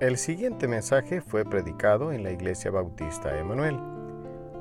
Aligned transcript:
El 0.00 0.16
siguiente 0.16 0.66
mensaje 0.66 1.20
fue 1.20 1.44
predicado 1.44 2.10
en 2.10 2.22
la 2.22 2.32
Iglesia 2.32 2.70
Bautista 2.70 3.38
Emanuel. 3.38 3.78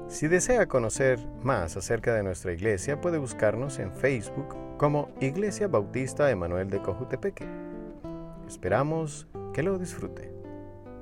Si 0.09 0.27
desea 0.27 0.67
conocer 0.67 1.17
más 1.43 1.77
acerca 1.77 2.13
de 2.13 2.23
nuestra 2.23 2.51
iglesia, 2.51 2.99
puede 2.99 3.19
buscarnos 3.19 3.79
en 3.79 3.93
Facebook 3.93 4.57
como 4.77 5.09
Iglesia 5.21 5.69
Bautista 5.69 6.29
Emanuel 6.29 6.69
de 6.69 6.81
Cojutepeque. 6.81 7.47
Esperamos 8.49 9.27
que 9.53 9.63
lo 9.63 9.79
disfrute. 9.79 10.29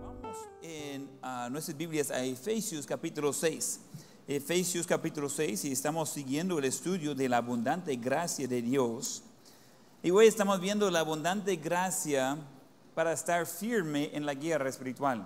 Vamos 0.03 0.37
en 0.61 1.09
nuestras 1.51 1.75
Biblias 1.75 2.11
a 2.11 2.23
Efesios 2.23 2.85
capítulo 2.85 3.33
6. 3.33 3.79
Efesios 4.27 4.85
capítulo 4.85 5.29
6 5.29 5.65
y 5.65 5.71
estamos 5.71 6.09
siguiendo 6.09 6.59
el 6.59 6.65
estudio 6.65 7.15
de 7.15 7.27
la 7.27 7.37
abundante 7.37 7.95
gracia 7.95 8.47
de 8.47 8.61
Dios. 8.61 9.23
Y 10.03 10.11
hoy 10.11 10.27
estamos 10.27 10.61
viendo 10.61 10.91
la 10.91 10.99
abundante 10.99 11.55
gracia 11.55 12.37
para 12.97 13.13
estar 13.13 13.45
firme 13.45 14.09
en 14.11 14.25
la 14.25 14.33
guerra 14.33 14.69
espiritual. 14.69 15.23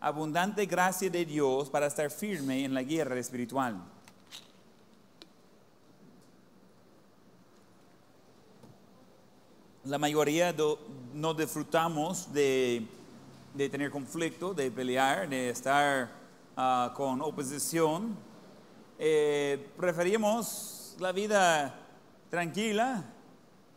Abundante 0.00 0.66
gracia 0.66 1.08
de 1.08 1.24
Dios 1.24 1.70
para 1.70 1.86
estar 1.86 2.10
firme 2.10 2.64
en 2.64 2.74
la 2.74 2.82
guerra 2.82 3.16
espiritual. 3.20 3.80
La 9.84 9.96
mayoría 9.96 10.52
no 11.14 11.34
disfrutamos 11.34 12.32
de, 12.32 12.84
de 13.54 13.68
tener 13.68 13.92
conflicto, 13.92 14.52
de 14.52 14.68
pelear, 14.68 15.28
de 15.28 15.50
estar 15.50 16.10
ah, 16.56 16.92
con 16.96 17.22
oposición. 17.22 18.16
Eh, 18.98 19.70
preferimos 19.76 20.96
la 20.98 21.12
vida 21.12 21.78
tranquila. 22.28 23.04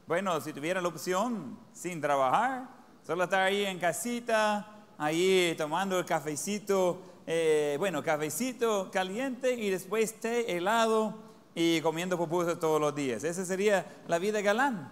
Bueno, 0.07 0.41
si 0.41 0.53
tuviera 0.53 0.81
la 0.81 0.87
opción, 0.87 1.55
sin 1.71 2.01
trabajar, 2.01 2.80
solo 3.05 3.23
estar 3.23 3.41
ahí 3.41 3.65
en 3.65 3.79
casita, 3.79 4.67
ahí 4.97 5.55
tomando 5.57 5.97
el 5.97 6.05
cafecito, 6.05 7.01
eh, 7.25 7.75
bueno, 7.79 8.03
cafecito 8.03 8.89
caliente 8.91 9.53
y 9.53 9.69
después 9.69 10.19
té 10.19 10.55
helado 10.55 11.15
y 11.55 11.81
comiendo 11.81 12.17
pupusas 12.17 12.59
todos 12.59 12.79
los 12.79 12.95
días. 12.95 13.23
Esa 13.23 13.45
sería 13.45 13.85
la 14.07 14.19
vida 14.19 14.41
galán. 14.41 14.91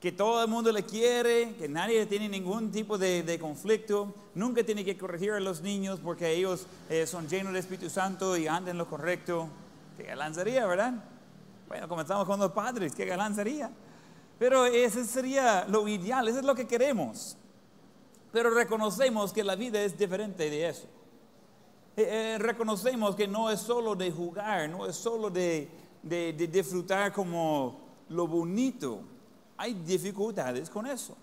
Que 0.00 0.12
todo 0.12 0.42
el 0.42 0.50
mundo 0.50 0.70
le 0.70 0.82
quiere, 0.82 1.54
que 1.54 1.66
nadie 1.66 2.04
tiene 2.04 2.28
ningún 2.28 2.70
tipo 2.70 2.98
de, 2.98 3.22
de 3.22 3.38
conflicto, 3.38 4.12
nunca 4.34 4.62
tiene 4.62 4.84
que 4.84 4.98
corregir 4.98 5.32
a 5.32 5.40
los 5.40 5.62
niños 5.62 5.98
porque 6.02 6.30
ellos 6.30 6.66
eh, 6.90 7.06
son 7.06 7.26
llenos 7.26 7.52
del 7.54 7.60
Espíritu 7.60 7.88
Santo 7.88 8.36
y 8.36 8.46
andan 8.46 8.76
lo 8.76 8.86
correcto. 8.86 9.48
Qué 9.96 10.02
galán 10.02 10.34
sería, 10.34 10.66
¿verdad? 10.66 10.92
Bueno, 11.68 11.88
comenzamos 11.88 12.26
con 12.26 12.38
los 12.38 12.52
padres, 12.52 12.94
qué 12.94 13.06
galán 13.06 13.34
sería. 13.34 13.70
Pero 14.38 14.66
ese 14.66 15.04
sería 15.04 15.64
lo 15.68 15.88
ideal, 15.88 16.28
eso 16.28 16.40
es 16.40 16.44
lo 16.44 16.54
que 16.54 16.66
queremos. 16.66 17.38
Pero 18.34 18.50
reconocemos 18.50 19.32
que 19.32 19.44
la 19.44 19.54
vida 19.54 19.80
es 19.80 19.96
diferente 19.96 20.50
de 20.50 20.68
eso. 20.68 20.86
Eh, 21.96 22.34
eh, 22.34 22.38
reconocemos 22.40 23.14
que 23.14 23.28
no 23.28 23.48
es 23.48 23.60
solo 23.60 23.94
de 23.94 24.10
jugar, 24.10 24.68
no 24.68 24.86
es 24.86 24.96
solo 24.96 25.30
de, 25.30 25.68
de- 26.02 26.32
de 26.32 26.46
disfrutar 26.48 27.12
como 27.12 27.80
lo 28.08 28.26
bonito. 28.26 28.98
Hay 29.56 29.74
dificultades 29.74 30.68
con 30.68 30.84
eso. 30.88 31.16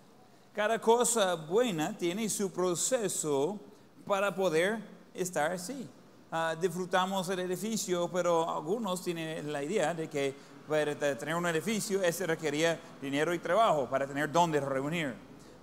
Cada 0.55 0.79
cosa 0.79 1.35
buena 1.35 1.97
tiene 1.97 2.29
su 2.29 2.49
proceso 2.49 3.59
para 4.07 4.33
poder 4.33 4.79
estar 5.13 5.51
así. 5.51 5.87
Ah, 6.31 6.55
disfrutamos 6.59 7.27
el 7.27 7.39
edificio, 7.41 8.09
pero 8.09 8.49
algunos 8.49 9.03
tienen 9.03 9.51
la 9.51 9.61
idea 9.61 9.93
de 9.93 10.09
que 10.09 10.33
para 10.65 10.95
te- 10.95 11.15
tener 11.17 11.35
un 11.35 11.45
edificio, 11.47 12.01
ese 12.01 12.25
requería 12.25 12.79
dinero 13.01 13.33
y 13.33 13.39
trabajo 13.39 13.85
para 13.89 14.07
tener 14.07 14.31
dónde 14.31 14.61
reunir. 14.61 15.13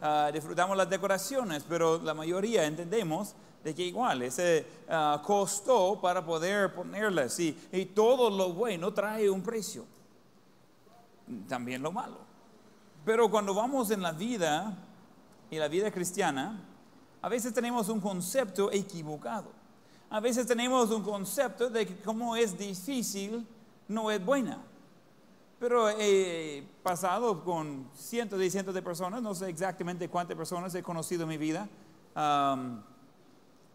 Ah, 0.01 0.31
disfrutamos 0.33 0.77
las 0.77 0.89
decoraciones, 0.89 1.65
pero 1.69 1.99
la 1.99 2.15
mayoría 2.15 2.65
entendemos 2.65 3.35
de 3.65 3.75
que 3.75 3.83
igual, 3.83 4.23
ese 4.23 4.65
ah, 4.89 5.21
costó 5.25 6.01
para 6.01 6.25
poder 6.25 6.73
ponerlas. 6.73 7.39
Y, 7.41 7.57
y 7.73 7.87
todo 7.87 8.31
lo 8.31 8.53
bueno 8.53 8.93
trae 8.93 9.29
un 9.29 9.43
precio. 9.43 9.85
También 11.49 11.83
lo 11.83 11.91
malo. 11.91 12.19
Pero 13.05 13.31
cuando 13.31 13.55
vamos 13.55 13.91
en 13.91 14.03
la 14.03 14.13
vida 14.13 14.77
y 15.51 15.57
la 15.57 15.69
vida 15.69 15.91
cristiana, 15.91 16.61
a 17.21 17.29
veces 17.29 17.53
tenemos 17.53 17.89
un 17.89 18.01
concepto 18.01 18.71
equivocado. 18.71 19.51
A 20.11 20.21
veces 20.21 20.47
tenemos 20.47 20.91
un 20.91 21.03
concepto 21.03 21.69
de 21.69 21.87
que 21.87 21.97
como 22.01 22.37
es 22.37 22.57
difícil, 22.57 23.47
no 23.89 24.11
es 24.11 24.25
buena. 24.25 24.59
Pero 25.59 25.91
he 25.91 26.65
pasado 26.83 27.43
con 27.43 27.89
cientos 27.95 28.41
y 28.43 28.51
cientos 28.51 28.75
de 28.75 28.83
personas, 28.83 29.23
no 29.23 29.35
sé 29.35 29.49
exactamente 29.49 30.09
cuántas 30.09 30.37
personas 30.37 30.75
he 30.75 30.83
conocido 30.83 31.25
en 31.25 31.29
mi 31.29 31.37
vida, 31.37 31.69
am, 32.15 32.83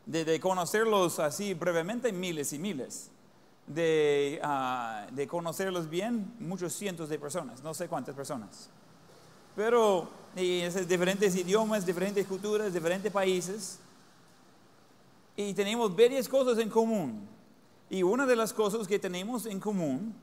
de, 0.05 0.23
de 0.23 0.39
conocerlos 0.39 1.19
así 1.19 1.53
brevemente, 1.53 2.11
miles 2.13 2.53
y 2.53 2.59
miles. 2.59 3.09
De, 3.67 4.41
ah, 4.43 5.07
de 5.11 5.25
conocerlos 5.27 5.89
bien, 5.89 6.33
muchos 6.39 6.73
cientos 6.73 7.07
de 7.09 7.17
personas, 7.17 7.63
no 7.63 7.73
sé 7.73 7.87
cuántas 7.87 8.13
personas. 8.15 8.69
Pero 9.55 10.09
y 10.35 10.61
es 10.61 10.87
diferentes 10.87 11.35
idiomas, 11.35 11.85
diferentes 11.85 12.25
culturas, 12.25 12.73
diferentes 12.73 13.11
países. 13.11 13.79
Y 15.35 15.53
tenemos 15.53 15.95
varias 15.95 16.27
cosas 16.27 16.57
en 16.57 16.69
común. 16.69 17.27
Y 17.89 18.01
una 18.01 18.25
de 18.25 18.35
las 18.35 18.51
cosas 18.51 18.87
que 18.87 18.97
tenemos 18.97 19.45
en 19.45 19.59
común 19.59 20.15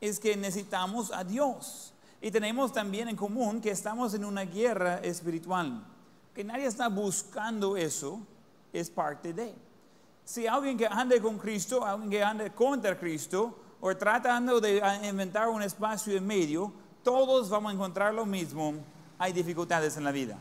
es 0.00 0.18
que 0.18 0.36
necesitamos 0.36 1.12
a 1.12 1.24
Dios. 1.24 1.92
Y 2.20 2.30
tenemos 2.30 2.72
también 2.72 3.08
en 3.08 3.16
común 3.16 3.60
que 3.60 3.70
estamos 3.70 4.14
en 4.14 4.24
una 4.24 4.42
guerra 4.42 4.98
espiritual. 4.98 5.84
Que 6.34 6.44
nadie 6.44 6.66
está 6.66 6.88
buscando 6.88 7.76
eso, 7.76 8.20
es 8.72 8.90
parte 8.90 9.32
de. 9.32 9.54
Si 10.24 10.46
alguien 10.46 10.76
que 10.76 10.86
ande 10.86 11.20
con 11.20 11.38
Cristo, 11.38 11.84
alguien 11.84 12.10
que 12.10 12.22
ande 12.22 12.50
contra 12.50 12.98
Cristo, 12.98 13.58
o 13.80 13.96
tratando 13.96 14.60
de 14.60 14.80
ah, 14.82 15.06
inventar 15.06 15.48
un 15.48 15.62
espacio 15.62 16.16
en 16.16 16.26
medio, 16.26 16.72
todos 17.02 17.48
vamos 17.48 17.72
a 17.72 17.74
encontrar 17.74 18.12
lo 18.12 18.26
mismo. 18.26 18.74
Hay 19.18 19.32
dificultades 19.32 19.96
en 19.96 20.04
la 20.04 20.12
vida. 20.12 20.38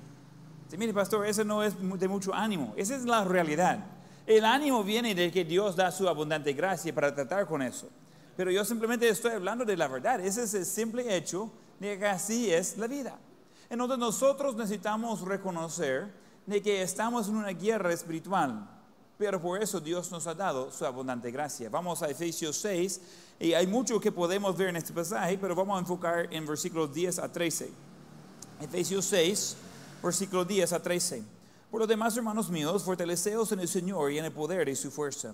Sí, 0.67 0.77
mire, 0.77 0.93
pastor, 0.93 1.25
eso 1.25 1.43
no 1.43 1.63
es 1.63 1.73
de 1.79 2.07
mucho 2.07 2.33
ánimo. 2.33 2.73
Esa 2.77 2.95
es 2.95 3.05
la 3.05 3.23
realidad. 3.23 3.79
El 4.27 4.45
ánimo 4.45 4.83
viene 4.83 5.15
de 5.15 5.31
que 5.31 5.43
Dios 5.43 5.75
da 5.75 5.91
su 5.91 6.07
abundante 6.07 6.53
gracia 6.53 6.93
para 6.93 7.15
tratar 7.15 7.47
con 7.47 7.61
eso. 7.61 7.89
Pero 8.39 8.51
yo 8.51 8.63
simplemente 8.63 9.09
estoy 9.09 9.31
hablando 9.31 9.65
de 9.65 9.75
la 9.75 9.89
verdad. 9.89 10.21
Ese 10.21 10.43
es 10.43 10.53
el 10.53 10.65
simple 10.65 11.13
hecho 11.13 11.51
de 11.77 11.99
que 11.99 12.05
así 12.05 12.49
es 12.49 12.77
la 12.77 12.87
vida. 12.87 13.19
Entonces 13.69 13.97
nosotros 13.97 14.55
necesitamos 14.55 15.19
reconocer 15.23 16.09
de 16.45 16.61
que 16.61 16.81
estamos 16.81 17.27
en 17.27 17.35
una 17.35 17.49
guerra 17.49 17.91
espiritual. 17.91 18.65
Pero 19.17 19.41
por 19.41 19.61
eso 19.61 19.81
Dios 19.81 20.09
nos 20.09 20.25
ha 20.25 20.33
dado 20.33 20.71
su 20.71 20.85
abundante 20.85 21.31
gracia. 21.31 21.67
Vamos 21.67 22.01
a 22.01 22.09
Efesios 22.09 22.55
6 22.55 23.01
y 23.41 23.51
hay 23.51 23.67
mucho 23.67 23.99
que 23.99 24.09
podemos 24.09 24.55
ver 24.55 24.69
en 24.69 24.77
este 24.77 24.93
pasaje, 24.93 25.37
pero 25.37 25.53
vamos 25.53 25.75
a 25.75 25.81
enfocar 25.81 26.33
en 26.33 26.47
versículos 26.47 26.93
10 26.93 27.19
a 27.19 27.29
13. 27.29 27.69
Efesios 28.61 29.03
6, 29.03 29.57
versículo 30.01 30.45
10 30.45 30.71
a 30.71 30.81
13. 30.81 31.23
Por 31.69 31.81
lo 31.81 31.87
demás, 31.87 32.15
hermanos 32.15 32.49
míos, 32.49 32.83
fortaleceos 32.85 33.51
en 33.51 33.59
el 33.59 33.67
Señor 33.67 34.13
y 34.13 34.17
en 34.17 34.23
el 34.23 34.31
poder 34.31 34.65
de 34.65 34.77
su 34.77 34.89
fuerza. 34.91 35.33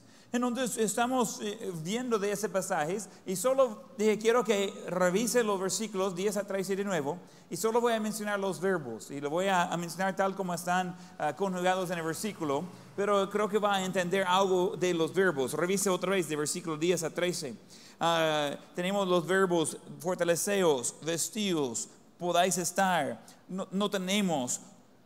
Entonces 0.33 0.77
estamos 0.77 1.39
eh, 1.41 1.73
viendo 1.83 2.17
de 2.17 2.31
ese 2.31 2.47
pasaje 2.47 2.99
y 3.25 3.35
solo 3.35 3.83
dije, 3.97 4.17
quiero 4.17 4.45
que 4.45 4.73
revise 4.87 5.43
los 5.43 5.59
versículos 5.59 6.15
10 6.15 6.37
a 6.37 6.47
13 6.47 6.77
de 6.77 6.85
nuevo 6.85 7.17
y 7.49 7.57
solo 7.57 7.81
voy 7.81 7.91
a 7.91 7.99
mencionar 7.99 8.39
los 8.39 8.61
verbos 8.61 9.11
y 9.11 9.19
lo 9.19 9.29
voy 9.29 9.47
a, 9.49 9.75
mencionar 9.75 10.15
tal 10.15 10.33
como 10.33 10.53
están 10.53 10.95
ah, 11.19 11.35
conjugados 11.35 11.91
en 11.91 11.99
el 11.99 12.05
versículo, 12.05 12.63
pero 12.95 13.29
creo 13.29 13.49
que 13.49 13.57
va 13.57 13.75
a 13.75 13.83
entender 13.83 14.23
algo 14.25 14.77
de 14.77 14.93
los 14.93 15.13
verbos. 15.13 15.51
Revise 15.51 15.89
otra 15.89 16.11
vez 16.11 16.29
de 16.29 16.37
versículo 16.37 16.77
10 16.77 17.03
a 17.03 17.09
13. 17.09 17.53
Ah, 17.99 18.51
tenemos 18.73 19.05
los 19.09 19.27
verbos 19.27 19.75
fortaleceos, 19.99 20.95
vestidos, 21.01 21.89
podáis 22.17 22.57
estar, 22.57 23.21
no, 23.49 23.67
no 23.69 23.89
tenemos, 23.89 24.61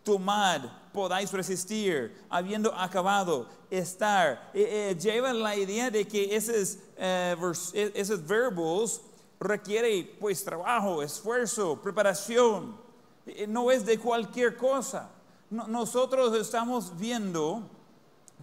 tomad, 0.05 0.61
podáis 0.93 1.33
resistir, 1.33 2.15
habiendo 2.29 2.73
acabado, 2.73 3.49
estar. 3.69 4.51
Eh, 4.53 4.91
eh, 4.91 4.95
lleva 4.97 5.33
la 5.33 5.55
idea 5.57 5.89
de 5.91 6.07
que 6.07 6.33
esos, 6.33 6.77
eh, 6.95 7.91
esos 7.95 8.25
verbos 8.25 9.01
requiere 9.39 10.15
pues 10.19 10.45
trabajo, 10.45 11.01
esfuerzo, 11.03 11.81
preparación. 11.81 12.77
Eh, 13.25 13.47
no 13.47 13.71
es 13.71 13.85
de 13.85 13.99
cualquier 13.99 14.55
cosa. 14.55 15.09
No- 15.49 15.67
nosotros 15.67 16.33
estamos 16.39 16.95
viendo 16.97 17.63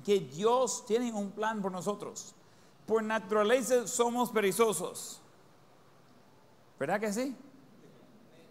que 0.05 0.19
Dios 0.21 0.85
tiene 0.85 1.13
un 1.13 1.31
plan 1.31 1.63
por 1.63 1.71
nosotros. 1.71 2.35
Por 2.87 3.03
naturaleza 3.05 3.87
somos 3.87 4.31
perezosos. 4.31 5.21
¿Verdad 6.79 6.99
que 7.01 7.13
sí? 7.13 7.37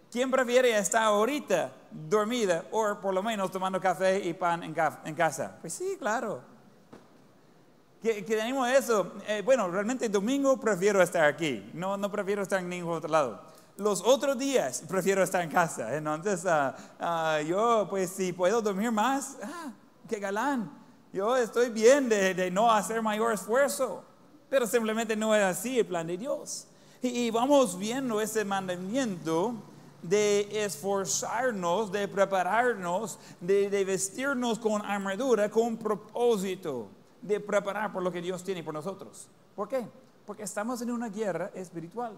¿Quién 0.09 0.31
prefiere 0.31 0.77
estar 0.77 1.03
ahorita 1.03 1.73
dormida 1.91 2.65
o 2.71 2.95
por 3.01 3.13
lo 3.13 3.21
menos 3.21 3.51
tomando 3.51 3.79
café 3.79 4.19
y 4.19 4.33
pan 4.33 4.63
en, 4.63 4.73
casa? 5.15 5.57
Pues 5.61 5.73
sí, 5.73 5.95
claro. 5.97 6.41
Que, 8.01 8.21
tenemos 8.23 8.67
eso. 8.69 9.13
Eh, 9.27 9.41
bueno, 9.43 9.69
realmente 9.69 10.09
domingo 10.09 10.59
prefiero 10.59 11.01
estar 11.01 11.25
aquí. 11.25 11.69
No, 11.73 11.97
no 11.97 12.11
prefiero 12.11 12.41
estar 12.41 12.59
en 12.59 12.69
ningún 12.69 12.93
otro 12.93 13.09
lado. 13.09 13.41
Los 13.77 14.01
otros 14.03 14.37
días 14.37 14.83
prefiero 14.87 15.23
estar 15.23 15.41
en 15.41 15.49
casa. 15.49 15.95
Entonces, 15.95 16.45
ah, 16.45 16.75
ah, 16.99 17.41
yo, 17.41 17.87
pues 17.89 18.09
si 18.09 18.33
puedo 18.33 18.61
dormir 18.61 18.91
más, 18.91 19.37
ah, 19.43 19.71
qué 20.07 20.19
galán. 20.19 20.71
Yo 21.13 21.35
estoy 21.37 21.69
bien 21.69 22.09
de, 22.09 22.33
de 22.33 22.51
no 22.51 22.71
hacer 22.71 23.01
mayor 23.01 23.33
esfuerzo. 23.33 24.03
Pero 24.49 24.67
simplemente 24.67 25.15
no 25.15 25.33
es 25.33 25.43
así 25.43 25.79
el 25.79 25.85
plan 25.85 26.05
de 26.05 26.17
Dios. 26.17 26.67
Y, 27.01 27.31
vamos 27.31 27.79
viendo 27.79 28.21
ese 28.21 28.45
mandamiento 28.45 29.55
de 30.01 30.65
esforzarnos, 30.65 31.91
de 31.91 32.07
prepararnos, 32.07 33.19
de, 33.39 33.69
de, 33.69 33.85
vestirnos 33.85 34.59
con 34.59 34.83
armadura, 34.85 35.49
con 35.49 35.77
propósito 35.77 36.87
de 37.21 37.39
preparar 37.39 37.93
por 37.93 38.03
lo 38.03 38.11
que 38.11 38.21
Dios 38.21 38.43
tiene 38.43 38.63
por 38.63 38.73
nosotros. 38.73 39.27
¿Por 39.55 39.67
qué? 39.67 39.87
Porque 40.25 40.43
estamos 40.43 40.81
en 40.81 40.91
una 40.91 41.09
guerra 41.09 41.51
espiritual. 41.53 42.13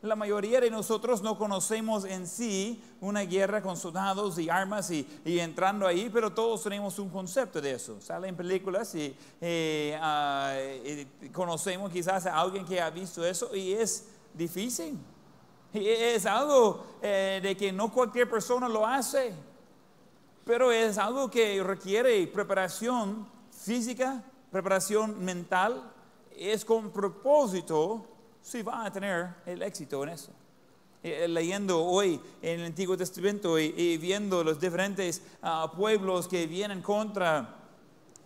La 0.00 0.14
mayoría 0.14 0.60
de 0.60 0.70
nosotros 0.70 1.22
no 1.22 1.36
conocemos 1.36 2.04
en 2.04 2.28
sí 2.28 2.80
una 3.00 3.22
guerra 3.22 3.60
con 3.60 3.76
soldados 3.76 4.38
y 4.38 4.48
armas 4.48 4.92
y, 4.92 5.06
entrando 5.24 5.88
ahí, 5.88 6.08
pero 6.12 6.32
todos 6.32 6.62
tenemos 6.62 7.00
un 7.00 7.08
concepto 7.08 7.60
de 7.60 7.72
eso. 7.72 8.00
Salen 8.00 8.36
películas 8.36 8.94
y, 8.94 9.16
eh, 9.40 9.98
ah, 10.00 10.56
conocemos 11.32 11.90
quizás 11.90 12.26
a 12.26 12.38
alguien 12.38 12.64
que 12.64 12.80
ha 12.80 12.90
visto 12.90 13.24
eso 13.24 13.54
y 13.56 13.72
es 13.72 14.06
difícil. 14.34 14.96
Es 15.72 16.24
algo 16.24 16.84
eh, 17.02 17.40
de 17.42 17.56
que 17.56 17.72
no 17.72 17.92
cualquier 17.92 18.28
persona 18.28 18.68
lo 18.68 18.86
hace, 18.86 19.32
pero 20.44 20.72
es 20.72 20.96
algo 20.96 21.30
que 21.30 21.62
requiere 21.62 22.26
preparación 22.26 23.28
física, 23.50 24.22
preparación 24.50 25.22
mental, 25.22 25.92
es 26.36 26.64
con 26.64 26.90
propósito 26.90 28.06
si 28.40 28.62
va 28.62 28.86
a 28.86 28.92
tener 28.92 29.34
el 29.44 29.62
éxito 29.62 30.02
en 30.04 30.08
eso. 30.10 30.32
Eh, 31.02 31.24
eh, 31.24 31.28
leyendo 31.28 31.84
hoy 31.84 32.20
en 32.42 32.60
el 32.60 32.66
Antiguo 32.66 32.96
Testamento 32.96 33.56
y, 33.58 33.96
viendo 33.98 34.42
los 34.42 34.58
diferentes 34.58 35.22
ah, 35.42 35.72
pueblos 35.76 36.26
que 36.26 36.46
vienen 36.46 36.82
contra 36.82 37.38
el 37.38 37.46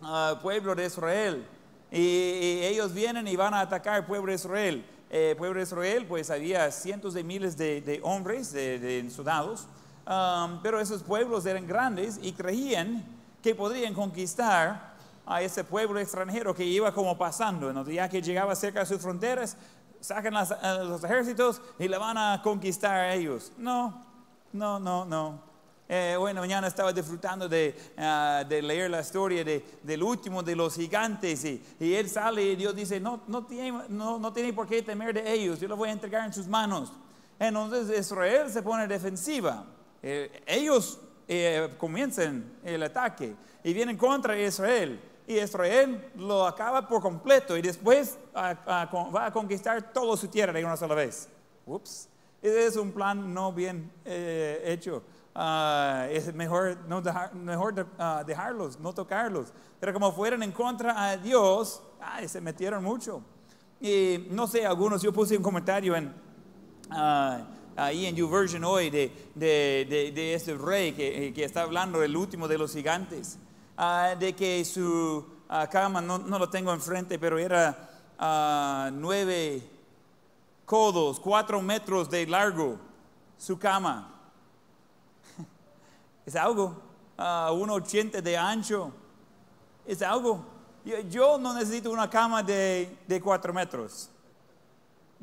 ah, 0.01 0.39
pueblo 0.41 0.73
de 0.73 0.85
Israel, 0.85 1.45
y, 1.91 2.61
ellos 2.63 2.93
vienen 2.93 3.27
y 3.27 3.35
van 3.35 3.53
a 3.53 3.61
atacar 3.61 3.95
al 3.95 4.05
pueblo 4.05 4.31
de 4.31 4.35
Israel. 4.35 4.85
Eh, 5.15 5.35
pueblo 5.37 5.59
de 5.59 5.63
Israel, 5.65 6.07
pues 6.07 6.31
había 6.31 6.71
cientos 6.71 7.13
de 7.13 7.23
miles 7.23 7.55
de, 7.55 7.99
hombres, 8.01 8.51
de, 8.51 9.07
soldados, 9.11 9.67
um, 10.07 10.59
pero 10.63 10.79
esos 10.79 11.03
pueblos 11.03 11.45
eran 11.45 11.67
grandes 11.67 12.19
y 12.19 12.31
creían 12.33 13.05
que 13.43 13.53
podrían 13.53 13.93
conquistar 13.93 14.95
a 15.23 15.41
ese 15.43 15.63
pueblo 15.63 15.99
extranjero 15.99 16.55
que 16.55 16.65
iba 16.65 16.91
como 16.91 17.15
pasando. 17.15 17.71
Ya 17.91 18.09
que 18.09 18.23
llegaba 18.23 18.55
cerca 18.55 18.79
de 18.79 18.85
sus 18.87 18.99
fronteras, 18.99 19.55
sacan 19.99 20.33
los 20.33 21.03
ejércitos 21.03 21.61
y 21.77 21.87
le 21.87 21.99
van 21.99 22.17
a 22.17 22.41
conquistar 22.43 22.95
a 22.95 23.13
ellos. 23.13 23.51
No, 23.55 24.03
no, 24.51 24.79
no, 24.79 25.05
no. 25.05 25.52
Eh, 25.87 26.15
bueno, 26.17 26.41
mañana 26.41 26.67
estaba 26.67 26.93
disfrutando 26.93 27.49
de, 27.49 27.75
ah, 27.97 28.43
de 28.47 28.61
leer 28.61 28.89
la 28.89 29.01
historia 29.01 29.43
de, 29.43 29.63
del 29.83 30.01
último 30.01 30.41
de 30.41 30.55
los 30.55 30.75
gigantes 30.75 31.43
y, 31.43 31.61
y, 31.79 31.93
él 31.93 32.09
sale 32.09 32.41
y 32.43 32.55
Dios 32.55 32.73
dice, 32.73 32.99
no, 32.99 33.21
no, 33.27 33.45
tiene, 33.45 33.83
no, 33.89 34.17
no 34.17 34.31
tiene 34.31 34.53
por 34.53 34.65
qué 34.65 34.81
temer 34.81 35.13
de 35.13 35.31
ellos, 35.31 35.59
yo 35.59 35.67
los 35.67 35.77
voy 35.77 35.89
a 35.89 35.91
entregar 35.91 36.25
en 36.25 36.33
sus 36.33 36.47
manos. 36.47 36.93
Entonces 37.37 37.99
Israel 37.99 38.49
se 38.49 38.61
pone 38.61 38.87
defensiva. 38.87 39.65
Eh, 40.01 40.41
ellos 40.45 40.99
eh, 41.27 41.73
comienzan 41.77 42.59
el 42.63 42.81
ataque 42.83 43.35
y 43.63 43.73
vienen 43.73 43.97
contra 43.97 44.39
Israel 44.39 44.99
y 45.27 45.39
Israel 45.39 46.11
lo 46.15 46.45
acaba 46.45 46.87
por 46.87 47.01
completo 47.01 47.57
y 47.57 47.61
después 47.61 48.17
va 48.35 49.25
a 49.25 49.31
conquistar 49.31 49.93
toda 49.93 50.17
su 50.17 50.27
tierra 50.27 50.53
de 50.53 50.63
una 50.63 50.77
sola 50.77 50.95
vez. 50.95 51.29
Ups, 51.65 52.09
ese 52.41 52.67
es 52.67 52.75
un 52.75 52.91
plan 52.91 53.33
no 53.33 53.53
bien 53.53 53.89
eh, 54.03 54.61
hecho. 54.65 55.01
Ah, 55.35 56.07
es 56.11 56.33
mejor, 56.33 56.77
no 56.87 57.01
mejor 57.33 57.87
ah, 57.97 58.23
dejarlos, 58.25 58.79
no 58.79 58.93
tocarlos. 58.93 59.51
Pero 59.79 59.93
como 59.93 60.11
fueron 60.11 60.43
en 60.43 60.51
contra 60.51 61.11
de 61.11 61.17
Dios, 61.17 61.81
se 62.27 62.41
metieron 62.41 62.83
mucho. 62.83 63.21
Y 63.81 64.27
no 64.29 64.47
sé, 64.47 64.65
algunos, 64.65 65.01
yo 65.01 65.11
puse 65.11 65.35
un 65.35 65.43
comentario 65.43 65.95
en, 65.95 66.13
ah, 66.91 67.41
ahí 67.75 68.05
en 68.05 68.15
YouVersion 68.15 68.63
hoy 68.63 68.89
de, 68.89 69.31
de, 69.33 69.87
de, 69.89 70.11
de 70.11 70.33
este 70.35 70.55
rey 70.55 70.93
que, 70.93 71.33
que, 71.33 71.43
está 71.43 71.63
hablando 71.63 71.99
del 71.99 72.15
último 72.15 72.47
de 72.47 72.57
los 72.57 72.73
gigantes. 72.73 73.39
De 74.19 74.33
que 74.33 74.63
su 74.63 75.25
cama, 75.69 76.01
no, 76.01 76.17
lo 76.17 76.49
tengo 76.49 76.73
enfrente, 76.73 77.19
pero 77.19 77.37
era 77.37 77.89
uh, 78.19 78.91
nueve 78.93 79.61
codos, 80.65 81.19
cuatro 81.19 81.61
metros 81.61 82.09
de 82.09 82.25
largo, 82.25 82.77
su 83.37 83.57
cama. 83.59 84.12
Es 86.25 86.35
algo, 86.35 86.81
uno 87.17 87.73
ochenta 87.73 88.21
de 88.21 88.37
ancho, 88.37 88.91
es 89.85 90.01
algo. 90.01 90.45
Yo, 91.09 91.37
no 91.37 91.53
necesito 91.53 91.91
una 91.91 92.09
cama 92.09 92.43
de, 92.43 92.97
de 93.07 93.21
cuatro 93.21 93.53
metros. 93.53 94.09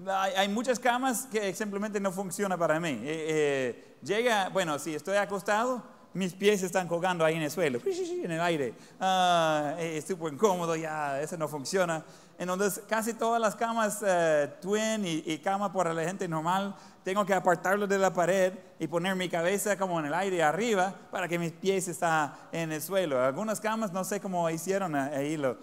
Hay, 0.09 0.49
muchas 0.49 0.79
camas 0.79 1.27
que 1.27 1.55
simplemente 1.55 2.01
no 2.01 2.11
funcionan 2.11 2.59
para 2.59 2.81
mí. 2.81 2.89
Eh, 2.89 3.03
eh, 3.05 3.97
llega, 4.03 4.49
bueno, 4.49 4.79
si 4.79 4.95
estoy 4.95 5.19
acostado, 5.19 5.83
mis 6.15 6.33
pies 6.33 6.63
están 6.63 6.89
colgando 6.89 7.23
ahí 7.23 7.37
en 7.37 7.43
el 7.43 7.51
suelo, 7.51 7.81
en 7.85 8.31
el 8.31 8.41
aire. 8.41 8.73
Ah, 8.99 9.75
es 9.79 10.07
súper 10.07 10.33
incómodo, 10.33 10.75
ya, 10.75 11.21
eso 11.21 11.37
no 11.37 11.49
funciona. 11.49 12.03
Entonces, 12.39 12.83
casi 12.89 13.13
todas 13.13 13.39
las 13.41 13.55
camas 13.55 14.03
eh, 14.03 14.51
twin 14.63 15.05
y, 15.05 15.23
y, 15.27 15.39
cama 15.39 15.71
para 15.71 15.93
la 15.93 16.03
gente 16.05 16.27
normal, 16.27 16.75
tengo 17.05 17.25
que 17.25 17.35
apartarlo 17.35 17.87
de 17.87 17.99
la 17.99 18.13
pared 18.13 18.53
y 18.79 18.87
poner 18.87 19.17
mi 19.17 19.29
cabeza 19.29 19.77
como 19.77 19.99
en 20.01 20.07
el 20.07 20.15
aire 20.15 20.43
arriba 20.43 20.95
para 21.11 21.29
que 21.29 21.39
mis 21.39 21.53
pies 21.53 21.89
estén 21.89 22.31
en 22.53 22.73
el 22.73 22.83
suelo. 22.83 23.23
Algunas 23.23 23.61
camas, 23.61 23.93
no 23.93 24.05
sé 24.05 24.21
cómo 24.21 24.49
hicieron 24.51 24.95
ahí, 24.95 25.37
lo, 25.37 25.57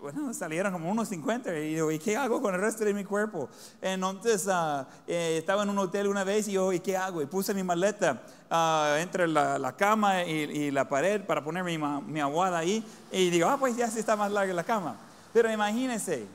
bueno, 0.00 0.32
salieron 0.32 0.72
como 0.72 0.90
unos 0.90 1.08
50 1.08 1.54
y 1.58 1.74
digo, 1.74 1.90
¿y 1.90 1.98
qué 1.98 2.16
hago 2.16 2.40
con 2.40 2.54
el 2.54 2.60
resto 2.60 2.84
de 2.84 2.94
mi 2.94 3.04
cuerpo? 3.04 3.48
Entonces 3.82 4.46
uh, 4.46 4.84
estaba 5.06 5.62
en 5.64 5.70
un 5.70 5.78
hotel 5.78 6.08
una 6.08 6.24
vez 6.24 6.48
y 6.48 6.52
yo, 6.52 6.72
¿y 6.72 6.80
qué 6.80 6.96
hago? 6.96 7.20
Y 7.20 7.26
puse 7.26 7.52
mi 7.52 7.62
maleta 7.62 8.22
uh, 8.50 8.96
entre 8.96 9.28
la, 9.28 9.58
la 9.58 9.76
cama 9.76 10.24
y, 10.24 10.30
y, 10.30 10.70
la 10.70 10.88
pared 10.88 11.22
para 11.22 11.44
poner 11.44 11.64
mi, 11.64 11.76
mi 11.76 12.20
aguada 12.20 12.58
ahí 12.58 12.84
y 13.12 13.30
digo, 13.30 13.48
ah, 13.48 13.56
pues 13.58 13.76
ya 13.76 13.90
sí 13.90 13.98
está 13.98 14.16
más 14.16 14.30
larga 14.32 14.54
la 14.54 14.64
cama. 14.64 14.96
Pero 15.32 15.52
imagínense, 15.52 16.26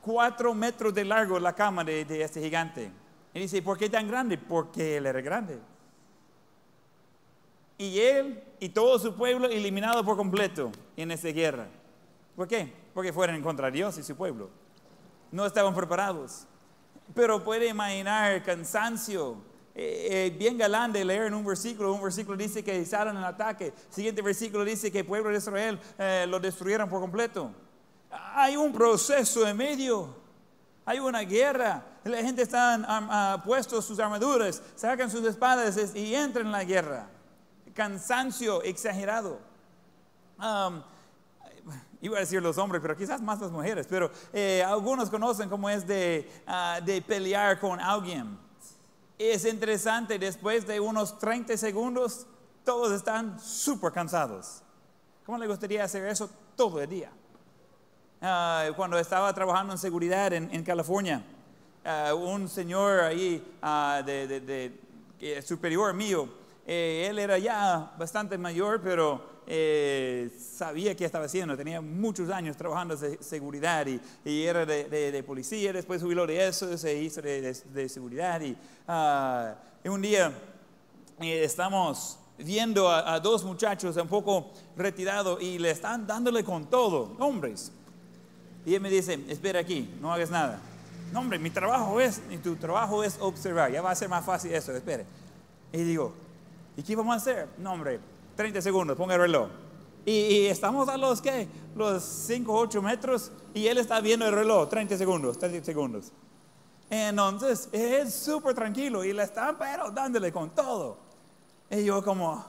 cuatro 0.00 0.54
metros 0.54 0.94
de 0.94 1.04
largo 1.04 1.38
la 1.40 1.52
cama 1.52 1.82
de, 1.82 2.04
de 2.04 2.22
este 2.22 2.40
gigante. 2.40 2.99
Y 3.32 3.40
dice, 3.40 3.62
¿por 3.62 3.78
qué 3.78 3.88
tan 3.88 4.08
grande? 4.08 4.38
Porque 4.38 4.96
él 4.96 5.06
era 5.06 5.20
grande. 5.20 5.58
Y 7.78 7.98
él 7.98 8.42
y 8.58 8.68
todo 8.68 8.98
su 8.98 9.14
pueblo 9.14 9.48
eliminado 9.48 10.04
por 10.04 10.16
completo 10.16 10.70
en 10.96 11.10
esa 11.10 11.28
guerra. 11.28 11.66
¿Por 12.36 12.46
qué? 12.46 12.72
Porque 12.92 13.12
fueron 13.12 13.40
contra 13.42 13.70
Dios 13.70 13.96
y 13.98 14.02
su 14.02 14.16
pueblo. 14.16 14.50
No 15.30 15.46
estaban 15.46 15.74
preparados. 15.74 16.46
Pero 17.14 17.42
puede 17.42 17.68
imaginar 17.68 18.42
cansancio. 18.42 19.36
Eh, 19.74 20.26
eh, 20.26 20.36
bien 20.36 20.58
galán 20.58 20.92
de 20.92 21.04
leer 21.04 21.24
en 21.24 21.34
un 21.34 21.44
versículo. 21.44 21.94
Un 21.94 22.02
versículo 22.02 22.36
dice 22.36 22.62
que 22.62 22.84
salen 22.84 23.16
al 23.16 23.24
ataque. 23.24 23.72
Siguiente 23.88 24.20
versículo 24.20 24.64
dice 24.64 24.90
que 24.90 24.98
el 24.98 25.06
pueblo 25.06 25.30
de 25.30 25.38
Israel 25.38 25.78
eh, 25.98 26.26
lo 26.28 26.38
destruyeron 26.40 26.88
por 26.88 27.00
completo. 27.00 27.50
Hay 28.10 28.56
un 28.56 28.72
proceso 28.72 29.46
en 29.46 29.56
medio. 29.56 30.14
Hay 30.84 30.98
una 30.98 31.20
guerra. 31.20 31.89
La 32.04 32.18
gente 32.18 32.42
está 32.42 33.38
uh, 33.38 33.46
puestos 33.46 33.84
sus 33.84 33.98
armaduras, 33.98 34.62
sacan 34.74 35.10
sus 35.10 35.24
espadas 35.24 35.94
y 35.94 36.14
entran 36.14 36.46
en 36.46 36.52
la 36.52 36.64
guerra. 36.64 37.08
Cansancio 37.74 38.62
exagerado. 38.62 39.38
Um, 40.38 40.82
iba 42.00 42.16
a 42.16 42.20
decir 42.20 42.42
los 42.42 42.58
hombres, 42.58 42.80
pero 42.80 42.96
quizás 42.96 43.20
más 43.20 43.40
las 43.40 43.50
mujeres, 43.50 43.86
pero 43.88 44.10
eh, 44.32 44.64
algunos 44.66 45.10
conocen 45.10 45.48
cómo 45.48 45.68
es 45.68 45.86
de, 45.86 46.30
ah, 46.46 46.80
de 46.84 47.02
pelear 47.02 47.60
con 47.60 47.78
alguien. 47.80 48.38
Es 49.18 49.44
interesante, 49.44 50.18
después 50.18 50.66
de 50.66 50.80
unos 50.80 51.18
30 51.18 51.56
segundos, 51.56 52.26
todos 52.64 52.92
están 52.92 53.38
súper 53.38 53.92
cansados. 53.92 54.62
¿Cómo 55.26 55.36
le 55.38 55.46
gustaría 55.46 55.84
hacer 55.84 56.06
eso 56.06 56.30
todo 56.56 56.80
el 56.80 56.88
día? 56.88 57.10
Ah, 58.22 58.68
cuando 58.76 58.98
estaba 58.98 59.32
trabajando 59.34 59.74
en 59.74 59.78
seguridad 59.78 60.32
en, 60.32 60.62
California, 60.64 61.22
ah, 61.84 62.14
un 62.14 62.48
señor 62.48 63.00
ahí 63.00 63.42
de, 64.06 64.40
de, 64.40 65.42
superior 65.42 65.92
mío, 65.94 66.28
eh, 66.66 67.06
él 67.10 67.18
era 67.18 67.38
ya 67.38 67.92
bastante 67.98 68.38
mayor, 68.38 68.80
pero 68.82 69.40
eh, 69.46 70.30
sabía 70.38 70.94
qué 70.96 71.04
estaba 71.04 71.24
haciendo. 71.24 71.56
Tenía 71.56 71.80
muchos 71.80 72.30
años 72.30 72.56
trabajando 72.56 72.96
de 72.96 73.22
seguridad 73.22 73.86
y, 74.24 74.42
era 74.44 74.64
de, 74.64 74.84
de- 74.84 75.10
de 75.10 75.22
policía. 75.22 75.72
Después 75.72 76.00
jubiló 76.02 76.26
de 76.26 76.46
eso, 76.46 76.76
se 76.78 76.94
hizo 77.02 77.20
de, 77.20 77.88
seguridad. 77.88 78.40
Y, 78.40 78.56
ah, 78.86 79.54
y 79.82 79.88
un 79.88 80.00
día 80.00 80.32
eh, 81.20 81.42
estamos 81.44 82.18
viendo 82.38 82.88
a, 82.88 83.14
a 83.14 83.20
dos 83.20 83.42
muchachos 83.44 83.96
un 83.96 84.08
poco 84.08 84.52
retirados 84.76 85.42
y 85.42 85.58
le 85.58 85.70
están 85.72 86.06
dándole 86.06 86.44
con 86.44 86.70
todo, 86.70 87.16
hombres. 87.18 87.72
Y 88.64 88.74
él 88.74 88.80
me 88.80 88.90
dice, 88.90 89.18
espera 89.28 89.60
aquí, 89.60 89.92
no 90.00 90.12
hagas 90.12 90.30
nada. 90.30 90.60
No, 91.12 91.20
hombre, 91.20 91.38
mi 91.38 91.50
trabajo 91.50 92.00
es, 92.00 92.20
y 92.30 92.38
tu 92.38 92.56
trabajo 92.56 93.02
es 93.02 93.18
observar, 93.20 93.72
ya 93.72 93.82
va 93.82 93.90
a 93.90 93.94
ser 93.94 94.08
más 94.08 94.24
fácil 94.24 94.52
eso, 94.52 94.72
espere. 94.72 95.04
Y 95.72 95.78
digo, 95.82 96.12
¿y 96.76 96.82
qué 96.82 96.94
vamos 96.94 97.14
a 97.14 97.16
hacer? 97.16 97.48
No, 97.58 97.72
hombre, 97.72 98.00
30 98.36 98.62
segundos, 98.62 98.96
ponga 98.96 99.14
el 99.14 99.20
reloj. 99.20 99.48
Y, 100.06 100.12
y 100.12 100.46
estamos 100.46 100.88
a 100.88 100.96
los, 100.96 101.20
¿qué? 101.20 101.48
Los 101.76 102.02
5, 102.02 102.52
8 102.52 102.82
metros 102.82 103.32
y 103.54 103.66
él 103.66 103.78
está 103.78 104.00
viendo 104.00 104.26
el 104.26 104.32
reloj, 104.32 104.68
30 104.68 104.96
segundos, 104.96 105.38
30 105.38 105.64
segundos. 105.64 106.12
Entonces, 106.88 107.68
es 107.70 108.12
súper 108.12 108.54
tranquilo 108.54 109.04
y 109.04 109.12
le 109.12 109.22
están, 109.22 109.56
pero 109.56 109.90
dándole 109.90 110.32
con 110.32 110.50
todo. 110.50 110.98
Y 111.70 111.84
yo 111.84 112.02
como, 112.02 112.44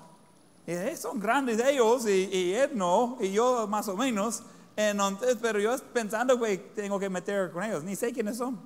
son 0.97 1.19
grandes 1.19 1.59
ellos 1.63 2.07
y, 2.07 2.29
y 2.31 2.53
él 2.53 2.71
no, 2.73 3.17
y 3.19 3.31
yo 3.31 3.67
más 3.67 3.87
o 3.87 3.95
menos. 3.95 4.43
Entonces, 4.75 5.37
pero 5.41 5.59
yo 5.59 5.75
pensando 5.93 6.39
que 6.39 6.57
tengo 6.57 6.99
que 6.99 7.09
meter 7.09 7.51
con 7.51 7.63
ellos, 7.63 7.83
ni 7.83 7.95
sé 7.95 8.11
quiénes 8.13 8.37
son. 8.37 8.59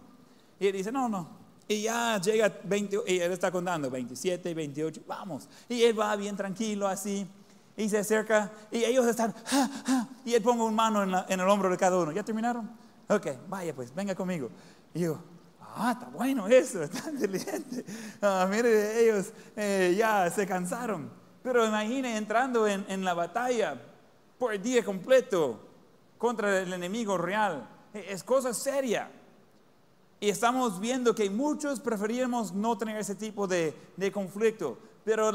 Y 0.60 0.68
él 0.68 0.74
dice, 0.74 0.92
no, 0.92 1.10
no. 1.10 1.28
Y 1.68 1.82
ya 1.84 2.20
llega 2.22 2.52
20, 2.64 3.00
y 3.08 3.20
él 3.20 3.32
está 3.32 3.52
contando, 3.52 3.90
27, 3.90 4.54
28, 4.54 5.02
vamos. 5.08 5.50
Y 5.68 5.82
él 5.84 6.00
va 6.00 6.16
bien 6.16 6.38
tranquilo 6.38 6.88
así, 6.88 7.26
y 7.76 7.90
se 7.90 7.98
acerca, 7.98 8.52
y 8.72 8.84
ellos 8.86 9.06
están, 9.08 9.34
"Ja, 9.46 9.70
ja", 9.86 10.08
y 10.24 10.34
él 10.36 10.42
pone 10.44 10.62
una 10.62 10.72
mano 10.76 11.04
en, 11.04 11.12
la- 11.12 11.26
en 11.28 11.40
el 11.40 11.48
hombro 11.50 11.70
de 11.70 11.78
cada 11.78 11.98
uno. 11.98 12.12
¿Ya 12.12 12.24
terminaron? 12.24 12.70
Ok, 13.10 13.28
vaya 13.50 13.74
pues, 13.76 13.94
venga 13.94 14.14
conmigo. 14.16 14.50
Y 14.94 15.02
yo, 15.02 15.18
ah, 15.60 15.92
está 15.94 16.06
bueno 16.10 16.48
eso, 16.48 16.84
está 16.84 17.10
inteligente. 17.12 17.84
Ah, 18.22 18.48
mire, 18.50 19.04
ellos 19.04 19.34
eh, 19.56 19.96
ya 19.98 20.30
se 20.30 20.46
cansaron. 20.48 21.10
Pero 21.44 21.66
imagine 21.66 22.16
entrando 22.16 22.68
en, 22.68 22.86
en 22.88 23.04
la 23.04 23.14
batalla 23.16 23.76
por 24.38 24.54
el 24.54 24.62
día 24.62 24.86
completo 24.86 25.65
contra 26.26 26.60
el 26.62 26.74
enemigo 26.74 27.20
real. 27.20 27.68
Eh, 27.94 28.08
Es 28.10 28.24
cosa 28.24 28.52
seria. 28.52 29.12
Y 30.20 30.30
estamos 30.30 30.80
viendo 30.80 31.14
que 31.14 31.30
muchos 31.30 31.80
preferimos 31.80 32.52
no 32.52 32.76
tener 32.78 32.98
ese 32.98 33.14
tipo 33.14 33.48
de, 33.48 33.76
de 33.96 34.12
conflicto, 34.12 34.80
pero 35.04 35.32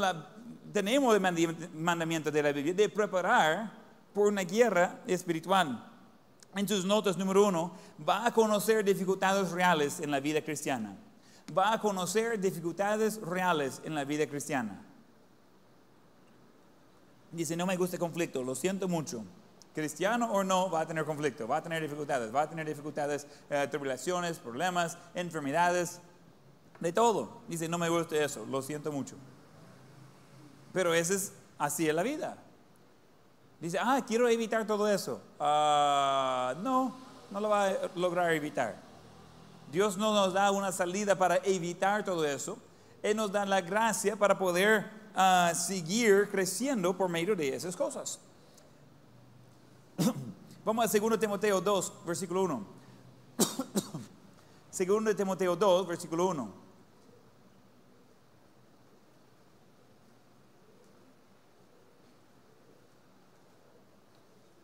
tenemos 0.73 1.15
el 1.15 1.69
mandamiento 1.73 2.29
de 2.29 2.43
la 2.43 2.51
Biblia 2.51 2.73
de 2.73 2.89
preparar 2.89 3.71
por 4.13 4.27
una 4.27 4.41
guerra 4.41 4.99
espiritual. 5.07 5.87
En 6.55 6.65
tus 6.65 6.83
notas 6.83 7.15
número 7.15 7.47
uno, 7.47 7.71
va 8.07 8.25
a 8.25 8.33
conocer 8.33 8.83
dificultades 8.83 9.51
reales 9.51 10.01
en 10.01 10.11
la 10.11 10.19
vida 10.19 10.41
cristiana. 10.41 10.97
Va 11.57 11.73
a 11.73 11.79
conocer 11.79 12.37
dificultades 12.37 13.21
reales 13.21 13.81
en 13.85 13.95
la 13.95 14.03
vida 14.03 14.27
cristiana. 14.27 14.81
Dice, 17.31 17.55
no 17.55 17.65
me 17.65 17.77
gusta 17.77 17.95
el 17.95 18.01
conflicto, 18.01 18.43
lo 18.43 18.55
siento 18.55 18.89
mucho. 18.89 19.23
Cristiano 19.73 20.31
o 20.31 20.43
no, 20.43 20.69
va 20.69 20.81
a 20.81 20.85
tener 20.85 21.05
conflicto, 21.05 21.47
va 21.47 21.57
a 21.57 21.63
tener 21.63 21.81
dificultades, 21.81 22.33
va 22.33 22.41
a 22.41 22.49
tener 22.49 22.65
dificultades, 22.67 23.25
eh, 23.49 23.67
tribulaciones, 23.69 24.37
problemas, 24.39 24.97
enfermedades, 25.15 26.01
de 26.81 26.91
todo. 26.91 27.29
Dice, 27.47 27.69
no 27.69 27.77
me 27.77 27.87
gusta 27.87 28.17
eso, 28.17 28.45
lo 28.45 28.61
siento 28.61 28.91
mucho. 28.91 29.15
Pero 30.73 30.93
ese 30.93 31.15
es 31.15 31.33
así 31.57 31.87
es 31.87 31.95
la 31.95 32.03
vida. 32.03 32.37
Dice, 33.61 33.77
ah, 33.79 34.03
quiero 34.05 34.27
evitar 34.27 34.65
todo 34.65 34.89
eso. 34.89 35.21
Ah, 35.39 36.55
no, 36.61 36.93
no 37.29 37.39
lo 37.39 37.49
va 37.49 37.67
a 37.67 37.73
lograr 37.95 38.33
evitar. 38.33 38.75
Dios 39.71 39.95
no 39.97 40.13
nos 40.13 40.33
da 40.33 40.51
una 40.51 40.71
salida 40.71 41.15
para 41.15 41.37
evitar 41.43 42.03
todo 42.03 42.25
eso. 42.25 42.57
Él 43.03 43.15
nos 43.15 43.31
da 43.31 43.45
la 43.45 43.61
gracia 43.61 44.15
para 44.15 44.37
poder 44.37 44.89
ah, 45.15 45.51
seguir 45.55 46.29
creciendo 46.29 46.97
por 46.97 47.09
medio 47.09 47.35
de 47.35 47.55
esas 47.55 47.75
cosas. 47.75 48.19
Vamos 50.65 50.85
a 50.85 50.99
2 50.99 51.19
Timoteo 51.19 51.61
2, 51.61 51.93
versículo 52.05 52.43
1. 52.43 52.65
2 53.37 55.15
Timoteo 55.15 55.55
2, 55.55 55.87
versículo 55.87 56.27
1. 56.27 56.61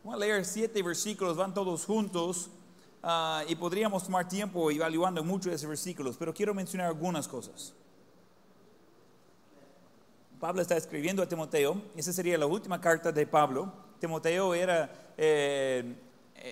Vamos 0.04 0.16
a 0.16 0.26
leer 0.26 0.46
siete 0.46 0.82
versículos, 0.82 1.36
van 1.36 1.54
todos 1.54 1.86
juntos 1.86 2.50
ah, 3.04 3.44
y 3.46 3.56
podríamos 3.56 4.06
tomar 4.06 4.26
tiempo 4.30 4.72
evaluando 4.72 5.22
muchos 5.22 5.48
de 5.48 5.56
esos 5.56 5.68
versículos, 5.68 6.16
pero 6.18 6.34
quiero 6.34 6.54
mencionar 6.54 6.88
algunas 6.88 7.28
cosas. 7.28 7.74
Pablo 10.40 10.62
está 10.62 10.78
escribiendo 10.78 11.22
a 11.22 11.28
Timoteo, 11.28 11.82
esa 11.96 12.14
sería 12.14 12.38
la 12.38 12.46
última 12.46 12.80
carta 12.80 13.12
de 13.12 13.28
Pablo. 13.28 13.74
Timoteo 14.00 14.54
era 14.54 15.07
eh, 15.18 15.96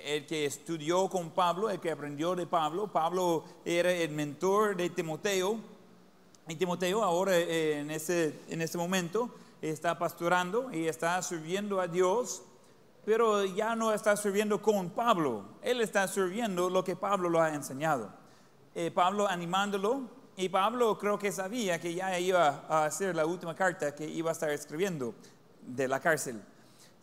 el 0.03 0.25
que 0.25 0.45
estudió 0.45 1.07
con 1.07 1.29
Pablo, 1.31 1.69
el 1.69 1.79
que 1.79 1.91
aprendió 1.91 2.35
de 2.35 2.47
Pablo. 2.47 2.87
Pablo 2.87 3.43
era 3.63 3.91
el 3.91 4.09
mentor 4.09 4.75
de 4.75 4.89
Timoteo. 4.89 5.59
Y 6.47 6.55
Timoteo 6.55 7.03
ahora 7.03 7.35
eh, 7.37 7.79
en, 7.79 7.91
ese, 7.91 8.39
en 8.49 8.61
este 8.61 8.77
momento 8.77 9.29
está 9.61 9.97
pastorando 9.97 10.71
y 10.71 10.87
está 10.87 11.21
sirviendo 11.21 11.79
a 11.79 11.87
Dios, 11.87 12.43
pero 13.03 13.45
ya 13.45 13.75
no 13.75 13.93
está 13.93 14.15
sirviendo 14.17 14.61
con 14.61 14.89
Pablo. 14.89 15.45
Él 15.61 15.81
está 15.81 16.07
sirviendo 16.07 16.69
lo 16.69 16.83
que 16.83 16.95
Pablo 16.95 17.29
lo 17.29 17.41
ha 17.41 17.53
enseñado. 17.53 18.11
Eh, 18.73 18.91
Pablo 18.91 19.27
animándolo 19.27 20.01
y 20.35 20.49
Pablo 20.49 20.97
creo 20.97 21.17
que 21.17 21.31
sabía 21.31 21.79
que 21.79 21.93
ya 21.93 22.19
iba 22.19 22.65
a 22.67 22.85
hacer 22.85 23.15
la 23.15 23.25
última 23.25 23.55
carta 23.55 23.95
que 23.95 24.05
iba 24.05 24.31
a 24.31 24.33
estar 24.33 24.49
escribiendo 24.49 25.15
de 25.61 25.87
la 25.87 25.99
cárcel. 25.99 26.41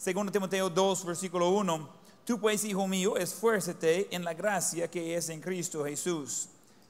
Segundo 0.02 0.32
Timoteo 0.32 0.68
2, 0.68 1.04
versículo 1.04 1.50
1. 1.50 1.88
Tú 2.24 2.40
pues, 2.40 2.64
hijo 2.64 2.88
mío, 2.88 3.16
esfuérzate 3.16 4.08
en 4.10 4.24
la 4.24 4.34
gracia 4.34 4.90
que 4.90 5.14
es 5.14 5.28
en 5.28 5.40
Cristo 5.40 5.84
Jesús. 5.84 6.48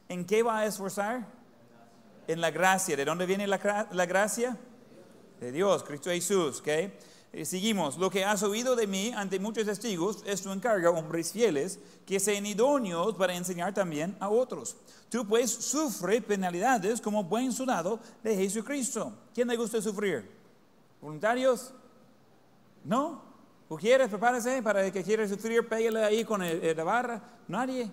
¿En 0.08 0.24
qué 0.24 0.42
va 0.42 0.60
a 0.60 0.64
esforzar? 0.64 1.26
En 2.26 2.40
la 2.40 2.50
gracia. 2.50 2.96
¿De 2.96 3.04
dónde 3.04 3.26
viene 3.26 3.46
la, 3.46 3.86
la 3.92 4.06
gracia? 4.06 4.56
De 5.38 5.52
Dios, 5.52 5.82
Cristo 5.82 6.08
Jesús. 6.08 6.60
¿ok? 6.60 6.68
Eh, 6.68 7.44
Seguimos. 7.44 7.98
Lo 7.98 8.08
que 8.08 8.24
has 8.24 8.42
oído 8.42 8.74
de 8.74 8.86
mí 8.86 9.12
ante 9.14 9.38
muchos 9.38 9.66
testigos, 9.66 10.22
esto 10.24 10.50
encarga 10.50 10.88
a 10.88 10.92
hombres 10.92 11.32
fieles 11.32 11.80
que 12.06 12.18
sean 12.18 12.46
idóneos 12.46 13.14
para 13.16 13.34
enseñar 13.34 13.74
también 13.74 14.16
a 14.20 14.30
otros. 14.30 14.74
Tú 15.10 15.28
pues 15.28 15.50
sufre 15.50 16.22
penalidades 16.22 16.98
como 16.98 17.24
buen 17.24 17.52
soldado 17.52 18.00
de 18.22 18.34
Jesucristo. 18.36 19.12
¿Quién 19.34 19.48
le 19.48 19.56
gusta 19.58 19.82
sufrir? 19.82 20.30
¿Voluntarios? 20.98 21.74
¿No? 22.84 23.22
¿O 23.68 23.76
quieres? 23.76 24.08
Prepárese 24.08 24.62
para 24.62 24.84
el 24.84 24.92
que 24.92 25.02
quiere 25.02 25.28
sufrir, 25.28 25.66
pégale 25.68 26.04
ahí 26.04 26.24
con 26.24 26.40
la 26.40 26.84
barra. 26.84 27.22
Nadie. 27.48 27.90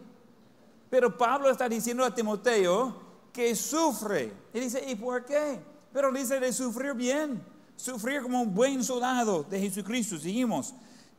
Pero 0.90 1.18
Pablo 1.18 1.50
está 1.50 1.70
diciendo 1.70 2.04
a 2.04 2.14
Timoteo 2.14 3.10
que 3.32 3.56
sufre. 3.56 4.34
Y 4.54 4.60
dice, 4.60 4.84
¿y 4.88 4.96
por 4.96 5.24
qué? 5.24 5.60
Pero 5.94 6.12
dice 6.12 6.40
de 6.40 6.52
sufrir 6.52 6.94
bien, 6.94 7.42
sufrir 7.76 8.22
como 8.22 8.42
un 8.42 8.54
buen 8.54 8.84
soldado 8.84 9.44
de 9.44 9.60
Jesucristo. 9.60 10.18
Seguimos. 10.18 10.74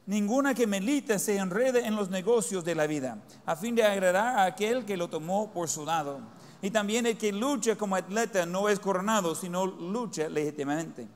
Ninguna 0.07 0.55
que 0.55 0.67
milita 0.67 1.19
se 1.19 1.37
enrede 1.37 1.87
en 1.87 1.95
los 1.95 2.11
negocios 2.11 2.65
de 2.65 2.75
la 2.75 2.87
vida, 2.89 3.23
a 3.47 3.55
fin 3.55 3.77
de 3.77 3.85
agradar 3.85 4.39
a 4.39 4.45
aquel 4.45 4.85
que 4.85 4.97
lo 4.97 5.09
tomó 5.09 5.53
por 5.53 5.69
soldado. 5.69 6.21
Y 6.63 6.71
también 6.71 7.07
el 7.07 7.17
que 7.17 7.33
lucha 7.33 7.77
como 7.77 7.95
atleta 7.95 8.45
no 8.45 8.69
es 8.69 8.81
coronado, 8.81 9.35
sino 9.35 9.67
lucha 9.67 10.29
legítimamente. 10.29 11.07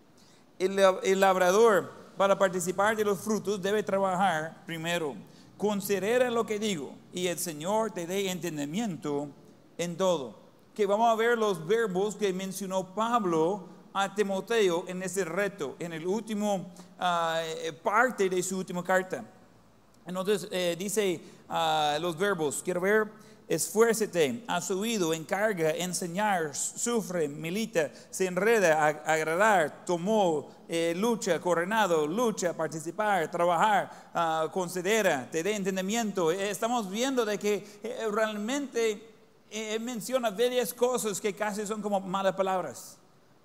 El 0.59 1.19
labrador, 1.19 1.93
para 2.17 2.39
participar 2.39 2.97
de 2.97 3.05
los 3.05 3.19
frutos, 3.21 3.61
debe 3.61 3.83
trabajar 3.83 4.63
primero. 4.67 5.15
Considera 5.57 6.31
lo 6.31 6.45
que 6.45 6.59
digo, 6.59 6.95
y 7.13 7.27
el 7.29 7.39
Señor 7.39 7.93
te 7.93 8.07
dé 8.07 8.31
entendimiento 8.31 9.29
en 9.79 9.97
todo. 9.97 10.43
Que 10.75 10.87
vamos 10.87 11.09
a 11.09 11.15
ver 11.15 11.39
los 11.39 11.65
verbos 11.67 12.17
que 12.17 12.33
mencionó 12.33 12.95
Pablo 12.95 13.69
a 13.93 14.13
Timoteo 14.15 14.85
en 14.89 15.03
ese 15.05 15.25
reto, 15.25 15.77
en 15.79 15.93
el 15.93 16.07
último 16.07 16.73
ah, 16.99 17.41
eh, 17.45 17.73
parte 17.73 18.29
de 18.29 18.43
su 18.43 18.59
última 18.59 18.83
carta. 18.83 19.25
Entonces 20.05 20.49
eh, 20.51 20.75
dice 20.77 21.21
ah, 21.49 21.97
los 22.01 22.19
verbos, 22.19 22.61
quiero 22.65 22.81
ver, 22.81 23.07
esfuérzate, 23.47 24.43
has 24.49 24.71
oído, 24.73 25.15
encarga, 25.15 25.71
enseñar, 25.71 26.55
sufre, 26.57 27.29
milita, 27.29 27.93
se 28.11 28.27
enreda, 28.27 28.91
ag- 28.91 29.03
agradar, 29.07 29.85
tomó, 29.87 30.51
eh, 30.69 30.95
lucha, 30.97 31.41
coronado, 31.41 32.07
lucha, 32.07 32.55
participar, 32.55 33.31
trabajar, 33.31 34.11
ah, 34.15 34.49
considera, 34.53 35.29
te 35.31 35.43
dé 35.43 35.55
entendimiento. 35.55 36.31
Eh, 36.31 36.51
estamos 36.51 36.91
viendo 36.91 37.25
de 37.25 37.39
que 37.39 37.81
eh, 37.83 38.09
realmente 38.11 39.11
menciona 39.81 40.31
varias 40.31 40.75
cosas 40.75 41.21
que 41.21 41.33
casi 41.33 41.65
son 41.65 41.81
como 41.81 42.01
malas 42.01 42.35
palabras. 42.35 42.99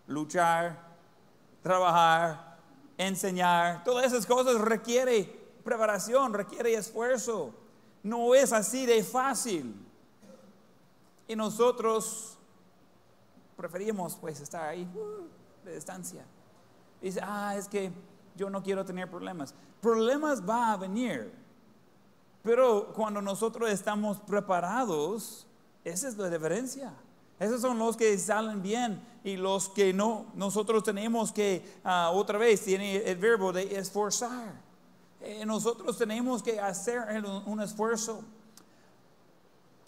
Luchar, 0.07 0.75
trabajar, 1.61 2.57
enseñar, 2.97 3.83
todas 3.83 4.07
esas 4.07 4.25
cosas 4.25 4.59
requiere 4.59 5.39
preparación, 5.63 6.33
requiere 6.33 6.73
esfuerzo. 6.73 7.53
No 8.01 8.33
es 8.33 8.51
así 8.53 8.85
de 8.87 9.03
fácil. 9.03 9.75
Y 11.27 11.35
nosotros 11.35 12.37
preferimos 13.55 14.15
pues 14.15 14.39
estar 14.39 14.67
ahí 14.67 14.89
uh, 14.95 15.65
de 15.65 15.75
distancia. 15.75 16.25
Dice, 17.01 17.19
ah, 17.23 17.55
es 17.57 17.67
que 17.67 17.91
yo 18.35 18.49
no 18.49 18.61
quiero 18.63 18.85
tener 18.85 19.09
problemas. 19.09 19.53
Problemas 19.81 20.47
va 20.47 20.73
a 20.73 20.77
venir. 20.77 21.31
Pero 22.43 22.93
cuando 22.93 23.21
nosotros 23.21 23.69
estamos 23.69 24.19
preparados, 24.19 25.45
esa 25.83 26.07
es 26.07 26.17
la 26.17 26.29
diferencia. 26.29 26.93
Esos 27.39 27.61
son 27.61 27.79
los 27.79 27.95
que 27.95 28.17
salen 28.17 28.61
bien 28.61 29.01
y 29.23 29.37
los 29.37 29.69
que 29.69 29.93
no. 29.93 30.25
Nosotros 30.35 30.83
tenemos 30.83 31.31
que, 31.31 31.79
ah, 31.83 32.11
otra 32.13 32.37
vez, 32.37 32.61
tiene 32.61 32.97
el 32.97 33.17
verbo 33.17 33.53
de 33.53 33.77
esforzar. 33.77 34.69
Eh, 35.21 35.45
nosotros 35.45 35.97
tenemos 35.97 36.43
que 36.43 36.59
hacer 36.59 36.99
un, 37.45 37.61
esfuerzo. 37.61 38.23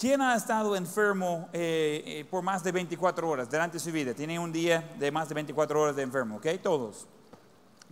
¿Quién 0.01 0.20
ha 0.20 0.36
estado 0.36 0.75
enfermo 0.75 1.48
eh, 1.53 2.01
eh, 2.03 2.25
por 2.27 2.41
más 2.41 2.63
de 2.63 2.72
24 2.72 3.29
horas 3.29 3.48
durante 3.51 3.77
su 3.77 3.91
vida? 3.91 4.15
Tiene 4.15 4.39
un 4.39 4.51
día 4.51 4.96
de 4.98 5.12
más 5.12 5.29
de 5.29 5.36
24 5.36 5.79
horas 5.79 5.96
de 5.96 6.01
enfermo, 6.01 6.38
¿ok? 6.38 6.48
Todos. 6.60 7.05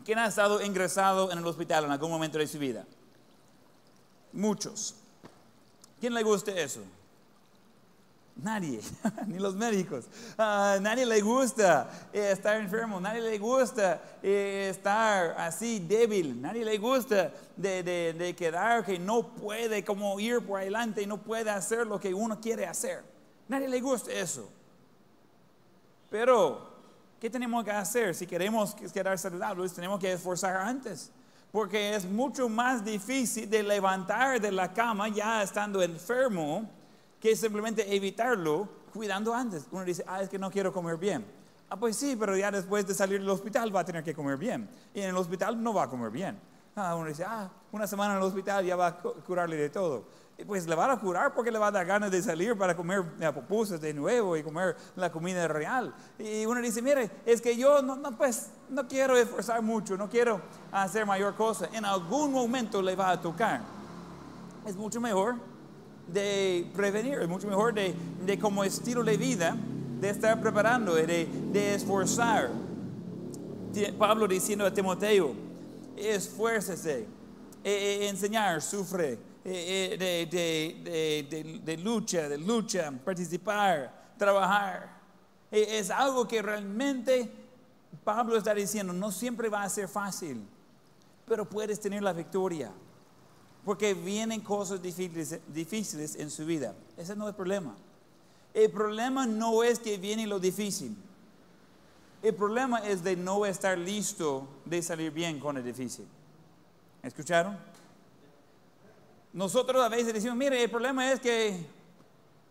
¿Quién 0.04 0.18
ha 0.18 0.26
estado 0.26 0.60
ingresado 0.60 1.32
en 1.32 1.38
el 1.38 1.46
hospital 1.46 1.86
en 1.86 1.92
algún 1.92 2.10
momento 2.10 2.40
de 2.40 2.48
su 2.48 2.58
vida? 2.58 2.84
Muchos. 4.34 4.96
¿Quién 6.00 6.16
le 6.16 6.24
gusta 6.24 6.50
eso? 6.50 6.82
Nadie, 8.42 8.80
ni 9.28 9.38
los 9.38 9.56
médicos. 9.56 10.06
Uh, 10.38 10.80
nadie 10.82 11.06
le 11.06 11.20
gusta 11.22 11.90
eh, 12.14 12.32
estar 12.32 12.56
enfermo, 12.56 13.00
nadie 13.00 13.22
le 13.22 13.38
gusta 13.38 14.02
eh, 14.24 14.70
estar 14.72 15.36
así 15.38 15.80
débil, 15.80 16.40
nadie 16.40 16.64
le 16.64 16.78
gusta 16.78 17.32
de, 17.58 17.84
de, 17.84 18.14
de, 18.14 18.36
quedar 18.36 18.86
que 18.86 18.98
no 18.98 19.24
puede 19.34 19.84
como 19.84 20.20
ir 20.20 20.40
por 20.46 20.62
adelante 20.62 21.02
y 21.02 21.06
no 21.06 21.18
puede 21.18 21.50
hacer 21.50 21.86
lo 21.86 22.00
que 22.00 22.14
uno 22.14 22.40
quiere 22.40 22.66
hacer. 22.66 23.04
Nadie 23.48 23.68
le 23.68 23.82
gusta 23.82 24.12
eso. 24.12 24.50
Pero, 26.10 26.70
¿qué 27.20 27.30
tenemos 27.30 27.64
que 27.66 27.72
hacer 27.72 28.16
si 28.16 28.26
queremos 28.26 28.74
quedar 28.74 29.18
saludables? 29.20 29.74
Tenemos 29.74 30.00
que 30.00 30.14
esforzar 30.14 30.56
antes. 30.56 31.12
Porque 31.52 31.96
es 31.96 32.06
mucho 32.06 32.48
más 32.48 32.86
difícil 32.86 33.50
de 33.50 33.64
levantar 33.64 34.40
de 34.40 34.52
la 34.52 34.72
cama 34.72 35.10
ya 35.10 35.42
estando 35.42 35.82
enfermo 35.82 36.70
que 37.20 37.36
simplemente 37.36 37.96
evitarlo 37.96 38.68
cuidando 38.94 39.34
antes. 39.34 39.66
Uno 39.72 39.84
dice, 39.84 40.04
ah, 40.08 40.22
es 40.22 40.30
que 40.30 40.40
no 40.40 40.50
quiero 40.50 40.74
comer 40.74 40.98
bien. 40.98 41.26
Ah, 41.70 41.78
pues 41.78 41.96
sí, 41.96 42.16
pero 42.20 42.36
ya 42.36 42.50
después 42.50 42.88
de 42.88 42.94
salir 42.94 43.20
del 43.20 43.30
hospital 43.30 43.76
va 43.76 43.82
a 43.82 43.86
tener 43.86 44.04
que 44.04 44.16
comer 44.16 44.38
bien. 44.38 44.70
Y 44.94 45.02
en 45.02 45.10
el 45.10 45.18
hospital 45.18 45.62
no 45.62 45.74
va 45.74 45.84
a 45.84 45.90
comer 45.90 46.10
bien. 46.10 46.40
Ah, 46.76 46.96
uno 46.96 47.08
dice, 47.08 47.24
ah, 47.26 47.50
una 47.72 47.86
semana 47.86 48.14
en 48.14 48.20
el 48.20 48.24
hospital 48.26 48.66
ya 48.66 48.76
va 48.76 48.88
a 48.88 48.98
curarle 48.98 49.56
de 49.58 49.70
todo. 49.70 50.06
Y 50.38 50.46
pues 50.46 50.66
le 50.66 50.74
va 50.74 50.92
a 50.92 50.98
curar 50.98 51.34
porque 51.34 51.52
le 51.52 51.60
va 51.60 51.68
a 51.68 51.72
dar 51.72 51.86
ganas 51.86 52.10
de 52.10 52.24
salir 52.24 52.58
para 52.58 52.76
comer 52.76 53.04
pupusas 53.34 53.82
de 53.82 53.94
nuevo 53.94 54.38
y 54.38 54.42
comer 54.42 54.78
la 54.96 55.12
comida 55.12 55.46
real. 55.50 55.94
Y 56.18 56.46
uno 56.46 56.62
dice, 56.62 56.82
mire, 56.82 57.12
es 57.26 57.42
que 57.42 57.58
yo 57.58 57.82
no, 57.82 57.98
no, 57.98 58.18
pues, 58.18 58.50
no 58.70 58.88
quiero 58.88 59.18
esforzar 59.18 59.62
mucho, 59.62 59.98
no 59.98 60.10
quiero 60.10 60.40
hacer 60.72 61.06
mayor 61.06 61.36
cosa. 61.36 61.68
En 61.74 61.84
algún 61.84 62.32
momento 62.32 62.82
le 62.82 62.96
va 62.96 63.12
a 63.12 63.22
tocar. 63.22 63.60
Es 64.66 64.78
mucho 64.78 65.02
mejor 65.02 65.36
de 66.14 66.70
prevenir, 66.74 67.28
mucho 67.28 67.48
mejor 67.48 67.74
de, 67.74 67.94
de 68.26 68.40
como 68.40 68.64
estilo 68.64 69.04
de 69.04 69.18
vida, 69.18 69.56
de 70.00 70.10
estar 70.10 70.40
preparando, 70.42 70.96
de, 70.96 71.26
de 71.26 71.76
esforzar. 71.76 72.50
Pablo 73.98 74.28
diciendo 74.28 74.66
a 74.66 74.74
Timoteo, 74.74 75.34
esfuércese, 75.96 77.06
e, 77.64 77.72
e, 77.72 78.10
enseñar, 78.10 78.62
sufre, 78.62 79.20
e, 79.44 79.98
de, 79.98 80.26
de, 80.26 81.60
de, 81.64 81.78
lucha, 81.78 82.30
de 82.30 82.38
lucha, 82.38 82.92
participar, 83.04 84.14
trabajar. 84.18 85.00
Es 85.52 85.90
algo 85.90 86.28
que 86.28 86.42
realmente 86.42 87.30
Pablo 88.04 88.38
está 88.38 88.54
diciendo, 88.54 88.94
no 88.94 89.12
siempre 89.12 89.50
va 89.50 89.64
a 89.64 89.70
ser 89.70 89.88
fácil, 89.88 90.42
pero 91.26 91.48
puedes 91.48 91.80
tener 91.80 92.02
la 92.02 92.14
victoria. 92.14 92.72
Porque 93.70 93.94
vienen 93.94 94.42
cosas 94.42 94.82
difíciles, 94.82 95.40
difíciles 95.48 96.16
en 96.16 96.32
su 96.32 96.44
vida. 96.44 96.74
Ese 96.98 97.16
no 97.16 97.26
es 97.26 97.30
el 97.30 97.36
problema. 97.36 97.76
El 98.52 98.72
problema 98.72 99.28
no 99.28 99.62
es 99.62 99.78
que 99.78 100.00
viene 100.00 100.26
lo 100.26 100.40
difícil. 100.40 100.98
El 102.24 102.34
problema 102.34 102.80
es 102.80 103.04
de 103.04 103.16
no 103.16 103.46
estar 103.46 103.78
listo 103.78 104.48
de 104.66 104.82
salir 104.82 105.12
bien 105.12 105.40
con 105.40 105.56
el 105.56 105.64
difícil. 105.64 106.08
¿Escucharon? 107.04 107.60
Nosotros 109.34 109.84
a 109.84 109.90
veces 109.90 110.16
decimos, 110.16 110.36
mire, 110.36 110.64
el 110.64 110.72
problema 110.72 111.12
es 111.12 111.20
que... 111.20 111.64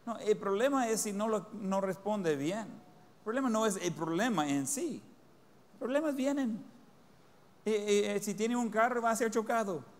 No, 0.07 0.19
el 0.19 0.37
problema 0.37 0.89
es 0.89 1.01
si 1.01 1.13
no, 1.13 1.27
lo, 1.27 1.49
no 1.55 1.81
responde 1.81 2.37
bien. 2.37 2.61
El 2.61 3.25
problema 3.25 3.51
no 3.51 3.67
es 3.67 3.75
el 3.75 3.93
problema 3.93 4.49
en 4.49 4.69
sí. 4.69 5.03
Problemas 5.81 6.15
vienen. 6.15 6.65
Eh, 7.65 7.73
eh, 7.73 8.15
eh, 8.15 8.23
si 8.23 8.35
tiene 8.35 8.55
un 8.55 8.71
carro 8.71 9.03
va 9.03 9.11
a 9.11 9.17
ser 9.17 9.33
chocado. 9.33 9.98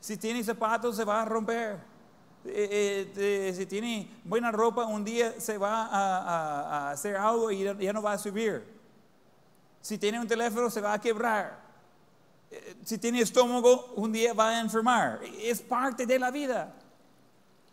Si 0.00 0.16
tiene 0.16 0.42
zapatos 0.42 0.96
se 0.96 1.04
va 1.04 1.22
a 1.22 1.24
romper. 1.24 1.78
Eh, 2.44 3.12
eh, 3.16 3.54
si 3.54 3.66
tiene 3.66 4.08
buena 4.24 4.50
ropa, 4.50 4.86
un 4.86 5.04
día 5.04 5.38
se 5.38 5.58
va 5.58 5.86
a, 5.86 6.90
hacer 6.90 7.16
algo 7.16 7.50
y 7.50 7.64
ya 7.64 7.92
no 7.92 8.02
va 8.02 8.12
a 8.12 8.18
subir. 8.18 8.64
Si 9.80 9.98
tiene 9.98 10.20
un 10.20 10.26
teléfono, 10.26 10.70
se 10.70 10.80
va 10.80 10.94
a 10.94 11.00
quebrar. 11.00 11.58
Eh, 12.50 12.76
si 12.84 12.98
tiene 12.98 13.20
estómago, 13.20 13.92
un 13.96 14.12
día 14.12 14.32
va 14.32 14.48
a 14.50 14.60
enfermar. 14.60 15.20
Es 15.40 15.60
parte 15.60 16.06
de 16.06 16.18
la 16.18 16.30
vida. 16.30 16.74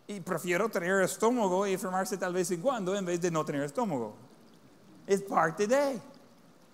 Y 0.06 0.20
prefiero 0.20 0.68
tener 0.68 1.02
estómago 1.02 1.66
y 1.66 1.74
enfermarse 1.74 2.16
tal 2.16 2.32
vez 2.32 2.50
en 2.50 2.60
cuando 2.60 2.96
en 2.96 3.04
vez 3.04 3.20
de 3.20 3.30
no 3.30 3.44
tener 3.44 3.62
estómago. 3.62 4.14
Es 5.06 5.22
parte 5.22 5.66
de. 5.66 6.00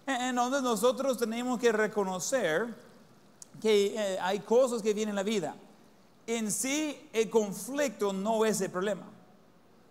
Entonces 0.07 0.62
nosotros 0.62 1.17
tenemos 1.19 1.59
que 1.59 1.73
reconocer 1.73 2.75
que 3.61 3.95
eh, 3.97 4.19
hay 4.21 4.40
cosas 4.40 4.83
que 4.83 4.95
vienen 4.95 5.11
en 5.11 5.17
la 5.17 5.23
vida. 5.23 5.55
En 6.27 6.51
sí, 6.51 7.09
el 7.12 7.29
conflicto 7.29 8.12
no 8.12 8.45
es 8.45 8.61
el 8.61 8.71
problema, 8.71 9.07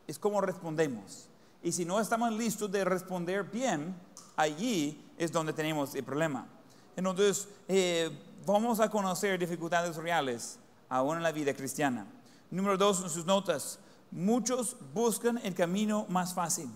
es 0.08 0.18
cómo 0.18 0.42
respondemos. 0.42 1.30
Y 1.62 1.72
si 1.72 1.86
no 1.86 2.00
estamos 2.00 2.32
listos 2.34 2.72
de 2.72 2.84
responder 2.84 3.44
bien, 3.44 3.96
allí 4.36 5.02
es 5.18 5.32
donde 5.32 5.54
tenemos 5.54 5.96
el 5.96 6.04
problema. 6.04 6.48
Entonces, 6.96 7.48
eh, 7.68 8.10
vamos 8.46 8.80
a 8.80 8.90
conocer 8.90 9.40
dificultades 9.40 9.96
reales 9.96 10.60
aún 10.90 11.18
en 11.18 11.24
la 11.24 11.32
vida 11.32 11.54
cristiana. 11.54 12.06
Número 12.52 12.78
dos, 12.78 13.02
en 13.02 13.10
sus 13.10 13.26
notas, 13.26 13.80
muchos 14.12 14.76
buscan 14.94 15.40
el 15.44 15.56
camino 15.56 16.06
más 16.10 16.34
fácil. 16.34 16.70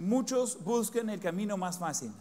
Muchos 0.00 0.62
buscan 0.64 1.08
el 1.10 1.20
camino 1.20 1.56
más 1.56 1.78
fácil. 1.78 2.12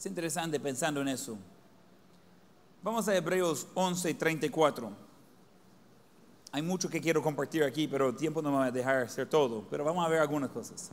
Es 0.00 0.06
interesante 0.06 0.58
pensando 0.58 1.02
en 1.02 1.08
eso. 1.08 1.36
Vamos 2.82 3.06
a 3.06 3.14
Hebreos 3.14 3.66
11, 3.74 4.14
34. 4.14 4.90
Hay 6.52 6.62
mucho 6.62 6.88
que 6.88 7.02
quiero 7.02 7.22
compartir 7.22 7.62
aquí, 7.64 7.86
pero 7.86 8.08
el 8.08 8.16
tiempo 8.16 8.40
no 8.40 8.50
me 8.50 8.56
va 8.56 8.64
a 8.64 8.70
dejar 8.70 9.02
hacer 9.02 9.28
todo. 9.28 9.62
Pero 9.68 9.84
vamos 9.84 10.02
a 10.02 10.08
ver 10.08 10.20
algunas 10.20 10.48
cosas. 10.48 10.90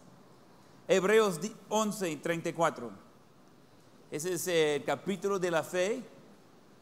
Hebreos 0.89 1.39
11, 1.69 2.17
34. 2.17 2.91
Ese 4.11 4.33
es 4.33 4.45
el 4.45 4.83
capítulo 4.83 5.39
de 5.39 5.51
la 5.51 5.63
fe. 5.63 6.03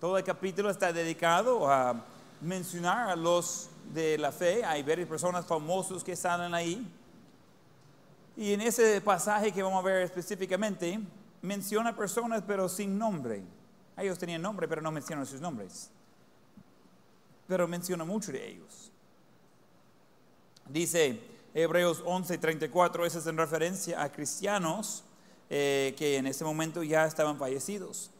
Todo 0.02 0.18
el 0.18 0.24
capítulo 0.24 0.72
está 0.72 0.92
dedicado 0.92 1.72
a 1.72 2.04
mencionar 2.42 3.10
a 3.10 3.16
los 3.16 3.70
de 3.94 4.18
la 4.18 4.32
fe. 4.32 4.66
Hay 4.66 4.82
varias 4.82 5.08
personas 5.08 5.46
famosas 5.46 6.04
que 6.04 6.16
salen 6.16 6.56
ahí. 6.56 6.92
Y 8.36 8.52
en 8.54 8.62
ese 8.62 9.00
pasaje 9.00 9.52
que 9.52 9.62
vamos 9.62 9.78
a 9.78 9.86
ver 9.86 10.02
específicamente, 10.02 11.00
menciona 11.46 11.96
personas 11.96 12.44
pero 12.46 12.68
sin 12.68 12.98
nombre. 12.98 13.44
Ellos 13.98 14.20
tenían 14.20 14.42
nombre 14.42 14.68
pero 14.68 14.82
no 14.82 14.92
mencionan 14.92 15.26
sus 15.26 15.40
nombres. 15.40 15.90
Pero 17.48 17.68
menciona 17.68 18.04
mucho 18.04 18.32
de 18.32 18.48
ellos. 18.48 18.92
Dice 20.68 21.22
Hebreos 21.54 22.04
11:34, 22.04 23.06
esa 23.06 23.20
es 23.20 23.28
en 23.28 23.38
referencia 23.38 24.02
a 24.02 24.12
cristianos 24.12 25.04
eh, 25.50 25.94
que 25.98 26.18
en 26.18 26.28
ese 26.28 26.44
momento 26.44 26.84
ya 26.84 27.06
estaban 27.06 27.38
fallecidos. 27.38 28.12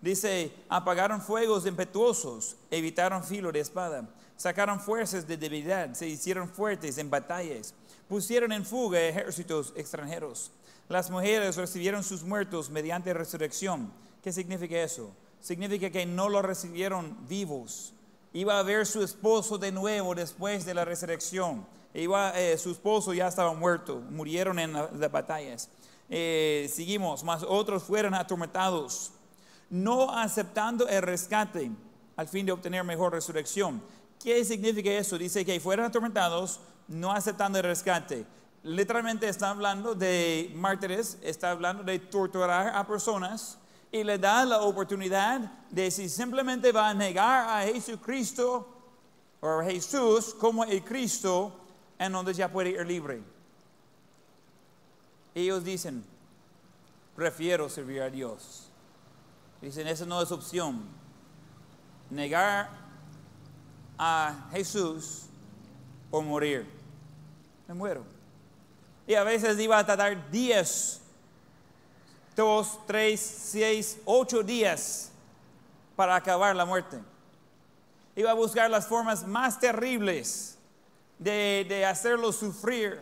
Dice, 0.00 0.52
apagaron 0.68 1.20
fuegos 1.20 1.66
impetuosos, 1.66 2.56
evitaron 2.70 3.24
filo 3.24 3.50
de 3.50 3.60
espada, 3.60 4.08
sacaron 4.36 4.78
fuerzas 4.78 5.26
de 5.26 5.36
debilidad, 5.36 5.92
se 5.94 6.06
hicieron 6.06 6.48
fuertes 6.48 6.98
en 6.98 7.10
batallas, 7.10 7.74
pusieron 8.08 8.52
en 8.52 8.64
fuga 8.64 9.00
ejércitos 9.00 9.72
extranjeros 9.74 10.52
las 10.88 11.10
mujeres 11.10 11.56
recibieron 11.56 12.02
sus 12.02 12.22
muertos 12.22 12.70
mediante 12.70 13.12
resurrección. 13.12 13.92
¿Qué 14.22 14.32
significa 14.32 14.76
eso? 14.82 15.10
Significa 15.40 15.90
que 15.90 16.06
no 16.06 16.28
lo 16.28 16.42
recibieron 16.42 17.16
vivos. 17.28 17.92
Iba 18.32 18.58
a 18.58 18.62
ver 18.62 18.86
su 18.86 19.02
esposo 19.02 19.58
de 19.58 19.72
nuevo 19.72 20.14
después 20.14 20.64
de 20.64 20.74
la 20.74 20.84
resurrección. 20.84 21.66
Iba, 21.94 22.38
eh, 22.38 22.58
su 22.58 22.70
esposo 22.70 23.14
ya 23.14 23.28
estaba 23.28 23.52
muerto, 23.54 23.96
murieron 24.10 24.58
en 24.58 24.72
la- 24.72 24.90
las 24.92 25.10
batallas. 25.10 25.68
Eh, 26.10 26.70
seguimos, 26.72 27.22
más 27.24 27.42
otros 27.42 27.82
fueron 27.82 28.14
atormentados, 28.14 29.12
no 29.70 30.10
aceptando 30.10 30.88
el 30.88 31.02
rescate 31.02 31.70
al 32.16 32.28
fin 32.28 32.46
de 32.46 32.52
obtener 32.52 32.82
mejor 32.84 33.12
resurrección. 33.12 33.82
¿Qué 34.22 34.44
significa 34.44 34.90
eso? 34.90 35.16
Dice 35.18 35.44
que 35.44 35.60
fueron 35.60 35.86
atormentados, 35.86 36.60
no 36.88 37.12
aceptando 37.12 37.58
el 37.58 37.64
rescate. 37.64 38.26
Literalmente 38.68 39.26
está 39.26 39.48
hablando 39.48 39.94
de 39.94 40.52
mártires, 40.54 41.16
está 41.22 41.52
hablando 41.52 41.82
de 41.82 41.98
torturar 41.98 42.76
a 42.76 42.86
personas 42.86 43.56
y 43.90 44.04
le 44.04 44.18
da 44.18 44.44
la 44.44 44.60
oportunidad 44.60 45.40
de 45.70 45.90
si 45.90 46.06
simplemente 46.10 46.70
va 46.70 46.90
a 46.90 46.94
negar 46.94 47.48
a 47.48 47.64
Jesucristo 47.64 48.68
o 49.40 49.48
a 49.48 49.64
Jesús 49.64 50.34
como 50.34 50.64
el 50.64 50.84
Cristo, 50.84 51.50
en 51.98 52.12
donde 52.12 52.34
ya 52.34 52.52
puede 52.52 52.70
ir 52.70 52.86
libre. 52.86 53.22
Ellos 55.34 55.64
dicen, 55.64 56.04
prefiero 57.16 57.70
servir 57.70 58.02
a 58.02 58.10
Dios. 58.10 58.68
Dicen, 59.62 59.88
esa 59.88 60.04
no 60.04 60.20
es 60.20 60.30
opción. 60.30 60.82
Negar 62.10 62.68
a 63.96 64.50
Jesús 64.52 65.22
o 66.10 66.20
morir. 66.20 66.68
Me 67.66 67.72
muero. 67.72 68.17
Y 69.08 69.14
a 69.14 69.24
veces 69.24 69.58
iba 69.58 69.78
a 69.78 69.84
tardar 69.86 70.30
días, 70.30 71.00
dos, 72.36 72.78
tres, 72.86 73.18
seis, 73.20 73.98
ocho 74.04 74.42
días 74.42 75.10
para 75.96 76.14
acabar 76.14 76.54
la 76.54 76.64
muerte. 76.66 76.98
Iba 78.14 78.30
a 78.32 78.34
buscar 78.34 78.70
las 78.70 78.86
formas 78.86 79.26
más 79.26 79.58
terribles 79.58 80.58
de, 81.18 81.64
de 81.68 81.84
hacerlo 81.86 82.32
sufrir. 82.32 83.00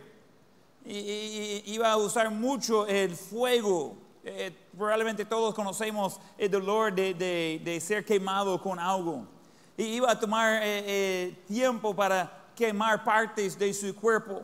Y 0.85 1.61
iba 1.65 1.91
a 1.91 1.97
usar 1.97 2.31
mucho 2.31 2.87
el 2.87 3.13
fuego. 3.13 3.97
Eh, 4.23 4.55
probablemente 4.77 5.25
todos 5.25 5.53
conocemos 5.53 6.19
el 6.37 6.49
dolor 6.49 6.93
de, 6.95 7.13
de- 7.13 7.61
de 7.63 7.81
ser 7.81 8.05
quemado 8.05 8.61
con 8.61 8.79
algo. 8.79 9.27
Y 9.75 9.83
iba 9.83 10.09
a 10.09 10.17
tomar 10.19 10.63
eh, 10.63 10.83
eh, 10.87 11.37
tiempo 11.47 11.93
para 11.93 12.45
quemar 12.55 13.03
partes 13.03 13.59
de 13.59 13.73
su 13.73 13.93
cuerpo, 13.95 14.41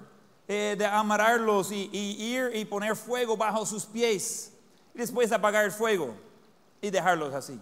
eh, 0.47 0.75
de 0.77 0.85
amarrarlos 0.85 1.71
y, 1.71 1.89
ir 1.93 2.51
y 2.53 2.65
poner 2.65 2.95
fuego 2.95 3.37
bajo 3.37 3.65
sus 3.65 3.85
pies. 3.85 4.51
Y 4.93 4.99
después 4.99 5.31
apagar 5.31 5.65
el 5.65 5.71
fuego 5.71 6.13
y 6.81 6.89
dejarlos 6.89 7.33
así. 7.33 7.59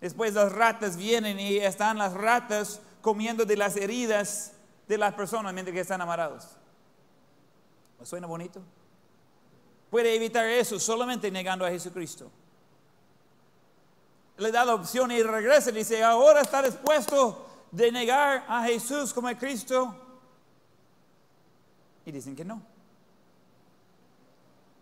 Después 0.00 0.34
las 0.34 0.52
ratas 0.52 0.96
vienen 0.96 1.40
y 1.40 1.56
están 1.56 1.98
las 1.98 2.12
ratas 2.14 2.80
comiendo 3.00 3.44
de 3.44 3.56
las 3.56 3.76
heridas 3.76 4.52
de 4.86 4.98
las 4.98 5.14
personas 5.14 5.52
mientras 5.52 5.74
que 5.74 5.80
están 5.80 6.00
amarrados. 6.00 6.46
¿Me 7.98 8.06
suena 8.06 8.26
bonito? 8.26 8.60
Puede 9.90 10.14
evitar 10.14 10.46
eso 10.46 10.78
solamente 10.78 11.30
negando 11.30 11.64
a 11.64 11.70
Jesucristo. 11.70 12.30
Le 14.36 14.50
da 14.50 14.64
la 14.64 14.74
opción 14.74 15.10
y 15.12 15.22
regresa 15.22 15.70
y 15.70 15.74
dice, 15.74 16.02
ahora 16.02 16.40
está 16.40 16.62
dispuesto 16.62 17.46
de 17.70 17.90
negar 17.92 18.44
a 18.48 18.64
Jesús 18.64 19.12
como 19.12 19.28
el 19.28 19.38
Cristo. 19.38 20.03
Y 22.06 22.12
dicen 22.12 22.36
que 22.36 22.44
no. 22.44 22.62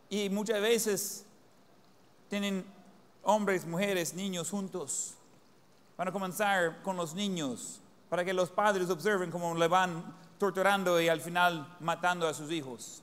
Y 0.08 0.28
muchas 0.28 0.60
veces 0.60 1.24
tienen 2.28 2.64
hombres, 3.22 3.64
mujeres, 3.64 4.14
niños 4.14 4.50
juntos. 4.50 5.14
Van 5.96 6.08
a 6.08 6.12
comenzar 6.12 6.82
con 6.82 6.96
los 6.96 7.14
niños 7.14 7.80
para 8.08 8.24
que 8.24 8.32
los 8.32 8.50
padres 8.50 8.90
observen 8.90 9.30
cómo 9.30 9.54
le 9.54 9.68
van 9.68 10.04
torturando 10.38 11.00
y 11.00 11.08
al 11.08 11.20
final 11.20 11.76
matando 11.80 12.26
a 12.26 12.34
sus 12.34 12.50
hijos. 12.50 13.02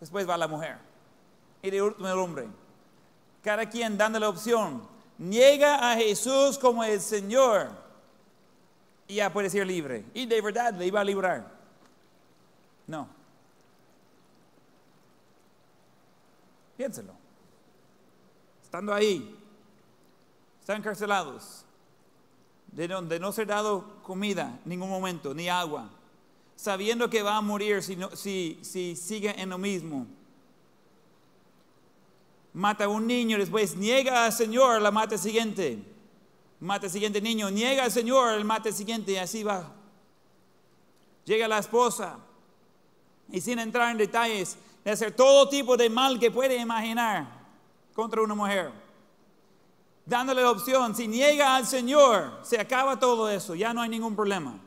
Después 0.00 0.28
va 0.28 0.36
la 0.36 0.46
mujer 0.46 0.78
y 1.62 1.70
de 1.70 1.82
último 1.82 2.08
el 2.08 2.18
hombre. 2.18 2.46
Cada 3.42 3.68
quien 3.68 3.96
dando 3.96 4.18
la 4.18 4.28
opción. 4.28 4.82
Niega 5.18 5.90
a 5.90 5.96
Jesús 5.96 6.58
como 6.58 6.84
el 6.84 7.00
Señor 7.00 7.70
y 9.08 9.16
ya 9.16 9.32
puede 9.32 9.50
ser 9.50 9.66
libre. 9.66 10.04
Y 10.14 10.26
de 10.26 10.40
verdad 10.40 10.74
le 10.74 10.86
iba 10.86 11.00
a 11.00 11.04
librar. 11.04 11.50
No. 12.86 13.08
Piénselo. 16.78 17.12
Estando 18.62 18.94
ahí, 18.94 19.36
están 20.60 20.76
encarcelados, 20.76 21.64
de 22.70 22.86
no, 22.86 23.02
de 23.02 23.18
no 23.18 23.32
ser 23.32 23.48
dado 23.48 24.00
comida 24.04 24.60
en 24.62 24.68
ningún 24.68 24.88
momento, 24.88 25.34
ni 25.34 25.48
agua, 25.48 25.90
sabiendo 26.54 27.10
que 27.10 27.22
va 27.22 27.36
a 27.36 27.40
morir 27.40 27.82
si, 27.82 27.96
no- 27.96 28.14
si 28.14 28.60
sigue 28.94 29.34
en 29.40 29.48
lo 29.48 29.58
mismo. 29.58 30.06
Mata 32.52 32.84
a 32.84 32.88
un 32.88 33.06
niño, 33.08 33.38
después 33.38 33.74
niega 33.76 34.26
al 34.26 34.32
Señor, 34.32 34.80
la 34.80 34.92
mata 34.92 35.18
siguiente. 35.18 35.82
Mata 36.60 36.86
al 36.86 36.92
siguiente 36.92 37.20
niño, 37.20 37.50
niega 37.50 37.84
al 37.84 37.90
Señor, 37.92 38.34
el 38.34 38.44
mata 38.44 38.70
siguiente, 38.70 39.12
y 39.12 39.16
así 39.16 39.42
va. 39.42 39.72
Llega 41.24 41.48
la 41.48 41.58
esposa, 41.58 42.18
y 43.32 43.40
sin 43.40 43.58
entrar 43.58 43.90
en 43.90 43.98
detalles, 43.98 44.56
de 44.88 44.92
hacer 44.92 45.14
todo 45.14 45.50
tipo 45.50 45.76
de 45.76 45.90
mal 45.90 46.18
que 46.18 46.30
puede 46.30 46.56
imaginar 46.56 47.28
contra 47.92 48.22
una 48.22 48.34
mujer. 48.34 48.72
Dándole 50.06 50.40
la 50.40 50.50
opción, 50.50 50.96
si 50.96 51.06
niega 51.06 51.56
al 51.56 51.66
Señor, 51.66 52.38
se 52.42 52.58
acaba 52.58 52.98
todo 52.98 53.28
eso, 53.28 53.54
ya 53.54 53.74
no 53.74 53.82
hay 53.82 53.90
ningún 53.90 54.16
problema. 54.16 54.58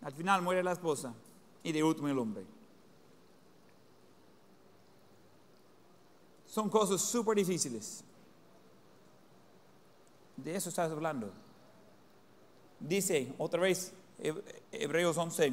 Al 0.00 0.12
final 0.12 0.42
muere 0.42 0.64
la 0.64 0.72
esposa 0.72 1.14
y 1.62 1.70
de 1.70 1.84
último 1.84 2.08
el 2.08 2.18
hombre. 2.18 2.44
Son 6.46 6.68
cosas 6.68 7.00
súper 7.00 7.36
difíciles. 7.36 8.02
De 10.36 10.56
eso 10.56 10.70
estás 10.70 10.90
hablando. 10.90 11.30
Dice 12.80 13.32
otra 13.38 13.60
vez 13.60 13.92
He- 14.18 14.34
Hebreos 14.72 15.16
11, 15.16 15.52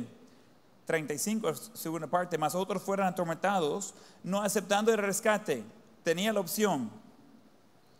35, 0.89 1.53
segunda 1.75 2.07
parte, 2.07 2.35
más 2.35 2.55
otros 2.55 2.81
fueron 2.81 3.05
atormentados, 3.05 3.93
no 4.23 4.41
aceptando 4.41 4.91
el 4.91 4.97
rescate. 4.97 5.63
Tenía 6.03 6.33
la 6.33 6.39
opción 6.39 6.89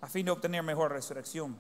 a 0.02 0.08
fin 0.08 0.26
de 0.26 0.32
obtener 0.32 0.64
mejor 0.64 0.92
resurrección. 0.92 1.56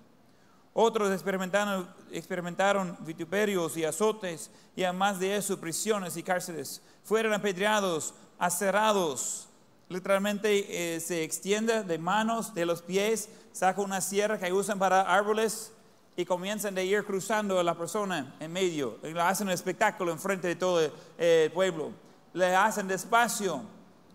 Otros 0.73 1.11
experimentaron, 1.11 2.97
vituperios 3.01 3.77
y 3.77 3.85
azotes, 3.85 4.49
y 4.75 4.83
además 4.83 5.19
de 5.19 5.35
eso, 5.35 5.59
prisiones 5.59 6.17
y 6.17 6.23
cárceles. 6.23 6.81
Fueron 7.03 7.31
apedreados, 7.33 8.15
acerrados. 8.39 9.49
Literalmente 9.87 10.95
eh, 10.95 10.99
se 10.99 11.23
extiende 11.23 11.83
de 11.83 11.99
manos, 11.99 12.55
de 12.55 12.65
los 12.65 12.81
pies, 12.81 13.29
saca 13.51 13.81
una 13.81 14.01
sierra 14.01 14.39
que 14.39 14.51
usan 14.51 14.79
para 14.79 15.01
árboles 15.01 15.73
y 16.19 16.25
comienzan 16.25 16.75
de 16.75 16.83
ir 16.83 17.05
cruzando 17.05 17.57
a 17.57 17.63
la 17.63 17.75
persona 17.75 18.35
en 18.41 18.51
medio. 18.51 18.99
Y 19.03 19.13
le 19.13 19.21
hacen 19.21 19.47
un 19.47 19.53
espectáculo 19.53 20.11
enfrente 20.11 20.49
de 20.49 20.57
todo 20.57 20.81
el, 20.81 20.91
el 21.17 21.49
pueblo. 21.49 21.93
Le 22.33 22.53
hacen 22.53 22.89
despacio 22.89 23.61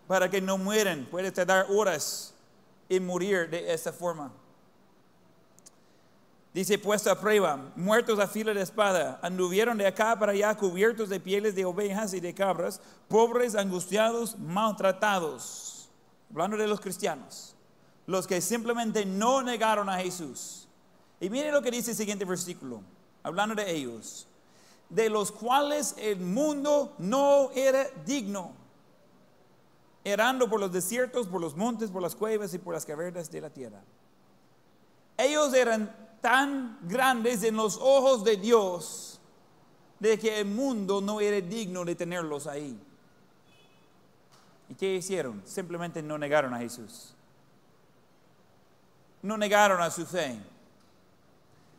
para 0.07 0.29
que 0.29 0.43
no 0.43 0.59
mueran. 0.59 1.07
Puede 1.11 1.33
tardar 1.33 1.65
horas 1.71 2.35
en 2.91 3.07
morir 3.07 3.49
de 3.49 3.73
esta 3.73 3.91
forma. 3.91 4.31
Dice, 6.53 6.79
puesto 6.79 7.11
a 7.11 7.19
prueba, 7.19 7.73
muertos 7.75 8.19
a 8.19 8.29
fila 8.29 8.53
de 8.53 8.61
espada, 8.61 9.19
anduvieron 9.23 9.79
de 9.79 9.87
acá 9.87 10.15
para 10.19 10.33
allá 10.33 10.55
cubiertos 10.55 11.09
de 11.09 11.21
pieles 11.21 11.55
de 11.55 11.65
ovejas 11.65 12.13
y 12.13 12.21
de 12.21 12.35
cabras, 12.35 12.83
pobres, 13.09 13.55
angustiados, 13.55 14.39
maltratados. 14.39 15.89
Hablando 16.31 16.59
de 16.59 16.67
los 16.67 16.83
cristianos, 16.83 17.57
los 18.07 18.27
que 18.27 18.43
simplemente 18.43 19.07
no 19.07 19.41
negaron 19.41 19.89
a 19.89 19.97
Jesús. 19.97 20.64
Y 21.25 21.31
mire 21.31 21.51
lo 21.51 21.63
que 21.63 21.71
dice 21.71 21.93
el 21.93 21.97
siguiente 21.97 22.27
versículo, 22.27 22.83
hablando 23.23 23.55
de 23.55 23.75
ellos, 23.75 24.27
de 24.91 25.09
los 25.09 25.33
cuales 25.33 25.95
el 25.97 26.21
mundo 26.21 26.95
no 26.99 27.51
era 27.53 27.89
digno, 28.05 28.53
errando 30.05 30.51
por 30.51 30.61
los 30.61 30.71
desiertos, 30.71 31.27
por 31.27 31.41
los 31.41 31.57
montes, 31.57 31.91
por 31.91 32.03
las 32.03 32.15
cuevas 32.15 32.53
y 32.53 32.59
por 32.59 32.75
las 32.75 32.85
cavernas 32.85 33.31
de 33.31 33.41
la 33.41 33.49
tierra. 33.49 33.81
Ellos 35.17 35.55
eran 35.55 35.97
tan 36.21 36.79
grandes 36.83 37.43
en 37.43 37.57
los 37.57 37.79
ojos 37.79 38.23
de 38.23 38.37
Dios 38.37 39.19
de 40.01 40.19
que 40.19 40.41
el 40.41 40.47
mundo 40.47 41.01
no 41.01 41.23
era 41.23 41.41
digno 41.41 41.87
de 41.87 41.95
tenerlos 41.95 42.47
ahí. 42.47 42.79
¿Y 44.69 44.75
qué 44.75 44.97
hicieron? 44.97 45.41
Simplemente 45.47 46.03
no 46.03 46.19
negaron 46.19 46.53
a 46.53 46.59
Jesús. 46.59 47.15
No 49.23 49.39
negaron 49.39 49.81
a 49.81 49.91
su 49.91 50.05
fe. 50.05 50.53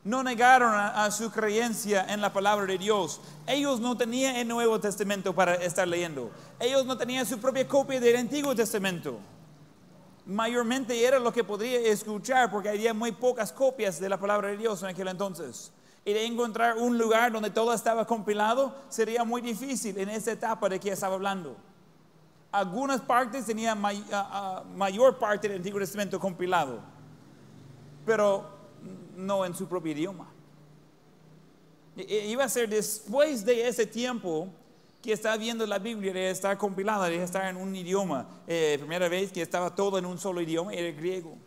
No 0.06 0.24
negaron 0.24 0.74
a, 0.74 1.12
su 1.12 1.30
creencia 1.30 2.06
en 2.08 2.22
la 2.22 2.32
palabra 2.32 2.66
de 2.68 2.78
Dios. 2.78 3.20
Ellos 3.46 3.82
no 3.82 3.98
tenían 3.98 4.38
el 4.38 4.48
Nuevo 4.48 4.80
Testamento 4.80 5.36
para 5.36 5.56
estar 5.56 5.86
leyendo. 5.86 6.32
Ellos 6.60 6.86
no 6.86 6.98
tenían 6.98 7.26
su 7.26 7.40
propia 7.40 7.68
copia 7.68 8.00
del 8.00 8.16
Antiguo 8.16 8.56
Testamento 8.56 9.20
mayormente 10.26 11.06
era 11.06 11.20
lo 11.20 11.32
que 11.32 11.44
podría 11.44 11.80
escuchar 11.80 12.50
porque 12.50 12.70
había 12.70 12.94
muy 12.94 13.12
pocas 13.12 13.52
copias 13.52 14.00
de 14.00 14.10
la 14.10 14.20
palabra 14.20 14.50
de 14.50 14.58
Dios 14.58 14.82
en 14.84 14.90
aquel 14.90 15.08
entonces. 15.08 15.72
y 16.08 16.14
de 16.14 16.24
encontrar 16.24 16.78
un 16.78 17.00
lugar 17.00 17.32
donde 17.32 17.50
todo 17.50 17.74
estaba 17.74 18.06
compilado 18.06 18.76
sería 18.90 19.24
muy 19.24 19.42
difícil 19.42 19.98
en 19.98 20.10
esa 20.10 20.34
etapa 20.34 20.70
de 20.70 20.80
que 20.80 20.92
estaba 20.92 21.16
hablando. 21.16 21.58
Algunas 22.52 23.02
partes 23.02 23.46
tenían 23.46 23.82
mayor 24.76 25.18
parte 25.18 25.48
del 25.48 25.58
Antiguo 25.58 25.80
Testamento 25.80 26.20
compilado, 26.20 26.80
pero 28.06 28.55
no 29.16 29.46
en 29.46 29.56
su 29.56 29.68
propio 29.68 29.92
idioma. 29.92 30.28
I- 31.98 32.02
i- 32.02 32.32
Iba 32.32 32.44
a 32.44 32.50
ser 32.50 32.70
después 32.70 33.46
de 33.46 33.68
ese 33.68 33.86
tiempo 33.86 34.50
que 35.02 35.14
está 35.14 35.38
viendo 35.38 35.66
la 35.68 35.78
Biblia 35.80 36.12
de 36.14 36.30
estar 36.32 36.58
compilada, 36.58 37.08
de 37.08 37.24
estar 37.24 37.46
en 37.48 37.58
un 37.58 37.76
idioma. 37.76 38.28
Eh, 38.48 38.76
primera 38.80 39.08
vez 39.08 39.32
que 39.32 39.42
estaba 39.42 39.74
todo 39.76 39.98
en 40.00 40.06
un 40.06 40.18
solo 40.18 40.42
idioma, 40.42 40.74
era 40.74 40.88
el 40.88 40.96
griego. 40.96 41.38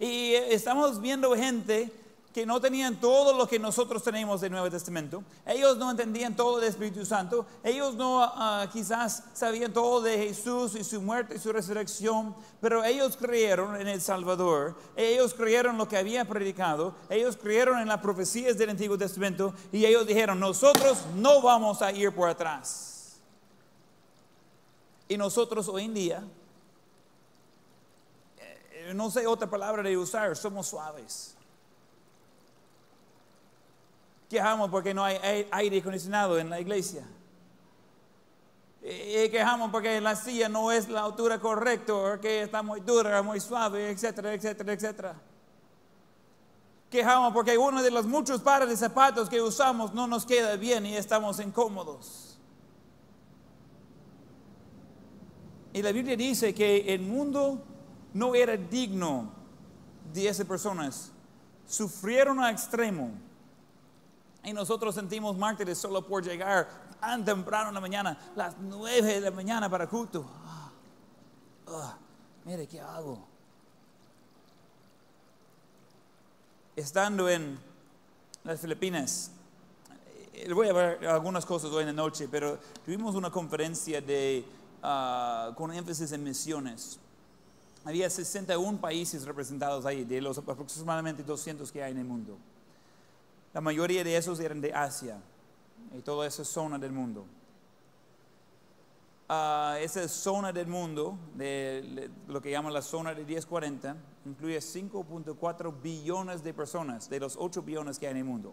Y 0.00 0.32
eh, 0.34 0.54
estamos 0.54 1.00
viendo 1.00 1.34
gente 1.36 1.92
que 2.34 2.44
no 2.44 2.60
tenían 2.60 2.96
todo 2.96 3.32
lo 3.32 3.46
que 3.46 3.60
nosotros 3.60 4.02
tenemos 4.02 4.40
del 4.40 4.50
Nuevo 4.50 4.68
Testamento. 4.68 5.22
Ellos 5.46 5.78
no 5.78 5.92
entendían 5.92 6.34
todo 6.34 6.58
del 6.58 6.68
Espíritu 6.68 7.06
Santo. 7.06 7.46
Ellos 7.62 7.94
no 7.94 8.24
ah, 8.24 8.66
quizás 8.72 9.22
sabían 9.32 9.72
todo 9.72 10.00
de 10.00 10.18
Jesús 10.18 10.74
y 10.74 10.82
su 10.82 11.00
muerte 11.00 11.36
y 11.36 11.38
su 11.38 11.52
resurrección. 11.52 12.34
Pero 12.60 12.82
ellos 12.82 13.16
creyeron 13.16 13.80
en 13.80 13.86
el 13.86 14.00
Salvador. 14.00 14.74
Ellos 14.96 15.32
creyeron 15.32 15.78
lo 15.78 15.86
que 15.86 15.96
había 15.96 16.24
predicado. 16.24 16.96
Ellos 17.08 17.36
creyeron 17.36 17.78
en 17.78 17.86
las 17.86 18.00
profecías 18.00 18.58
del 18.58 18.70
Antiguo 18.70 18.98
Testamento. 18.98 19.54
Y 19.70 19.86
ellos 19.86 20.04
dijeron, 20.04 20.40
nosotros 20.40 21.04
no 21.14 21.40
vamos 21.40 21.82
a 21.82 21.92
ir 21.92 22.12
por 22.12 22.28
atrás. 22.28 23.20
Y 25.06 25.16
nosotros 25.16 25.68
hoy 25.68 25.84
en 25.84 25.94
día 25.94 26.24
eh, 28.38 28.92
no 28.92 29.08
sé 29.08 29.24
otra 29.24 29.48
palabra 29.48 29.84
de 29.84 29.96
usar, 29.96 30.36
somos 30.36 30.66
suaves. 30.66 31.33
Quejamos 34.28 34.70
porque 34.70 34.94
no 34.94 35.04
hay 35.04 35.16
ai- 35.16 35.48
aire 35.50 35.78
acondicionado 35.78 36.38
en 36.38 36.50
la 36.50 36.60
iglesia. 36.60 37.06
Y 38.82 39.28
quejamos 39.30 39.70
porque 39.70 40.00
la 40.00 40.14
silla 40.14 40.48
no 40.48 40.70
es 40.70 40.88
la 40.88 41.04
altura 41.04 41.40
correcta, 41.40 41.94
o 41.94 42.20
que 42.20 42.42
está 42.42 42.62
muy 42.62 42.80
dura, 42.80 43.22
muy 43.22 43.40
suave, 43.40 43.90
etcétera, 43.90 44.34
etcétera, 44.34 44.72
etcétera. 44.72 45.14
Quejamos 46.90 47.32
porque 47.32 47.56
uno 47.56 47.82
de 47.82 47.90
los 47.90 48.06
muchos 48.06 48.40
pares 48.42 48.68
de 48.68 48.76
zapatos 48.76 49.28
que 49.28 49.40
usamos 49.40 49.94
no 49.94 50.06
nos 50.06 50.26
queda 50.26 50.56
bien 50.56 50.84
y 50.86 50.96
estamos 50.96 51.40
incómodos. 51.40 52.38
Y 55.72 55.82
la 55.82 55.90
Biblia 55.90 56.16
dice 56.16 56.54
que 56.54 56.94
el 56.94 57.00
mundo 57.00 57.60
no 58.12 58.34
era 58.34 58.56
digno 58.56 59.32
de 60.12 60.28
esas 60.28 60.46
personas. 60.46 61.10
Sufrieron 61.66 62.38
a 62.38 62.50
extremo. 62.50 63.10
Y 64.44 64.52
nosotros 64.52 64.94
sentimos 64.94 65.36
mártires 65.36 65.78
solo 65.78 66.06
por 66.06 66.22
llegar 66.22 66.68
tan 67.00 67.24
temprano 67.24 67.68
en 67.68 67.74
la 67.74 67.80
mañana, 67.80 68.18
las 68.36 68.56
nueve 68.58 69.14
de 69.14 69.20
la 69.20 69.30
mañana 69.30 69.70
para 69.70 69.86
culto. 69.86 70.24
Ah, 70.44 70.70
ah, 71.68 71.98
mire, 72.44 72.66
¿qué 72.66 72.80
hago? 72.80 73.26
Estando 76.76 77.28
en 77.28 77.58
las 78.42 78.60
Filipinas, 78.60 79.30
eh, 80.34 80.52
voy 80.52 80.68
a 80.68 80.72
ver 80.72 81.06
algunas 81.06 81.46
cosas 81.46 81.70
hoy 81.70 81.82
en 81.82 81.88
la 81.88 81.92
noche, 81.92 82.28
pero 82.30 82.58
tuvimos 82.84 83.14
una 83.14 83.30
conferencia 83.30 84.02
de, 84.02 84.44
ah, 84.82 85.52
con 85.56 85.72
énfasis 85.72 86.12
en 86.12 86.22
misiones. 86.22 86.98
Había 87.84 88.10
61 88.10 88.78
países 88.78 89.24
representados 89.24 89.86
ahí, 89.86 90.04
de 90.04 90.20
los 90.20 90.36
aproximadamente 90.36 91.22
200 91.22 91.70
que 91.70 91.82
hay 91.82 91.92
en 91.92 91.98
el 91.98 92.04
mundo. 92.04 92.36
La 93.54 93.60
mayoría 93.60 94.02
de 94.02 94.16
esos 94.16 94.40
eran 94.40 94.60
de 94.60 94.74
Asia 94.74 95.22
y 95.96 96.02
toda 96.02 96.26
esa 96.26 96.44
zona 96.44 96.76
del 96.76 96.90
mundo. 96.90 97.24
Ah, 99.28 99.78
esa 99.80 100.06
zona 100.08 100.52
del 100.52 100.66
mundo, 100.66 101.16
de 101.34 102.10
lo 102.26 102.42
que 102.42 102.50
llaman 102.50 102.72
la 102.72 102.82
zona 102.82 103.14
de 103.14 103.24
1040, 103.24 103.96
incluye 104.26 104.58
5.4 104.58 105.72
billones 105.80 106.42
de 106.42 106.52
personas 106.52 107.08
de 107.08 107.20
los 107.20 107.36
8 107.38 107.62
billones 107.62 107.98
que 107.98 108.06
hay 108.06 108.10
en 108.10 108.18
el 108.18 108.24
mundo. 108.24 108.52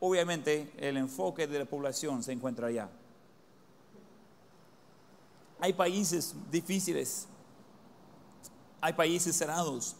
Obviamente 0.00 0.72
el 0.78 0.96
enfoque 0.96 1.46
de 1.46 1.60
la 1.60 1.64
población 1.64 2.22
se 2.22 2.32
encuentra 2.32 2.66
allá. 2.66 2.90
Hay 5.60 5.74
países 5.74 6.34
difíciles, 6.50 7.28
hay 8.80 8.94
países 8.94 9.36
cerrados. 9.36 9.94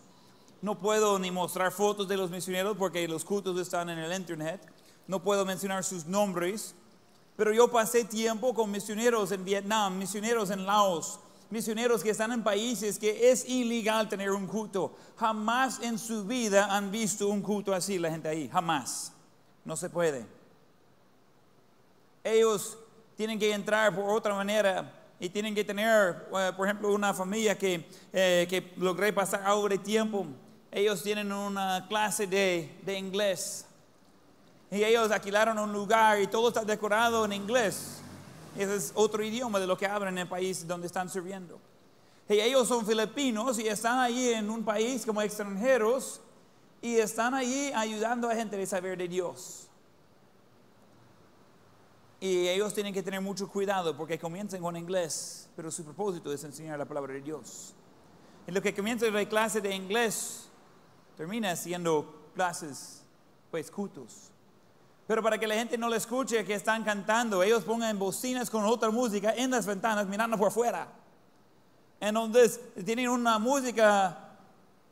No 0.62 0.78
puedo 0.78 1.18
ni 1.18 1.30
mostrar 1.30 1.72
fotos 1.72 2.06
de 2.06 2.16
los 2.16 2.30
misioneros 2.30 2.76
porque 2.76 3.06
los 3.08 3.24
cultos 3.24 3.58
están 3.58 3.88
en 3.88 3.98
el 3.98 4.12
internet. 4.12 4.60
No 5.06 5.22
puedo 5.22 5.44
mencionar 5.44 5.84
sus 5.84 6.06
nombres. 6.06 6.74
Pero 7.36 7.54
yo 7.54 7.70
pasé 7.70 8.04
tiempo 8.04 8.52
con 8.52 8.70
misioneros 8.70 9.32
en 9.32 9.42
Vietnam, 9.44 9.96
misioneros 9.96 10.50
en 10.50 10.66
Laos, 10.66 11.18
misioneros 11.48 12.02
que 12.02 12.10
están 12.10 12.32
en 12.32 12.42
países 12.42 12.98
que 12.98 13.30
es 13.30 13.48
ilegal 13.48 14.10
tener 14.10 14.30
un 14.30 14.46
culto. 14.46 14.94
Jamás 15.16 15.80
en 15.80 15.98
su 15.98 16.26
vida 16.26 16.66
han 16.66 16.90
visto 16.90 17.28
un 17.28 17.40
culto 17.40 17.72
así 17.72 17.98
la 17.98 18.10
gente 18.10 18.28
ahí. 18.28 18.48
Jamás. 18.50 19.14
No 19.64 19.74
se 19.74 19.88
puede. 19.88 20.26
Ellos 22.22 22.76
tienen 23.16 23.38
que 23.38 23.50
entrar 23.52 23.94
por 23.94 24.10
otra 24.10 24.34
manera 24.34 24.92
y 25.18 25.28
tienen 25.30 25.54
que 25.54 25.64
tener, 25.64 26.28
eh, 26.38 26.52
por 26.54 26.66
ejemplo, 26.66 26.92
una 26.92 27.14
familia 27.14 27.56
que, 27.56 27.88
eh, 28.12 28.46
que 28.50 28.72
logré 28.76 29.12
pasar 29.12 29.42
algo 29.44 29.68
de 29.68 29.78
tiempo. 29.78 30.26
Ellos 30.72 31.02
tienen 31.02 31.32
una 31.32 31.86
clase 31.88 32.26
de, 32.26 32.78
de 32.82 32.98
inglés. 32.98 33.66
Y 34.70 34.84
ellos 34.84 35.10
alquilaron 35.10 35.58
un 35.58 35.72
lugar 35.72 36.20
y 36.20 36.28
todo 36.28 36.48
está 36.48 36.64
decorado 36.64 37.24
en 37.24 37.32
inglés. 37.32 38.00
Ese 38.56 38.76
es 38.76 38.92
otro 38.94 39.22
idioma 39.22 39.58
de 39.58 39.66
lo 39.66 39.76
que 39.76 39.86
hablan 39.86 40.14
en 40.14 40.22
el 40.22 40.28
país 40.28 40.66
donde 40.66 40.86
están 40.86 41.08
sirviendo. 41.08 41.58
Y 42.28 42.34
ellos 42.34 42.68
son 42.68 42.86
filipinos 42.86 43.58
y 43.58 43.66
están 43.66 43.98
allí 43.98 44.30
en 44.30 44.48
un 44.48 44.64
país 44.64 45.04
como 45.04 45.20
extranjeros 45.20 46.20
y 46.80 46.96
están 46.96 47.34
allí 47.34 47.72
ayudando 47.74 48.30
a 48.30 48.34
gente 48.34 48.60
a 48.62 48.66
saber 48.66 48.96
de 48.96 49.08
Dios. 49.08 49.66
Y 52.20 52.46
ellos 52.48 52.74
tienen 52.74 52.92
que 52.92 53.02
tener 53.02 53.20
mucho 53.20 53.48
cuidado 53.48 53.96
porque 53.96 54.18
comienzan 54.18 54.60
con 54.60 54.76
inglés, 54.76 55.48
pero 55.56 55.70
su 55.70 55.82
propósito 55.84 56.32
es 56.32 56.44
enseñar 56.44 56.78
la 56.78 56.84
palabra 56.84 57.14
de 57.14 57.22
Dios. 57.22 57.74
En 58.46 58.54
lo 58.54 58.62
que 58.62 58.74
comienza 58.74 59.06
la 59.06 59.28
clase 59.28 59.60
de 59.60 59.74
inglés, 59.74 60.49
termina 61.20 61.54
siendo 61.54 62.30
clases, 62.34 63.04
pues, 63.50 63.70
cultos. 63.70 64.30
Pero 65.06 65.22
para 65.22 65.36
que 65.36 65.46
la 65.46 65.54
gente 65.54 65.76
no 65.76 65.90
le 65.90 65.98
escuche 65.98 66.46
que 66.46 66.54
están 66.54 66.82
cantando, 66.82 67.42
ellos 67.42 67.62
pongan 67.62 67.98
bocinas 67.98 68.48
con 68.48 68.64
otra 68.64 68.90
música 68.90 69.34
en 69.36 69.50
las 69.50 69.66
ventanas 69.66 70.06
mirando 70.06 70.38
por 70.38 70.50
fuera. 70.50 70.88
Entonces 72.00 72.58
tienen 72.86 73.10
una 73.10 73.38
música 73.38 74.16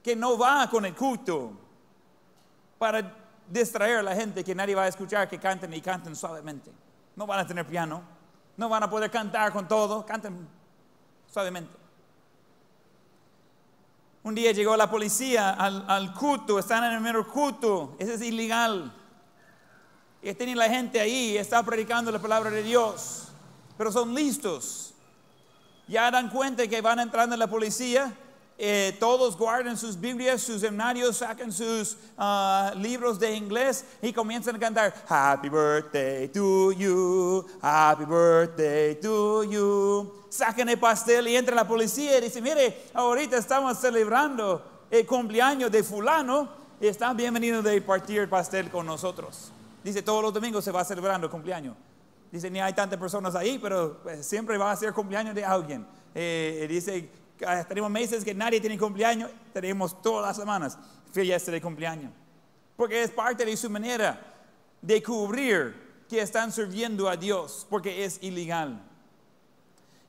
que 0.03 0.15
no 0.15 0.37
va 0.37 0.69
con 0.69 0.85
el 0.85 0.95
culto 0.95 1.53
para 2.77 3.11
distraer 3.49 4.01
a 4.01 4.03
la 4.03 4.15
gente 4.15 4.45
que 4.45 4.55
nadie 4.55 4.75
va 4.75 4.83
a 4.83 4.89
escuchar 4.89 5.31
que 5.31 5.39
canten 5.39 5.73
y 5.73 5.81
canten 5.81 6.15
suavemente. 6.15 6.71
No 7.17 7.27
van 7.27 7.41
a 7.41 7.47
tener 7.47 7.67
piano, 7.67 8.03
no 8.59 8.69
van 8.69 8.83
a 8.83 8.91
poder 8.91 9.11
cantar 9.11 9.51
con 9.51 9.67
todo, 9.67 10.05
canten 10.05 10.47
suavemente. 11.33 11.73
Un 14.29 14.35
día 14.35 14.53
llegó 14.53 14.77
la 14.77 14.91
policía 14.91 15.55
al, 15.55 15.87
al 15.89 16.13
culto, 16.13 16.59
están 16.59 16.85
en 16.85 16.93
el 16.93 17.01
mero 17.01 17.27
culto, 17.27 17.97
eso 17.99 18.13
es 18.13 18.21
ilegal. 18.21 18.93
Y 20.21 20.35
tienen 20.35 20.59
la 20.59 20.69
gente 20.69 21.01
ahí, 21.01 21.39
está 21.39 21.63
predicando 21.63 22.13
la 22.13 22.19
palabra 22.19 22.51
de 22.51 22.63
Dios, 22.63 23.29
pero 23.79 23.91
son 23.91 24.15
listos. 24.15 24.93
Ya 25.87 26.11
dan 26.11 26.29
cuenta 26.29 26.69
que 26.69 26.79
van 26.83 26.99
entrando 26.99 27.39
la 27.39 27.47
policía, 27.47 28.13
eh, 28.59 28.95
todos 29.01 29.35
guardan 29.35 29.79
sus 29.79 29.99
Biblias, 29.99 30.43
sus 30.43 30.61
seminarios, 30.61 31.17
sacan 31.17 31.51
sus 31.51 31.97
ah, 32.19 32.75
libros 32.77 33.19
de 33.19 33.35
inglés 33.35 33.83
y 34.03 34.13
comienzan 34.13 34.57
a 34.57 34.59
cantar 34.59 34.93
Happy 35.09 35.49
birthday 35.49 36.29
to 36.29 36.73
you, 36.73 37.47
happy 37.63 38.05
birthday 38.05 38.95
to 39.01 39.45
you. 39.45 40.18
Sacan 40.29 40.69
el 40.69 40.79
pastel 40.79 41.29
y 41.29 41.37
entra 41.37 41.55
la 41.55 41.67
policía 41.67 42.19
y 42.19 42.21
dice, 42.21 42.43
mire, 42.43 42.85
ahorita 42.95 43.39
estamos 43.39 43.79
celebrando 43.79 44.63
el 44.91 45.07
cumpleaños 45.07 45.71
de 45.71 45.83
fulano 45.83 46.49
y 46.81 46.87
están 46.87 47.17
bienvenidos 47.17 47.65
de 47.65 47.81
partir 47.81 48.21
el 48.21 48.29
pastel 48.29 48.71
con 48.71 48.87
nosotros. 48.87 49.51
Dice, 49.83 50.03
todos 50.03 50.23
los 50.23 50.35
domingos 50.35 50.65
se 50.65 50.71
va 50.71 50.85
celebrando 50.85 51.27
el 51.27 51.31
cumpleaños. 51.31 51.77
Dice, 52.31 52.51
ni 52.51 52.61
hay 52.61 52.75
tantas 52.75 52.99
personas 52.99 53.35
ahí, 53.35 53.59
pero 53.59 54.01
pues, 54.03 54.27
siempre 54.27 54.59
va 54.59 54.71
a 54.71 54.77
ser 54.77 54.93
cumpleaños 54.93 55.35
de 55.35 55.45
alguien. 55.45 55.87
Eh, 56.15 56.67
dice, 56.69 57.11
ah, 57.47 57.65
tenemos 57.67 57.91
meses 57.91 58.23
que 58.23 58.35
nadie 58.35 58.61
tiene 58.61 58.79
cumpleaños, 58.79 59.31
tenemos 59.53 60.03
todas 60.03 60.27
las 60.27 60.37
semanas 60.37 60.79
fiesta 61.11 61.51
de 61.51 61.61
cumpleaños. 61.61 62.13
Porque 62.77 63.03
es 63.03 63.11
parte 63.11 63.45
de 63.45 63.57
su 63.57 63.71
manera 63.71 64.21
de 64.81 65.03
cubrir 65.03 66.05
que 66.09 66.21
están 66.21 66.53
sirviendo 66.53 67.09
a 67.09 67.17
Dios, 67.17 67.67
porque 67.69 68.05
es 68.05 68.23
ilegal. 68.23 68.88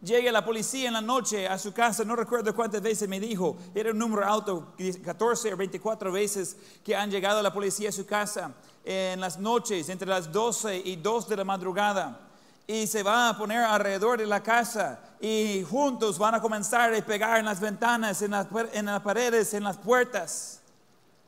Llega 0.02 0.32
la 0.32 0.46
policía 0.46 0.88
en 0.88 0.94
la 0.94 1.02
noche 1.02 1.46
a 1.46 1.58
su 1.58 1.74
casa, 1.74 2.06
no 2.06 2.16
recuerdo 2.16 2.56
cuántas 2.56 2.82
veces 2.82 3.10
me 3.10 3.20
dijo, 3.20 3.58
era 3.76 3.92
un 3.92 3.98
número 3.98 4.26
alto, 4.26 4.74
14 5.04 5.54
o 5.54 5.58
24 5.58 6.10
veces 6.10 6.56
que 6.86 6.96
han 6.96 7.12
llegado 7.12 7.42
la 7.42 7.52
policía 7.52 7.90
a 7.90 7.92
su 7.92 8.06
casa 8.06 8.54
en 8.86 9.20
las 9.20 9.38
noches, 9.38 9.90
entre 9.90 10.08
las 10.08 10.32
12 10.32 10.84
y 10.86 10.96
2 10.96 11.28
de 11.28 11.36
la 11.36 11.44
madrugada. 11.44 12.18
Y 12.66 12.88
se 12.88 13.04
va 13.04 13.28
a 13.28 13.38
poner 13.38 13.60
alrededor 13.60 14.20
de 14.20 14.26
la 14.26 14.42
casa 14.42 15.02
y 15.20 15.66
juntos 15.70 16.18
van 16.18 16.36
a 16.36 16.42
comenzar 16.42 16.94
a 16.94 17.06
pegar 17.06 17.38
en 17.38 17.46
las 17.46 17.60
ventanas, 17.60 18.22
en 18.22 18.32
las, 18.32 18.48
en 18.72 18.86
las 18.86 19.02
paredes, 19.02 19.54
en 19.54 19.66
las 19.66 19.76
puertas, 19.78 20.62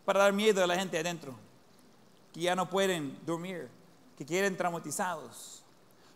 para 0.06 0.22
dar 0.22 0.32
miedo 0.32 0.64
a 0.64 0.68
la 0.68 0.78
gente 0.78 0.98
adentro, 0.98 1.36
que 2.32 2.40
ya 2.40 2.56
no 2.56 2.70
pueden 2.70 3.20
dormir, 3.26 3.68
que 4.18 4.26
quieren 4.26 4.56
traumatizados. 4.56 5.62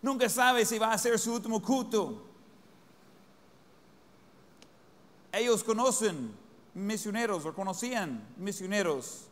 Nunca 0.02 0.30
sabe 0.30 0.64
si 0.64 0.80
va 0.80 0.94
a 0.94 0.98
ser 0.98 1.20
su 1.20 1.34
último 1.34 1.62
culto 1.62 2.32
ellos 5.40 5.64
conocen 5.64 6.34
misioneros 6.74 7.46
o 7.46 7.54
conocían 7.54 8.26
misioneros 8.38 9.28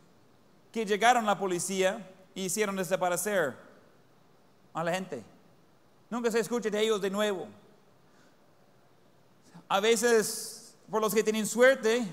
que 0.71 0.85
llegaron 0.85 1.23
a 1.25 1.27
la 1.27 1.39
policía 1.39 2.09
y 2.33 2.45
hicieron 2.45 2.75
desaparecer 2.75 3.55
a 4.73 4.83
la 4.83 4.91
gente. 4.91 5.23
Nunca 6.09 6.31
se 6.31 6.39
escucha 6.39 6.69
de 6.69 6.81
ellos 6.81 7.01
de 7.01 7.09
nuevo. 7.09 7.47
A 9.67 9.79
veces, 9.79 10.75
por 10.89 11.01
los 11.01 11.13
que 11.13 11.23
tienen 11.23 11.45
suerte, 11.45 12.05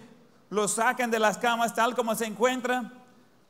los 0.50 0.72
sacan 0.72 1.11
de 1.11 1.18
las 1.18 1.38
camas 1.38 1.74
tal 1.74 1.94
como 1.94 2.14
se 2.14 2.26
encuentran, 2.26 2.92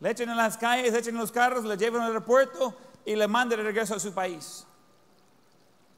le 0.00 0.10
echan 0.10 0.30
en 0.30 0.36
las 0.36 0.56
calles, 0.56 0.92
le 0.92 0.98
echan 0.98 1.14
en 1.14 1.20
los 1.20 1.32
carros, 1.32 1.64
le 1.64 1.76
llevan 1.76 2.02
al 2.02 2.08
aeropuerto 2.08 2.76
y 3.04 3.16
le 3.16 3.26
mandan 3.28 3.58
de 3.58 3.64
regreso 3.64 3.94
a 3.94 4.00
su 4.00 4.12
país, 4.12 4.66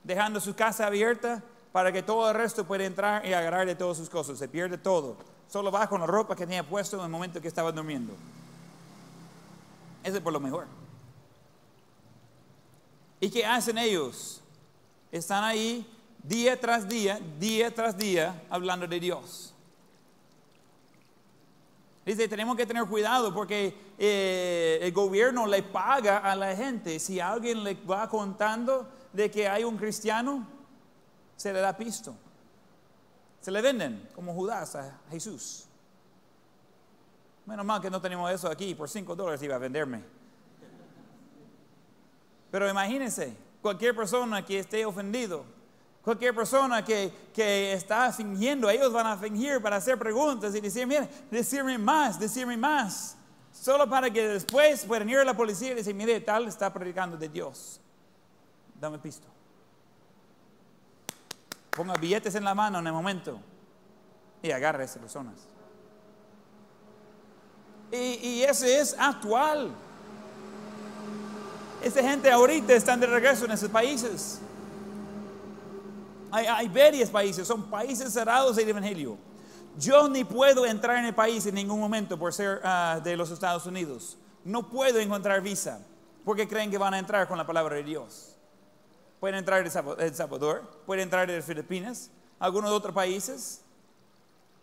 dejando 0.02 0.40
su 0.40 0.54
casa 0.54 0.86
abierta 0.86 1.42
para 1.72 1.90
que 1.90 2.02
todo 2.02 2.28
el 2.28 2.34
resto 2.34 2.64
pueda 2.64 2.84
entrar 2.84 3.26
y 3.26 3.32
agarrar 3.32 3.66
de 3.66 3.74
todas 3.74 3.96
sus 3.96 4.10
cosas. 4.10 4.38
Se 4.38 4.46
pierde 4.46 4.76
todo. 4.78 5.16
Solo 5.48 5.72
va 5.72 5.88
con 5.88 6.00
la 6.00 6.06
ropa 6.06 6.36
que 6.36 6.46
tenía 6.46 6.62
puesto 6.62 6.98
en 6.98 7.04
el 7.04 7.10
momento 7.10 7.40
que 7.40 7.48
estaba 7.48 7.72
durmiendo. 7.72 8.12
Ese 10.04 10.18
es 10.18 10.22
por 10.22 10.32
lo 10.32 10.40
mejor. 10.40 10.66
¿Y 13.20 13.30
qué 13.30 13.46
hacen 13.46 13.78
ellos? 13.78 14.42
Están 15.10 15.44
ahí 15.44 15.86
día 16.22 16.60
tras 16.60 16.88
día, 16.88 17.20
día 17.38 17.74
tras 17.74 17.96
día, 17.96 18.42
hablando 18.50 18.86
de 18.86 19.00
Dios. 19.00 19.54
Dice, 22.04 22.26
tenemos 22.28 22.56
que 22.56 22.66
tener 22.66 22.84
cuidado 22.86 23.32
porque 23.32 23.76
eh, 23.96 24.80
el 24.82 24.92
gobierno 24.92 25.46
le 25.46 25.62
paga 25.62 26.18
a 26.18 26.34
la 26.34 26.56
gente. 26.56 26.98
Si 26.98 27.20
alguien 27.20 27.62
le 27.62 27.74
va 27.74 28.08
contando 28.08 28.88
de 29.12 29.30
que 29.30 29.46
hay 29.46 29.62
un 29.62 29.76
cristiano, 29.76 30.44
se 31.42 31.52
le 31.52 31.60
da 31.60 31.76
pisto. 31.76 32.14
Se 33.40 33.50
le 33.50 33.60
venden 33.60 34.08
como 34.14 34.32
Judas 34.32 34.76
a 34.76 35.00
Jesús. 35.10 35.66
Menos 37.46 37.66
mal 37.66 37.80
que 37.80 37.90
no 37.90 38.00
tenemos 38.00 38.30
eso 38.30 38.48
aquí, 38.48 38.76
por 38.76 38.88
5 38.88 39.16
dólares 39.16 39.42
iba 39.42 39.56
a 39.56 39.58
venderme. 39.58 40.04
Pero 42.48 42.70
imagínense, 42.70 43.36
cualquier 43.60 43.96
persona 43.96 44.44
que 44.44 44.60
esté 44.60 44.86
ofendido, 44.86 45.44
cualquier 46.04 46.32
persona 46.32 46.84
que, 46.84 47.12
que, 47.34 47.72
está 47.72 48.12
fingiendo, 48.12 48.70
ellos 48.70 48.92
van 48.92 49.08
a 49.08 49.16
fingir 49.16 49.60
para 49.60 49.76
hacer 49.76 49.98
preguntas 49.98 50.54
y 50.54 50.60
decir, 50.60 50.86
mire, 50.86 51.08
decirme 51.28 51.76
más, 51.76 52.20
decirme 52.20 52.56
más. 52.56 53.16
Solo 53.50 53.90
para 53.90 54.08
que 54.12 54.28
después 54.28 54.84
puedan 54.84 55.10
ir 55.10 55.18
a 55.18 55.24
la 55.24 55.36
policía 55.36 55.72
y 55.72 55.74
decir, 55.74 55.92
mire, 55.92 56.20
tal 56.20 56.46
está 56.46 56.72
predicando 56.72 57.16
de 57.16 57.28
Dios. 57.28 57.80
Dame 58.78 59.00
pisto. 59.00 59.41
Ponga 61.76 61.94
billetes 61.94 62.34
en 62.34 62.44
la 62.44 62.54
mano 62.54 62.78
en 62.78 62.86
el 62.86 62.92
momento 62.92 63.40
y 64.42 64.50
agarre 64.50 64.82
a 64.82 64.84
esas 64.84 64.98
personas. 64.98 65.34
Y, 67.90 68.42
ese 68.42 68.80
es 68.80 68.96
actual. 68.98 69.70
Esa 71.82 72.02
gente 72.02 72.30
ahorita 72.30 72.72
están 72.72 73.00
de 73.00 73.06
regreso 73.06 73.44
en 73.44 73.52
esos 73.52 73.70
países. 73.70 74.40
Hay, 76.30 76.68
varios 76.68 77.10
países, 77.10 77.46
son 77.46 77.64
países 77.64 78.10
cerrados 78.12 78.56
del 78.56 78.68
Evangelio. 78.70 79.18
Yo 79.78 80.08
ni 80.08 80.24
puedo 80.24 80.64
entrar 80.64 80.96
en 80.96 81.06
el 81.06 81.14
país 81.14 81.44
en 81.44 81.54
ningún 81.54 81.78
momento 81.78 82.18
por 82.18 82.32
ser 82.32 82.60
ah, 82.64 83.00
de 83.02 83.16
los 83.16 83.30
Estados 83.30 83.66
Unidos. 83.66 84.16
No 84.44 84.68
puedo 84.68 84.98
encontrar 84.98 85.42
visa 85.42 85.80
porque 86.24 86.48
creen 86.48 86.70
que 86.70 86.78
van 86.78 86.94
a 86.94 86.98
entrar 86.98 87.28
con 87.28 87.36
la 87.36 87.46
palabra 87.46 87.76
de 87.76 87.82
Dios 87.82 88.31
pueden 89.22 89.36
entrar 89.36 89.62
de 89.62 90.04
El 90.04 90.14
Salvador, 90.16 90.68
pueden 90.84 91.04
entrar 91.04 91.28
de 91.28 91.40
Filipinas, 91.42 92.10
algunos 92.40 92.72
otros 92.72 92.92
países. 92.92 93.60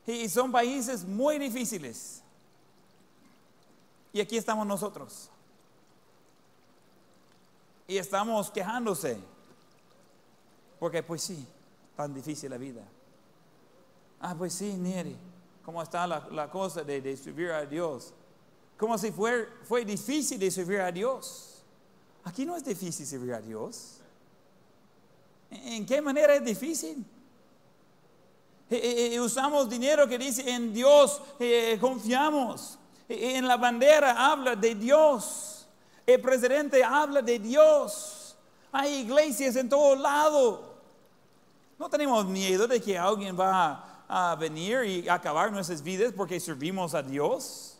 Y 0.05 0.27
son 0.27 0.51
países 0.51 1.05
muy 1.05 1.39
difíciles. 1.39 2.21
Y 4.11 4.19
aquí 4.19 4.35
estamos 4.35 4.67
nosotros. 4.67 5.29
Y 7.87 7.95
estamos 7.95 8.51
quejándose. 8.51 9.17
Porque 10.77 11.01
pues 11.03 11.21
sí, 11.21 11.47
tan 11.95 12.13
difícil 12.13 12.49
la 12.49 12.57
vida. 12.57 12.83
Ah, 14.19 14.35
pues 14.37 14.51
sí, 14.51 14.73
Nieri, 14.73 15.15
¿cómo 15.63 15.81
está 15.81 16.05
la, 16.05 16.49
cosa 16.51 16.83
de, 16.83 17.15
servir 17.15 17.51
a 17.51 17.65
Dios? 17.65 18.13
Como 18.77 18.97
si 18.97 19.09
fue, 19.13 19.47
fue 19.63 19.85
difícil 19.85 20.37
de 20.37 20.51
servir 20.51 20.81
a 20.81 20.91
Dios. 20.91 21.63
Aquí 22.25 22.45
no 22.45 22.57
es 22.57 22.65
difícil 22.65 23.05
servir 23.05 23.33
a 23.33 23.39
Dios. 23.39 23.98
¿En 25.51 25.85
qué 25.85 26.01
manera 26.01 26.35
es 26.35 26.43
difícil? 26.43 27.05
Eh, 28.69 29.13
eh, 29.13 29.19
usamos 29.19 29.67
dinero 29.67 30.07
que 30.07 30.19
dice 30.19 30.47
en 30.47 30.71
Dios 30.71 31.21
eh, 31.39 31.77
confiamos. 31.81 32.77
En 33.07 33.47
la 33.47 33.57
bandera 33.57 34.31
habla 34.31 34.55
de 34.55 34.75
Dios. 34.75 35.67
El 36.05 36.21
presidente 36.21 36.83
habla 36.83 37.21
de 37.23 37.39
Dios. 37.39 38.37
Hay 38.71 39.01
iglesias 39.01 39.55
en 39.55 39.67
todo 39.67 39.95
lado. 39.95 40.75
No 41.79 41.89
tenemos 41.89 42.25
miedo 42.25 42.67
de 42.67 42.79
que 42.79 42.97
alguien 42.97 43.39
va 43.39 44.03
a 44.07 44.35
venir 44.35 44.83
y 44.83 45.09
acabar 45.09 45.51
nuestras 45.51 45.81
vidas 45.81 46.13
porque 46.15 46.39
servimos 46.39 46.93
a 46.93 47.01
Dios. 47.01 47.79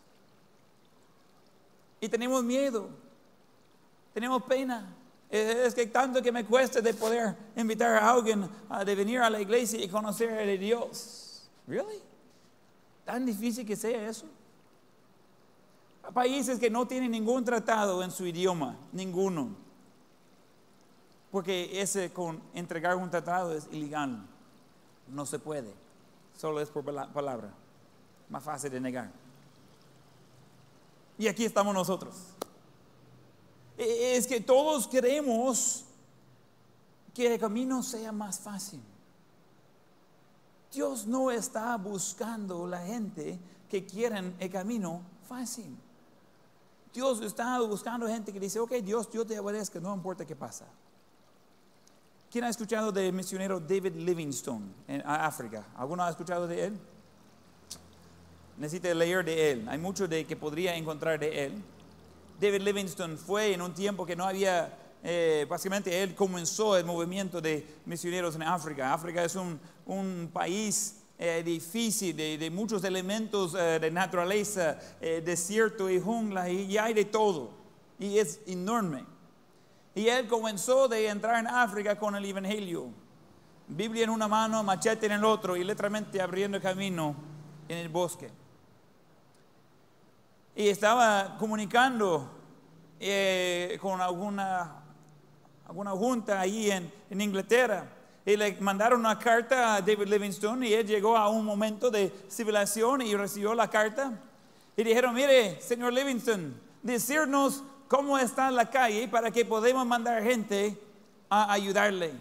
Y 2.01 2.09
tenemos 2.09 2.43
miedo. 2.43 2.89
Tenemos 4.13 4.41
pena. 4.43 4.95
Es 5.29 5.75
que 5.75 5.85
tanto 5.85 6.21
que 6.23 6.31
me 6.31 6.43
cuesta 6.43 6.81
de 6.81 6.93
poder 6.93 7.35
invitar 7.55 7.95
a 7.95 8.11
alguien 8.11 8.49
a 8.67 8.83
venir 8.83 9.19
a 9.19 9.29
la 9.29 9.39
iglesia 9.39 9.83
y 9.83 9.87
conocer 9.87 10.31
a 10.31 10.43
Dios. 10.43 11.47
¿Really? 11.67 12.01
¿Tan 13.05 13.25
difícil 13.25 13.65
que 13.65 13.75
sea 13.75 14.09
eso? 14.09 14.25
Países 16.13 16.59
que 16.59 16.71
no 16.71 16.87
tienen 16.87 17.11
ningún 17.11 17.45
tratado 17.45 18.01
en 18.03 18.09
su 18.09 18.25
idioma, 18.25 18.75
ninguno. 18.91 19.55
Porque 21.31 21.79
ese 21.79 22.11
con 22.11 22.41
entregar 22.55 22.95
un 22.95 23.11
tratado 23.11 23.53
es 23.53 23.67
ilegal. 23.71 24.25
No 25.07 25.27
se 25.27 25.37
puede. 25.37 25.71
Solo 26.35 26.59
es 26.59 26.69
por 26.69 26.83
palabra. 26.83 27.53
Más 28.29 28.43
fácil 28.43 28.71
de 28.71 28.79
negar. 28.79 29.11
Y 31.19 31.27
aquí 31.27 31.45
estamos 31.45 31.73
nosotros. 31.73 32.15
E, 33.79 34.17
es 34.17 34.27
que 34.27 34.41
todos 34.41 34.87
queremos 34.87 35.85
que 37.13 37.33
el 37.33 37.39
camino 37.39 37.81
sea 37.81 38.11
más 38.11 38.39
fácil. 38.39 38.81
Dios 40.71 41.07
no 41.07 41.31
está 41.31 41.77
buscando 41.77 42.67
la 42.67 42.85
gente 42.85 43.39
que 43.69 43.85
quieren 43.85 44.35
el 44.37 44.51
camino 44.51 45.01
fácil. 45.27 45.77
Dios 46.93 47.21
está 47.21 47.59
buscando 47.61 48.07
gente 48.07 48.33
que 48.33 48.39
dice, 48.39 48.59
ok, 48.59 48.73
Dios, 48.83 49.09
yo 49.11 49.25
te 49.25 49.39
obedezco, 49.39 49.79
no 49.79 49.95
importa 49.95 50.25
qué 50.25 50.35
pasa. 50.35 50.65
¿Quién 52.29 52.43
ha 52.43 52.49
escuchado 52.49 52.91
del 52.91 53.13
misionero 53.13 53.59
David 53.59 53.95
Livingstone 53.95 54.65
en 54.87 55.01
África? 55.05 55.65
¿Alguno 55.75 56.03
ha 56.03 56.09
escuchado 56.09 56.47
de 56.47 56.65
él? 56.65 56.79
Necesita 58.57 58.93
leer 58.93 59.23
de 59.23 59.51
él. 59.51 59.69
Hay 59.69 59.77
mucho 59.77 60.07
de 60.07 60.25
que 60.25 60.35
podría 60.35 60.75
encontrar 60.75 61.17
de 61.19 61.45
él. 61.45 61.63
David 62.39 62.61
Livingstone 62.61 63.17
fue 63.17 63.53
en 63.53 63.61
un 63.61 63.73
tiempo 63.73 64.05
que 64.05 64.15
no 64.15 64.23
había, 64.23 64.71
eh, 65.03 65.45
básicamente 65.49 66.01
él 66.01 66.15
comenzó 66.15 66.77
el 66.77 66.85
movimiento 66.85 67.41
de 67.41 67.65
misioneros 67.85 68.35
en 68.35 68.43
África. 68.43 68.93
África 68.93 69.23
es 69.25 69.35
un, 69.35 69.59
país 70.31 71.01
eh, 71.17 71.43
difícil, 71.43 72.15
de, 72.15 72.49
muchos 72.49 72.83
elementos 72.85 73.55
eh, 73.55 73.79
de 73.79 73.91
naturaleza, 73.91 74.79
desierto 75.01 75.89
y 75.89 75.99
jungla, 75.99 76.49
y, 76.49 76.77
hay 76.77 76.93
de 76.93 77.05
todo. 77.05 77.51
Y 77.99 78.17
es 78.17 78.39
enorme. 78.47 79.03
Y 79.93 80.07
él 80.07 80.27
comenzó 80.27 80.87
de 80.87 81.07
entrar 81.07 81.39
en 81.39 81.47
África 81.47 81.97
con 81.97 82.15
el 82.15 82.23
Evangelio. 82.23 82.87
Biblia 83.67 84.05
en 84.05 84.11
una 84.11 84.29
mano, 84.29 84.63
machete 84.63 85.07
en 85.07 85.11
el 85.11 85.25
otro, 85.25 85.57
y 85.57 85.63
literalmente 85.65 86.21
abriendo 86.21 86.61
camino 86.61 87.15
en 87.67 87.79
el 87.79 87.89
bosque 87.89 88.31
y 90.59 90.67
estaba 90.67 91.37
comunicando 91.37 92.29
eh, 92.99 93.77
con 93.81 94.01
alguna, 94.01 94.83
alguna 95.65 95.91
junta 95.91 96.41
ahí 96.41 96.69
en, 96.69 96.91
en, 97.09 97.21
Inglaterra 97.21 97.85
Y 98.25 98.35
le 98.35 98.57
mandaron 98.59 98.99
una 98.99 99.17
carta 99.17 99.75
a 99.75 99.81
David 99.81 100.07
Livingstone 100.07 100.67
y 100.67 100.73
él 100.73 100.85
llegó 100.85 101.15
a 101.15 101.29
un 101.29 101.45
momento 101.45 101.89
de 101.89 102.11
civilización 102.29 103.01
y 103.01 103.15
recibió 103.15 103.53
la 103.53 103.69
carta. 103.69 104.11
Y 104.75 104.83
dijeron, 104.83 105.13
mire, 105.13 105.61
señor 105.61 105.93
Livingstone, 105.93 106.53
decirnos 106.81 107.63
cómo 107.87 108.17
está 108.17 108.51
la 108.51 108.69
calle 108.69 109.07
para 109.07 109.31
que 109.31 109.45
podamos 109.45 109.85
mandar 109.85 110.21
gente 110.23 110.77
a 111.29 111.51
ayudarle. 111.51 112.13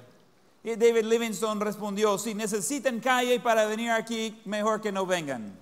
Y 0.65 0.77
David 0.77 1.05
Livingstone 1.05 1.65
respondió, 1.65 2.19
si 2.19 2.35
necesitan 2.35 3.01
calle 3.01 3.41
para 3.41 3.65
venir 3.67 3.91
aquí, 3.91 4.41
mejor 4.45 4.81
que 4.81 4.93
no 4.93 5.07
vengan. 5.07 5.57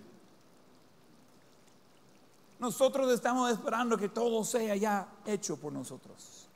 Nosotros 2.59 3.12
estamos 3.12 3.50
esperando 3.50 3.98
que 3.98 4.09
todo 4.09 4.42
sea 4.44 4.74
ya 4.76 5.09
hecho 5.26 5.57
por 5.57 5.72
nosotros. 5.72 6.48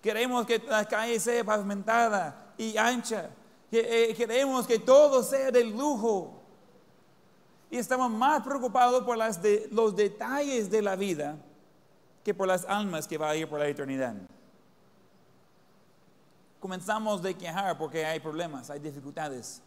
Queremos 0.00 0.44
que 0.46 0.58
la 0.58 0.84
calle 0.84 1.20
sea 1.20 1.44
pavimentada 1.44 2.54
y 2.58 2.76
ancha. 2.76 3.30
Eh, 3.70 4.12
queremos 4.16 4.66
que 4.66 4.80
todo 4.80 5.22
sea 5.22 5.50
de 5.52 5.64
lujo. 5.64 6.42
Y 7.70 7.78
estamos 7.78 8.10
más 8.10 8.42
preocupados 8.42 9.04
por 9.04 9.16
los 9.16 9.96
detalles 9.96 10.70
de 10.70 10.82
la 10.82 10.96
vida 10.96 11.38
que 12.24 12.34
por 12.34 12.48
las 12.48 12.64
almas 12.64 13.06
que 13.06 13.16
va 13.16 13.30
a 13.30 13.36
ir 13.36 13.48
por 13.48 13.60
la 13.60 13.68
eternidad. 13.68 14.14
Comenzamos 16.60 17.22
de 17.22 17.34
quejar 17.34 17.78
porque 17.78 18.04
hay 18.04 18.20
problemas, 18.20 18.70
hay 18.70 18.80
dificultades. 18.80 19.62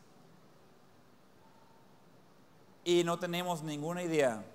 Y 2.83 3.03
no 3.03 3.17
tenemos 3.17 3.63
ninguna 3.63 4.03
idea 4.03 4.45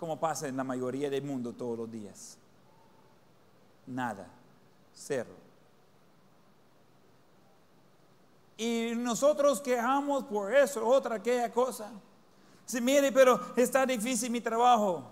cómo 0.00 0.18
pasa 0.18 0.48
en 0.48 0.56
la 0.56 0.64
mayoría 0.64 1.10
del 1.10 1.22
mundo 1.22 1.52
todos 1.52 1.76
los 1.76 1.92
días. 1.92 2.38
Nada, 3.86 4.26
cero. 4.94 5.28
Y 8.56 8.92
nosotros 8.96 9.60
quejamos 9.60 10.24
por 10.24 10.56
eso, 10.56 10.86
otra 10.86 11.16
aquella 11.16 11.52
cosa. 11.52 11.90
Si 12.64 12.80
mire, 12.80 13.12
pero 13.12 13.38
está 13.54 13.84
difícil 13.84 14.30
mi 14.30 14.40
trabajo 14.40 15.04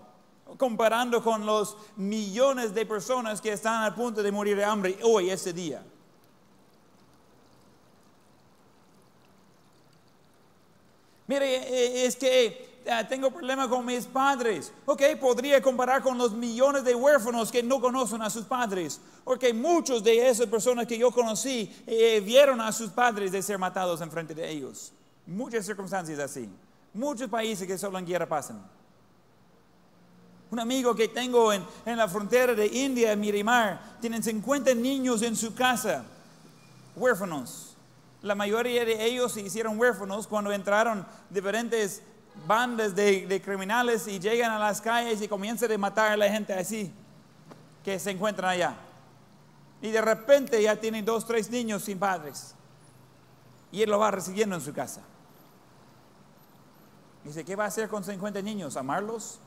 comparando 0.57 1.23
con 1.23 1.45
los 1.45 1.77
millones 1.95 2.73
de 2.73 2.83
personas 2.83 3.39
que 3.39 3.53
están 3.53 3.83
a 3.83 3.93
punto 3.93 4.23
de 4.23 4.31
morir 4.31 4.57
de 4.57 4.63
hambre 4.63 4.97
hoy, 5.03 5.29
ese 5.29 5.53
día. 5.53 5.83
Mire, 11.27 11.57
eh, 11.57 12.05
es 12.07 12.15
que 12.15 12.68
eh, 12.89 13.05
tengo 13.07 13.29
problemas 13.29 13.67
con 13.67 13.85
mis 13.85 14.07
padres. 14.07 14.73
Ok, 14.87 15.03
podría 15.21 15.61
comparar 15.61 16.01
con 16.01 16.17
los 16.17 16.31
millones 16.31 16.83
de 16.83 16.95
huérfanos 16.95 17.51
que 17.51 17.61
no 17.61 17.79
conocen 17.79 18.21
a 18.23 18.31
sus 18.31 18.45
padres. 18.45 18.99
Porque 19.23 19.53
muchos 19.53 20.03
de 20.03 20.27
esas 20.27 20.47
personas 20.47 20.87
que 20.87 20.97
yo 20.97 21.11
conocí 21.11 21.71
eh, 21.85 22.19
vieron 22.19 22.59
a 22.59 22.71
sus 22.71 22.89
padres 22.89 23.31
de 23.31 23.43
ser 23.43 23.59
matados 23.59 24.01
en 24.01 24.09
frente 24.09 24.33
de 24.33 24.49
ellos. 24.49 24.91
Muchas 25.27 25.67
circunstancias 25.67 26.17
así. 26.17 26.49
Muchos 26.91 27.29
países 27.29 27.67
que 27.67 27.77
solo 27.77 27.99
en 27.99 28.07
guerra 28.07 28.27
pasan. 28.27 28.59
Un 30.49 30.59
amigo 30.59 30.95
que 30.95 31.09
tengo 31.09 31.53
en, 31.53 31.63
en 31.85 31.95
la 31.95 32.07
frontera 32.07 32.55
de 32.55 32.65
India, 32.65 33.15
Miramar, 33.15 33.97
tienen 34.01 34.23
50 34.23 34.73
niños 34.73 35.21
en 35.21 35.35
su 35.35 35.53
casa, 35.53 36.03
huérfanos. 36.95 37.75
La 38.23 38.33
mayoría 38.33 38.83
de 38.83 39.05
ellos 39.05 39.31
se 39.33 39.41
hicieron 39.41 39.79
huérfanos 39.79 40.25
cuando 40.25 40.51
entraron 40.51 41.05
diferentes 41.29 42.01
bandas 42.47 42.95
de, 42.95 43.41
criminales 43.43 44.07
y 44.07 44.19
llegan 44.19 44.51
a 44.51 44.59
las 44.59 44.81
calles 44.81 45.21
y 45.21 45.27
comienzan 45.27 45.71
a 45.71 45.77
matar 45.77 46.11
a 46.11 46.17
la 46.17 46.29
gente 46.29 46.53
así 46.53 46.91
que 47.83 47.99
se 47.99 48.11
encuentran 48.11 48.49
allá. 48.49 48.75
Y 49.81 49.91
de 49.91 50.01
repente 50.01 50.61
ya 50.61 50.75
tienen 50.75 51.05
dos, 51.05 51.25
tres 51.25 51.49
niños 51.49 51.83
sin 51.83 51.97
padres. 51.97 52.53
Y 53.71 53.81
él 53.81 53.89
lo 53.89 53.99
va 53.99 54.11
recibiendo 54.11 54.55
en 54.55 54.61
su 54.61 54.73
casa. 54.73 55.01
Dice, 57.23 57.45
¿qué 57.45 57.55
va 57.55 57.65
a 57.65 57.67
hacer 57.67 57.87
con 57.87 58.03
50 58.03 58.41
niños? 58.41 58.75
¿Amarlos? 58.75 59.39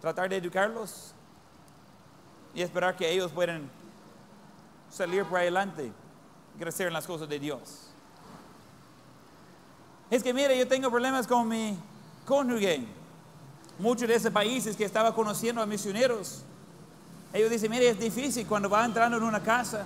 tratar 0.00 0.28
de 0.30 0.36
educarlos 0.36 1.12
y 2.54 2.62
esperar 2.62 2.96
que 2.96 3.10
ellos 3.10 3.30
puedan 3.30 3.70
salir 4.90 5.24
por 5.24 5.38
adelante, 5.38 5.92
crecer 6.58 6.88
en 6.88 6.94
las 6.94 7.06
cosas 7.06 7.28
de 7.28 7.38
Dios. 7.38 7.90
Es 10.10 10.22
que 10.22 10.34
mire, 10.34 10.58
yo 10.58 10.66
tengo 10.66 10.90
problemas 10.90 11.26
con 11.26 11.46
mi 11.46 11.78
cónyuge. 12.30 12.86
Muchos 13.78 14.06
de 14.06 14.14
esos 14.14 14.30
países 14.30 14.76
que 14.76 14.84
estaba 14.84 15.12
conociendo 15.14 15.60
a 15.60 15.66
misioneros, 15.66 16.42
ellos 17.32 17.50
dicen, 17.50 17.70
mire, 17.70 17.88
es 17.88 17.98
difícil 17.98 18.46
cuando 18.46 18.70
va 18.70 18.84
entrando 18.84 19.16
en 19.16 19.24
una 19.24 19.42
casa, 19.42 19.84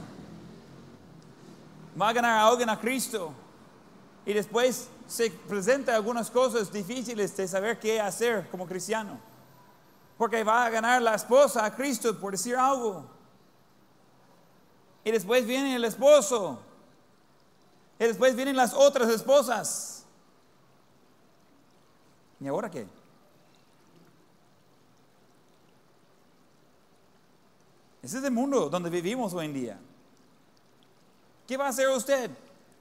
va 2.00 2.08
a 2.10 2.12
ganar 2.12 2.38
a 2.38 2.46
alguien 2.46 2.68
a 2.68 2.78
Cristo 2.78 3.32
y 4.26 4.32
después 4.34 4.88
se 5.06 5.30
presenta 5.30 5.94
algunas 5.94 6.30
cosas 6.30 6.70
difíciles 6.70 7.34
de 7.36 7.48
saber 7.48 7.78
qué 7.78 8.00
hacer 8.00 8.48
como 8.50 8.66
cristiano. 8.66 9.18
Porque 10.18 10.44
va 10.44 10.66
a 10.66 10.70
ganar 10.70 11.00
la 11.00 11.14
esposa 11.14 11.64
a 11.64 11.74
Cristo 11.74 12.18
por 12.18 12.32
decir 12.32 12.56
algo. 12.56 13.04
Y 15.02 15.10
después 15.10 15.46
viene 15.46 15.76
el 15.76 15.84
esposo. 15.84 16.58
Y 17.98 18.04
después 18.04 18.34
vienen 18.36 18.56
las 18.56 18.74
otras 18.74 19.08
esposas. 19.08 19.93
¿Y 22.40 22.46
ahora 22.46 22.70
qué? 22.70 22.86
Ese 28.02 28.18
es 28.18 28.24
el 28.24 28.32
mundo 28.32 28.68
donde 28.68 28.90
vivimos 28.90 29.32
hoy 29.32 29.46
en 29.46 29.54
día. 29.54 29.80
¿Qué 31.46 31.56
va 31.56 31.66
a 31.66 31.68
hacer 31.70 31.88
usted 31.88 32.30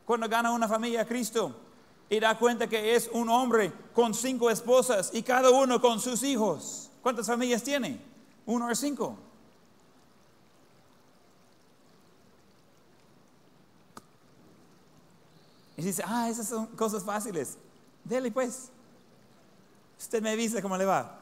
cuando 0.05 0.27
gana 0.27 0.51
una 0.51 0.67
familia 0.67 1.01
a 1.01 1.05
Cristo 1.05 1.55
y 2.09 2.19
da 2.19 2.37
cuenta 2.37 2.67
que 2.67 2.93
es 2.93 3.09
un 3.13 3.29
hombre 3.29 3.71
con 3.93 4.13
cinco 4.13 4.49
esposas 4.49 5.11
y 5.13 5.23
cada 5.23 5.49
uno 5.49 5.79
con 5.79 6.01
sus 6.01 6.23
hijos? 6.23 6.89
¿Cuántas 7.01 7.27
familias 7.27 7.63
tiene? 7.63 8.01
¿Uno 8.45 8.67
o 8.67 8.75
cinco? 8.75 9.17
Y 15.77 15.83
dice, 15.83 16.03
ah, 16.05 16.29
esas 16.29 16.49
son 16.49 16.67
cosas 16.67 17.01
fáciles. 17.01 17.57
Dele 18.03 18.29
pues. 18.29 18.72
Usted 20.03 20.21
me 20.21 20.31
avisa 20.31 20.61
cómo 20.61 20.75
le 20.75 20.83
va. 20.83 21.17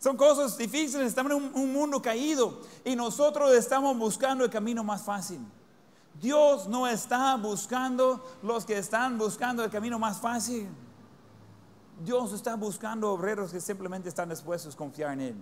Son 0.00 0.16
cosas 0.16 0.58
difíciles, 0.58 1.06
estamos 1.06 1.30
en 1.30 1.52
un, 1.54 1.72
mundo 1.72 2.02
caído 2.02 2.60
y 2.84 2.96
nosotros 2.96 3.52
estamos 3.52 3.96
buscando 3.96 4.44
el 4.44 4.50
camino 4.50 4.82
más 4.82 5.02
fácil. 5.02 5.38
Dios 6.20 6.66
no 6.66 6.88
está 6.88 7.36
buscando 7.36 8.20
los 8.42 8.64
que 8.64 8.76
están 8.76 9.18
buscando 9.18 9.62
el 9.62 9.70
camino 9.70 10.00
más 10.00 10.18
fácil. 10.18 10.68
Dios 12.04 12.32
está 12.32 12.56
buscando 12.56 13.12
obreros 13.12 13.52
que 13.52 13.60
simplemente 13.60 14.08
están 14.08 14.28
dispuestos 14.28 14.74
a 14.74 14.76
confiar 14.76 15.12
en 15.12 15.20
Él. 15.20 15.36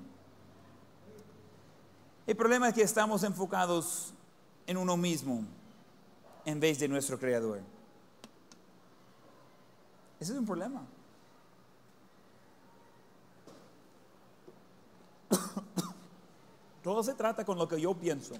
El 2.26 2.36
problema 2.36 2.68
es 2.68 2.74
que 2.74 2.82
estamos 2.82 3.22
enfocados 3.22 4.12
en 4.66 4.76
uno 4.76 4.98
mismo 4.98 5.44
en 6.44 6.60
vez 6.60 6.78
de 6.78 6.88
nuestro 6.88 7.18
Creador. 7.18 7.60
Ese 10.20 10.34
es 10.34 10.38
un 10.38 10.44
problema. 10.44 10.86
Todo 16.82 17.02
se 17.02 17.14
trata 17.14 17.44
con 17.44 17.58
lo 17.58 17.68
que 17.68 17.80
yo 17.80 17.94
pienso, 17.94 18.34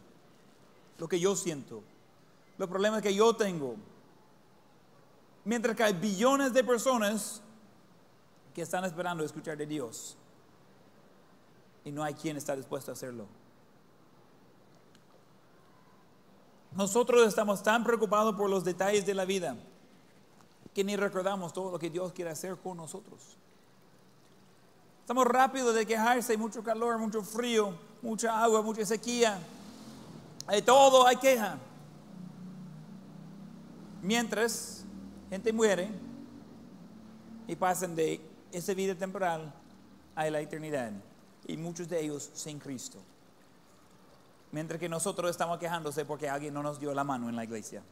lo 0.98 1.08
que 1.08 1.20
yo 1.20 1.36
siento, 1.36 1.82
los 2.58 2.68
problemas 2.68 3.02
que 3.02 3.14
yo 3.14 3.34
tengo. 3.34 3.76
Mientras 5.44 5.76
que 5.76 5.82
hay 5.82 5.92
billones 5.94 6.52
de 6.52 6.62
personas 6.62 7.42
que 8.54 8.62
están 8.62 8.84
esperando 8.84 9.24
escuchar 9.24 9.56
de 9.56 9.66
Dios 9.66 10.16
y 11.84 11.92
no 11.92 12.02
hay 12.02 12.14
quien 12.14 12.36
está 12.36 12.54
dispuesto 12.56 12.90
a 12.90 12.94
hacerlo. 12.94 13.26
Nosotros 16.72 17.26
estamos 17.26 17.62
tan 17.62 17.82
preocupados 17.82 18.34
por 18.36 18.48
los 18.48 18.64
detalles 18.64 19.04
de 19.04 19.14
la 19.14 19.24
vida 19.24 19.56
que 20.72 20.84
ni 20.84 20.96
recordamos 20.96 21.52
todo 21.52 21.72
lo 21.72 21.78
que 21.78 21.90
Dios 21.90 22.12
quiere 22.12 22.30
hacer 22.30 22.56
con 22.56 22.76
nosotros. 22.76 23.36
Estamos 25.10 25.26
rápidos 25.26 25.74
de 25.74 25.84
quejarse, 25.84 26.30
hay 26.30 26.38
mucho 26.38 26.62
calor, 26.62 26.96
mucho 26.96 27.20
frío, 27.20 27.76
mucha 28.00 28.40
agua, 28.40 28.62
mucha 28.62 28.86
sequía. 28.86 29.40
Hay 30.46 30.62
todo, 30.62 31.04
hay 31.04 31.16
queja. 31.16 31.58
Mientras 34.02 34.84
gente 35.28 35.52
muere 35.52 35.90
y 37.48 37.56
pasan 37.56 37.96
de 37.96 38.20
esa 38.52 38.72
vida 38.72 38.94
temporal 38.94 39.52
a 40.14 40.30
la 40.30 40.40
eternidad 40.40 40.92
y 41.44 41.56
muchos 41.56 41.88
de 41.88 42.04
ellos 42.04 42.30
sin 42.32 42.60
Cristo. 42.60 43.00
Mientras 44.52 44.78
que 44.78 44.88
nosotros 44.88 45.28
estamos 45.32 45.58
quejándose 45.58 46.04
porque 46.04 46.28
alguien 46.28 46.54
no 46.54 46.62
nos 46.62 46.78
dio 46.78 46.94
la 46.94 47.02
mano 47.02 47.28
en 47.28 47.34
la 47.34 47.42
iglesia. 47.42 47.82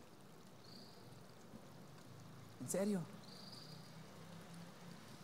¿En 2.61 2.71
serio? 2.71 3.01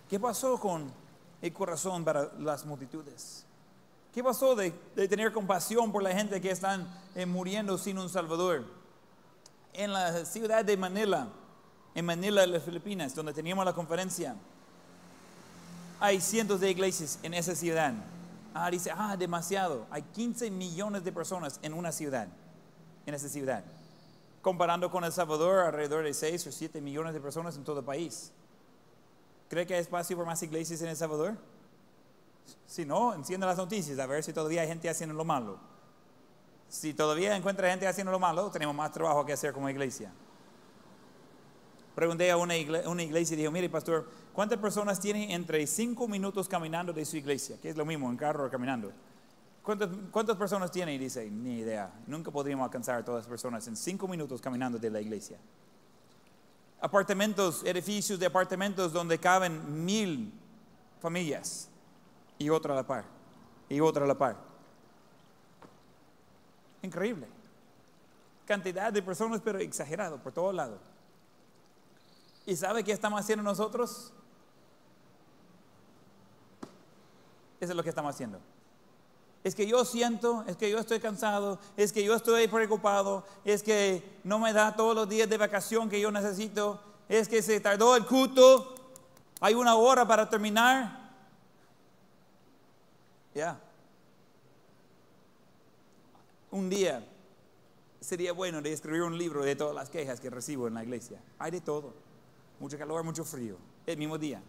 ¿Qué 0.08 0.18
pasó 0.18 0.58
con 0.58 1.03
el 1.46 1.52
corazón 1.52 2.04
para 2.04 2.32
las 2.38 2.64
multitudes? 2.64 3.44
¿Qué 4.12 4.22
pasó 4.22 4.54
de, 4.54 4.70
tener 5.08 5.32
compasión 5.32 5.90
por 5.92 6.02
la 6.02 6.12
gente 6.12 6.40
que 6.40 6.50
están 6.50 6.88
eh, 7.14 7.26
muriendo 7.26 7.78
sin 7.78 7.98
un 7.98 8.08
Salvador? 8.08 8.64
en 9.74 9.92
la 9.92 10.24
ciudad 10.24 10.64
de 10.64 10.76
Manila, 10.76 11.28
en 11.94 12.06
Manila, 12.06 12.42
de 12.42 12.46
las 12.46 12.62
Filipinas, 12.62 13.14
donde 13.14 13.32
teníamos 13.32 13.64
la 13.64 13.72
conferencia, 13.72 14.36
hay 16.00 16.20
cientos 16.20 16.60
de 16.60 16.70
iglesias 16.70 17.18
en 17.22 17.34
esa 17.34 17.54
ciudad. 17.54 17.92
Ah, 18.54 18.70
dice, 18.70 18.90
ah, 18.94 19.16
demasiado. 19.16 19.86
Hay 19.90 20.02
15 20.02 20.50
millones 20.50 21.02
de 21.02 21.12
personas 21.12 21.58
en 21.62 21.74
una 21.74 21.90
ciudad, 21.90 22.28
en 23.04 23.14
esa 23.14 23.28
ciudad. 23.28 23.64
Comparando 24.42 24.90
con 24.90 25.02
El 25.02 25.12
Salvador, 25.12 25.66
alrededor 25.66 26.04
de 26.04 26.14
6 26.14 26.46
o 26.46 26.52
7 26.52 26.80
millones 26.80 27.14
de 27.14 27.20
personas 27.20 27.56
en 27.56 27.64
todo 27.64 27.80
el 27.80 27.84
país. 27.84 28.32
¿Cree 29.48 29.66
que 29.66 29.74
hay 29.74 29.80
espacio 29.80 30.16
para 30.16 30.30
más 30.30 30.42
iglesias 30.42 30.80
en 30.82 30.88
El 30.88 30.96
Salvador? 30.96 31.36
Si 32.66 32.84
no, 32.84 33.14
enciende 33.14 33.46
las 33.46 33.56
noticias 33.56 33.98
a 33.98 34.06
ver 34.06 34.22
si 34.22 34.32
todavía 34.32 34.62
hay 34.62 34.68
gente 34.68 34.88
haciendo 34.88 35.14
lo 35.14 35.24
malo. 35.24 35.58
Si 36.68 36.94
todavía 36.94 37.36
encuentra 37.36 37.70
gente 37.70 37.86
haciendo 37.86 38.10
lo 38.10 38.18
malo, 38.18 38.50
tenemos 38.50 38.74
más 38.74 38.90
trabajo 38.90 39.24
que 39.24 39.32
hacer 39.32 39.52
como 39.52 39.68
iglesia. 39.68 40.12
Pregunté 41.94 42.30
a 42.30 42.36
una 42.36 42.56
iglesia, 42.56 42.88
una 42.88 43.02
iglesia 43.02 43.34
y 43.34 43.36
dijo, 43.38 43.52
mire 43.52 43.68
pastor, 43.68 44.08
¿cuántas 44.32 44.58
personas 44.58 44.98
tienen 44.98 45.30
entre 45.30 45.64
5 45.66 46.08
minutos 46.08 46.48
caminando 46.48 46.92
de 46.92 47.04
su 47.04 47.16
iglesia? 47.16 47.56
Que 47.60 47.68
es 47.68 47.76
lo 47.76 47.84
mismo, 47.84 48.10
en 48.10 48.16
carro 48.16 48.46
o 48.46 48.50
caminando. 48.50 48.92
¿Cuántas, 49.62 49.88
¿Cuántas 50.10 50.36
personas 50.36 50.72
tiene? 50.72 50.94
Y 50.94 50.98
dice, 50.98 51.30
ni 51.30 51.58
idea. 51.60 51.92
Nunca 52.06 52.30
podríamos 52.32 52.64
alcanzar 52.64 52.96
a 52.96 53.04
todas 53.04 53.22
las 53.22 53.28
personas 53.28 53.66
en 53.68 53.76
5 53.76 54.08
minutos 54.08 54.40
caminando 54.40 54.78
de 54.78 54.90
la 54.90 55.00
iglesia. 55.00 55.38
Apartamentos, 56.84 57.64
edificios 57.64 58.18
de 58.18 58.26
apartamentos 58.26 58.92
donde 58.92 59.18
caben 59.18 59.86
mil 59.86 60.30
familias 61.00 61.70
y 62.36 62.50
otra 62.50 62.74
a 62.74 62.76
la 62.76 62.86
par, 62.86 63.06
y 63.70 63.80
otra 63.80 64.04
a 64.04 64.06
la 64.06 64.18
par. 64.18 64.36
Increíble. 66.82 67.26
Cantidad 68.44 68.92
de 68.92 69.00
personas, 69.00 69.40
pero 69.42 69.58
exagerado 69.60 70.18
por 70.18 70.32
todos 70.32 70.54
lados. 70.54 70.78
¿Y 72.44 72.54
sabe 72.54 72.84
qué 72.84 72.92
estamos 72.92 73.18
haciendo 73.18 73.42
nosotros? 73.42 74.12
Eso 77.60 77.72
es 77.72 77.74
lo 77.74 77.82
que 77.82 77.88
estamos 77.88 78.14
haciendo. 78.14 78.38
Es 79.44 79.54
que 79.54 79.66
yo 79.66 79.84
siento, 79.84 80.42
es 80.48 80.56
que 80.56 80.70
yo 80.70 80.78
estoy 80.78 81.00
cansado, 81.00 81.60
es 81.76 81.92
que 81.92 82.02
yo 82.02 82.14
estoy 82.14 82.48
preocupado, 82.48 83.24
es 83.44 83.62
que 83.62 84.02
no 84.24 84.38
me 84.38 84.54
da 84.54 84.74
todos 84.74 84.96
los 84.96 85.06
días 85.06 85.28
de 85.28 85.36
vacación 85.36 85.90
que 85.90 86.00
yo 86.00 86.10
necesito, 86.10 86.80
es 87.10 87.28
que 87.28 87.42
se 87.42 87.60
tardó 87.60 87.94
el 87.94 88.06
culto, 88.06 88.74
hay 89.40 89.52
una 89.52 89.74
hora 89.74 90.08
para 90.08 90.30
terminar. 90.30 91.12
Ya. 93.34 93.60
Un 96.50 96.70
día 96.70 97.06
sería 98.00 98.32
bueno 98.32 98.62
de 98.62 98.72
escribir 98.72 99.02
un 99.02 99.18
libro 99.18 99.44
de 99.44 99.56
todas 99.56 99.74
las 99.74 99.90
quejas 99.90 100.20
que 100.20 100.30
recibo 100.30 100.68
en 100.68 100.74
la 100.74 100.82
iglesia. 100.82 101.20
Hay 101.38 101.50
de 101.50 101.60
todo. 101.60 101.92
Mucho 102.60 102.78
calor, 102.78 103.02
mucho 103.02 103.24
frío. 103.24 103.58
El 103.84 103.98
mismo 103.98 104.16
día. 104.16 104.40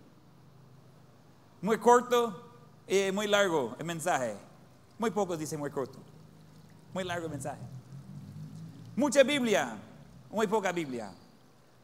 Muy 1.62 1.80
corto 1.80 2.44
y 2.88 3.12
muy 3.12 3.28
largo 3.28 3.76
el 3.78 3.86
mensaje. 3.86 4.38
Muy 4.98 5.12
pocos 5.12 5.38
dicen 5.38 5.60
muy 5.60 5.70
corto. 5.70 6.00
Muy 6.94 7.04
largo 7.04 7.28
mensaje. 7.28 7.62
Mucha 8.96 9.24
Biblia, 9.24 9.76
muy 10.30 10.48
poca 10.48 10.72
Biblia. 10.72 11.12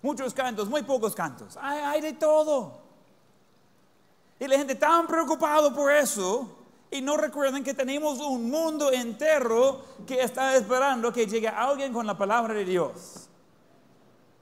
Muchos 0.02 0.34
cantos, 0.34 0.70
muy 0.70 0.84
pocos 0.84 1.14
cantos. 1.14 1.58
Hay, 1.62 2.02
de 2.02 2.14
todo. 2.14 2.80
Y 4.40 4.48
la 4.48 4.58
gente 4.58 4.76
tan 4.76 5.06
preocupado 5.06 5.74
por 5.76 5.92
eso 5.92 6.58
y 6.90 7.02
no 7.02 7.18
recuerden 7.18 7.64
que 7.64 7.74
tenemos 7.74 8.20
un 8.20 8.50
mundo 8.50 8.92
entero 8.92 9.82
que 10.08 10.22
está 10.22 10.56
esperando 10.56 11.14
que 11.14 11.28
llegue 11.28 11.48
alguien 11.48 11.94
con 11.94 12.08
la 12.08 12.18
palabra 12.18 12.54
de 12.54 12.66
Dios. 12.66 13.30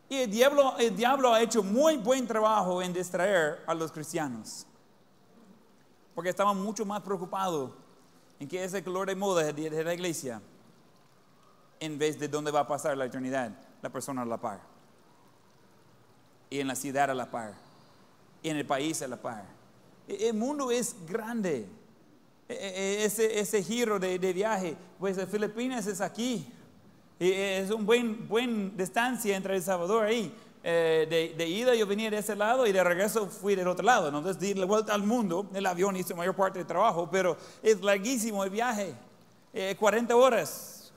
Y 0.07 0.17
el 0.17 0.31
diablo, 0.31 0.77
el 0.77 0.95
diablo 0.95 1.33
ha 1.33 1.41
hecho 1.41 1.61
muy 1.61 1.97
buen 1.97 2.25
trabajo 2.25 2.81
en 2.81 2.93
distraer 2.93 3.63
a 3.67 3.73
los 3.73 3.91
cristianos. 3.91 4.65
Porque 6.15 6.29
estaban 6.29 6.61
mucho 6.61 6.85
más 6.85 7.01
preocupados 7.01 7.71
en 8.39 8.47
que 8.47 8.63
ese 8.63 8.83
color 8.83 9.07
de 9.07 9.15
moda 9.15 9.51
de 9.51 9.83
la 9.83 9.93
iglesia 9.93 10.41
en 11.79 11.97
vez 11.97 12.19
de 12.19 12.27
dónde 12.27 12.51
va 12.51 12.61
a 12.61 12.67
pasar 12.67 12.97
la 12.97 13.05
eternidad 13.05 13.51
la 13.81 13.89
persona 13.89 14.21
a 14.21 14.25
la 14.25 14.37
par. 14.37 14.59
Y 16.49 16.59
en 16.59 16.67
la 16.67 16.75
ciudad 16.75 17.09
a 17.09 17.13
la 17.13 17.29
par. 17.29 17.53
Y 18.41 18.49
en 18.49 18.57
el 18.57 18.65
país 18.65 19.01
a 19.01 19.07
la 19.07 19.17
par. 19.17 19.45
El 20.07 20.33
mundo 20.33 20.71
es 20.71 20.95
grande. 21.07 21.67
E, 22.47 22.53
e, 22.53 23.05
ese, 23.05 23.39
ese 23.39 23.63
giro 23.63 23.99
de, 23.99 24.17
de, 24.17 24.33
viaje, 24.33 24.75
pues 24.99 25.17
Filipinas 25.29 25.85
es 25.87 26.01
aquí. 26.01 26.51
Es 27.19 27.69
un 27.69 27.85
buen, 27.85 28.27
buen 28.27 28.75
distancia 28.75 29.35
entre 29.35 29.55
El 29.55 29.61
Salvador 29.61 30.05
ahí. 30.05 30.33
Eh, 30.61 31.07
de, 31.09 31.35
de, 31.37 31.47
ida 31.47 31.73
yo 31.73 31.87
venía 31.87 32.11
de 32.11 32.17
ese 32.17 32.35
lado 32.35 32.67
y 32.67 32.73
de 32.73 32.83
regreso 32.83 33.27
fui 33.27 33.55
del 33.55 33.67
otro 33.67 33.85
lado. 33.85 34.07
Entonces 34.07 34.39
di 34.39 34.53
la 34.53 34.65
vuelta 34.65 34.93
al 34.93 35.03
mundo, 35.03 35.49
el 35.53 35.65
avión 35.65 35.95
hizo 35.95 36.15
mayor 36.15 36.35
parte 36.35 36.59
del 36.59 36.67
trabajo, 36.67 37.09
pero 37.09 37.37
es 37.63 37.81
larguísimo 37.81 38.43
el 38.43 38.49
viaje. 38.49 38.93
40 39.79 40.13
eh, 40.13 40.15
horas 40.15 40.91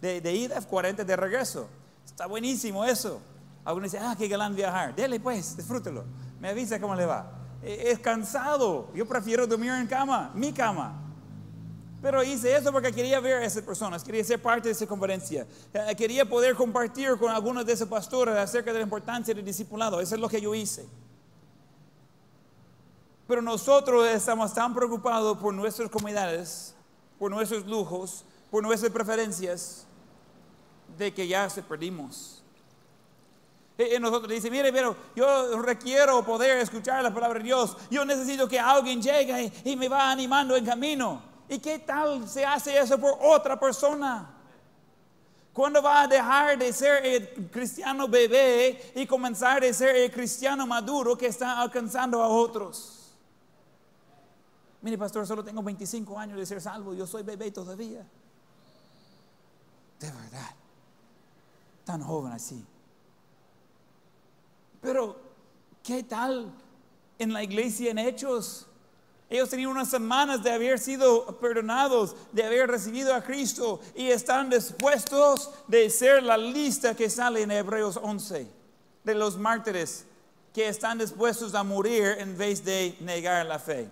de, 0.00 0.20
de, 0.20 0.32
ida, 0.34 0.60
40 0.60 1.04
de 1.04 1.16
regreso. 1.16 1.68
Está 2.04 2.26
buenísimo 2.26 2.84
eso. 2.84 3.20
Algunos 3.64 3.90
dicen, 3.90 4.06
ah, 4.06 4.14
qué 4.16 4.28
galán 4.28 4.54
viajar. 4.54 4.94
Dele 4.94 5.18
pues, 5.18 5.56
disfrútelo. 5.56 6.04
Me 6.40 6.50
avisa 6.50 6.80
cómo 6.80 6.94
le 6.94 7.04
va. 7.04 7.30
Eh, 7.62 7.90
es 7.90 7.98
cansado. 7.98 8.90
Yo 8.94 9.06
prefiero 9.06 9.46
dormir 9.46 9.72
en 9.72 9.86
cama, 9.86 10.30
mi 10.34 10.52
cama. 10.52 11.05
Pero 12.02 12.22
hice 12.22 12.56
eso 12.56 12.70
porque 12.72 12.92
quería 12.92 13.20
ver 13.20 13.38
a 13.38 13.44
esas 13.44 13.62
personas, 13.62 14.04
quería 14.04 14.22
ser 14.22 14.40
parte 14.40 14.68
de 14.68 14.72
esa 14.72 14.86
conferencia. 14.86 15.46
Eh, 15.72 15.94
quería 15.96 16.24
poder 16.24 16.54
compartir 16.54 17.16
con 17.18 17.30
algunos 17.30 17.64
de 17.64 17.72
esos 17.72 17.88
pastores 17.88 18.36
acerca 18.36 18.72
de 18.72 18.80
la 18.80 18.84
importancia 18.84 19.34
del 19.34 19.44
discipulado. 19.44 20.00
Eso 20.00 20.14
es 20.14 20.20
lo 20.20 20.28
que 20.28 20.40
yo 20.40 20.54
hice. 20.54 20.86
Pero 23.26 23.42
nosotros 23.42 24.06
estamos 24.08 24.54
tan 24.54 24.74
preocupados 24.74 25.38
por 25.38 25.52
nuestras 25.52 25.90
comunidades, 25.90 26.74
por 27.18 27.30
nuestros 27.30 27.66
lujos, 27.66 28.24
por 28.50 28.62
nuestras 28.62 28.92
preferencias, 28.92 29.86
de 30.96 31.12
que 31.12 31.26
ya 31.26 31.50
se 31.50 31.62
perdimos. 31.62 32.44
Y 33.78 33.98
nosotros 34.00 34.30
dice, 34.30 34.50
mire, 34.50 34.72
pero 34.72 34.96
yo 35.14 35.60
requiero 35.60 36.24
poder 36.24 36.58
escuchar 36.58 37.02
la 37.02 37.12
palabra 37.12 37.38
de 37.38 37.44
Dios. 37.44 37.76
Yo 37.90 38.04
necesito 38.04 38.48
que 38.48 38.58
alguien 38.58 39.02
llegue 39.02 39.52
y, 39.64 39.76
me 39.76 39.88
va 39.88 40.10
animando 40.10 40.56
en 40.56 40.64
camino. 40.64 41.35
¿Y 41.48 41.58
qué 41.58 41.78
tal 41.78 42.28
se 42.28 42.44
hace 42.44 42.78
eso 42.78 42.98
por 42.98 43.18
otra 43.22 43.58
persona? 43.58 44.32
¿Cuándo 45.52 45.80
va 45.80 46.02
a 46.02 46.06
dejar 46.06 46.58
de 46.58 46.72
ser 46.72 47.06
el 47.06 47.50
cristiano 47.50 48.06
bebé 48.08 48.92
y 48.94 49.06
comenzar 49.06 49.64
a 49.64 49.72
ser 49.72 49.96
el 49.96 50.10
cristiano 50.10 50.66
maduro 50.66 51.16
que 51.16 51.28
está 51.28 51.60
alcanzando 51.60 52.22
a 52.22 52.28
otros? 52.28 53.16
Mire, 54.82 54.98
pastor, 54.98 55.26
solo 55.26 55.42
tengo 55.42 55.62
25 55.62 56.18
años 56.18 56.38
de 56.38 56.46
ser 56.46 56.60
salvo, 56.60 56.92
yo 56.94 57.06
soy 57.06 57.22
bebé 57.22 57.50
todavía. 57.50 58.06
De 59.98 60.12
verdad, 60.12 60.50
tan 61.84 62.02
joven 62.02 62.32
así. 62.32 62.62
Pero, 64.82 65.16
¿qué 65.82 66.02
tal 66.02 66.52
en 67.18 67.32
la 67.32 67.42
iglesia 67.42 67.90
en 67.90 67.98
Hechos? 67.98 68.66
Ellos 69.28 69.50
tenían 69.50 69.70
unas 69.70 69.90
semanas 69.90 70.42
de 70.42 70.52
haber 70.52 70.78
sido 70.78 71.38
perdonados, 71.40 72.14
de 72.30 72.44
haber 72.44 72.70
recibido 72.70 73.12
a 73.12 73.22
Cristo 73.22 73.80
y 73.94 74.08
están 74.08 74.48
dispuestos 74.48 75.50
de 75.66 75.90
ser 75.90 76.22
la 76.22 76.38
lista 76.38 76.94
que 76.94 77.10
sale 77.10 77.42
en 77.42 77.50
Hebreos 77.50 77.98
11 78.00 78.46
de 79.02 79.14
los 79.14 79.36
mártires 79.36 80.04
que 80.52 80.68
están 80.68 80.98
dispuestos 80.98 81.54
a 81.54 81.64
morir 81.64 82.16
en 82.18 82.38
vez 82.38 82.64
de 82.64 82.96
negar 83.00 83.44
la 83.46 83.58
fe. 83.58 83.90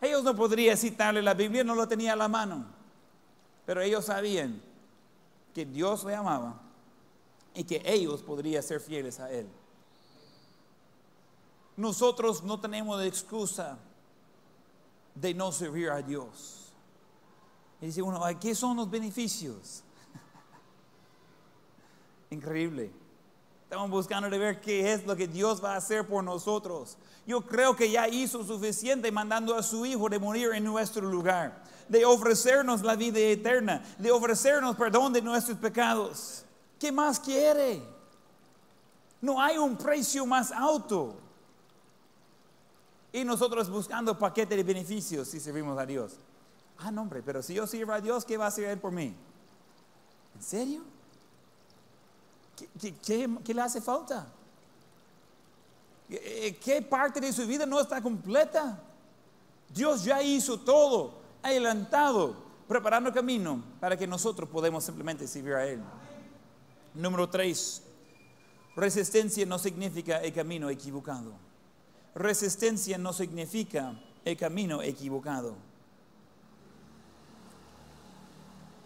Ellos 0.00 0.24
no 0.24 0.34
podrían 0.34 0.76
citarle 0.76 1.22
la 1.22 1.34
Biblia, 1.34 1.62
no 1.62 1.74
lo 1.74 1.86
tenía 1.86 2.14
a 2.14 2.16
la 2.16 2.28
mano, 2.28 2.66
pero 3.66 3.82
ellos 3.82 4.06
sabían 4.06 4.60
que 5.54 5.64
Dios 5.64 6.04
le 6.04 6.14
amaba 6.14 6.60
y 7.54 7.64
que 7.64 7.82
ellos 7.84 8.22
podrían 8.22 8.62
ser 8.62 8.80
fieles 8.80 9.20
a 9.20 9.30
Él. 9.30 9.46
Nosotros 11.80 12.42
no 12.42 12.60
tenemos 12.60 13.02
excusa 13.02 13.78
de 15.14 15.32
no 15.32 15.50
servir 15.50 15.88
a 15.88 16.02
Dios. 16.02 16.74
Y 17.80 17.86
dice 17.86 18.02
uno, 18.02 18.20
¿qué 18.38 18.54
son 18.54 18.76
los 18.76 18.90
beneficios? 18.90 19.82
Increíble. 22.30 22.92
Estamos 23.62 23.88
buscando 23.88 24.28
ver 24.28 24.60
qué 24.60 24.92
es 24.92 25.06
lo 25.06 25.16
que 25.16 25.26
Dios 25.26 25.64
va 25.64 25.72
a 25.72 25.78
hacer 25.78 26.06
por 26.06 26.22
nosotros. 26.22 26.98
Yo 27.26 27.40
creo 27.46 27.74
que 27.74 27.90
ya 27.90 28.06
hizo 28.08 28.44
suficiente 28.44 29.10
mandando 29.10 29.54
a 29.54 29.62
su 29.62 29.86
Hijo 29.86 30.06
de 30.10 30.18
morir 30.18 30.50
en 30.52 30.64
nuestro 30.64 31.08
lugar, 31.08 31.64
de 31.88 32.04
ofrecernos 32.04 32.82
la 32.82 32.94
vida 32.94 33.20
eterna, 33.20 33.82
de 33.96 34.10
ofrecernos 34.10 34.76
perdón 34.76 35.14
de 35.14 35.22
nuestros 35.22 35.56
pecados. 35.56 36.44
¿Qué 36.78 36.92
más 36.92 37.18
quiere? 37.18 37.82
No 39.22 39.40
hay 39.40 39.56
un 39.56 39.78
precio 39.78 40.26
más 40.26 40.52
alto. 40.52 41.29
Y 43.12 43.24
nosotros 43.24 43.68
buscando 43.68 44.16
paquete 44.18 44.56
de 44.56 44.62
beneficios 44.62 45.28
si 45.28 45.40
servimos 45.40 45.78
a 45.78 45.84
Dios. 45.86 46.12
Ah, 46.78 46.90
no, 46.90 47.02
hombre, 47.02 47.22
pero 47.22 47.42
si 47.42 47.54
yo 47.54 47.66
sirvo 47.66 47.92
a 47.92 48.00
Dios, 48.00 48.24
¿qué 48.24 48.36
va 48.36 48.44
a 48.46 48.48
hacer 48.48 48.64
Él 48.64 48.78
por 48.78 48.92
mí? 48.92 49.14
¿En 50.36 50.42
serio? 50.42 50.82
¿Qué, 52.56 52.94
qué- 53.04 53.38
qué- 53.44 53.54
le 53.54 53.60
hace 53.62 53.80
falta? 53.80 54.26
Eh, 56.08 56.58
¿Qué 56.62 56.82
parte 56.82 57.20
de 57.20 57.32
su 57.32 57.46
vida 57.46 57.66
no 57.66 57.80
está 57.80 58.00
completa? 58.02 58.80
Dios 59.72 60.04
ya 60.04 60.22
hizo 60.22 60.58
todo, 60.60 61.14
adelantado, 61.42 62.34
preparando 62.66 63.12
camino 63.12 63.62
para 63.80 63.96
que 63.96 64.06
nosotros 64.06 64.48
podamos 64.48 64.84
simplemente 64.84 65.26
servir 65.26 65.54
a 65.54 65.66
Él. 65.66 65.80
Número 66.94 67.28
tres, 67.28 67.82
resistencia 68.74 69.44
no 69.46 69.58
significa 69.58 70.20
el 70.22 70.32
camino 70.32 70.68
equivocado. 70.70 71.32
Resistencia 72.14 72.98
no 72.98 73.12
significa 73.12 73.94
el 74.24 74.36
camino 74.36 74.82
equivocado. 74.82 75.54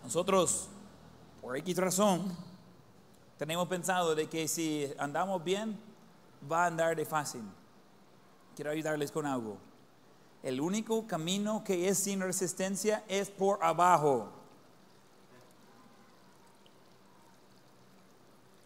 Nosotros, 0.02 0.68
por 1.40 1.56
X 1.56 1.76
razón, 1.78 2.36
tenemos 3.38 3.66
pensado 3.68 4.14
de 4.14 4.28
que 4.28 4.46
si 4.46 4.92
andamos 4.98 5.42
bien, 5.42 5.78
va 6.50 6.64
a 6.64 6.66
andar 6.66 6.94
de 6.94 7.06
fácil. 7.06 7.42
Quiero 8.54 8.70
ayudarles 8.70 9.10
con 9.10 9.24
algo. 9.26 9.56
El 10.42 10.60
único 10.60 11.06
camino 11.06 11.64
que 11.64 11.88
es 11.88 11.98
sin 11.98 12.20
resistencia 12.20 13.02
es 13.08 13.30
por 13.30 13.64
abajo. 13.64 14.28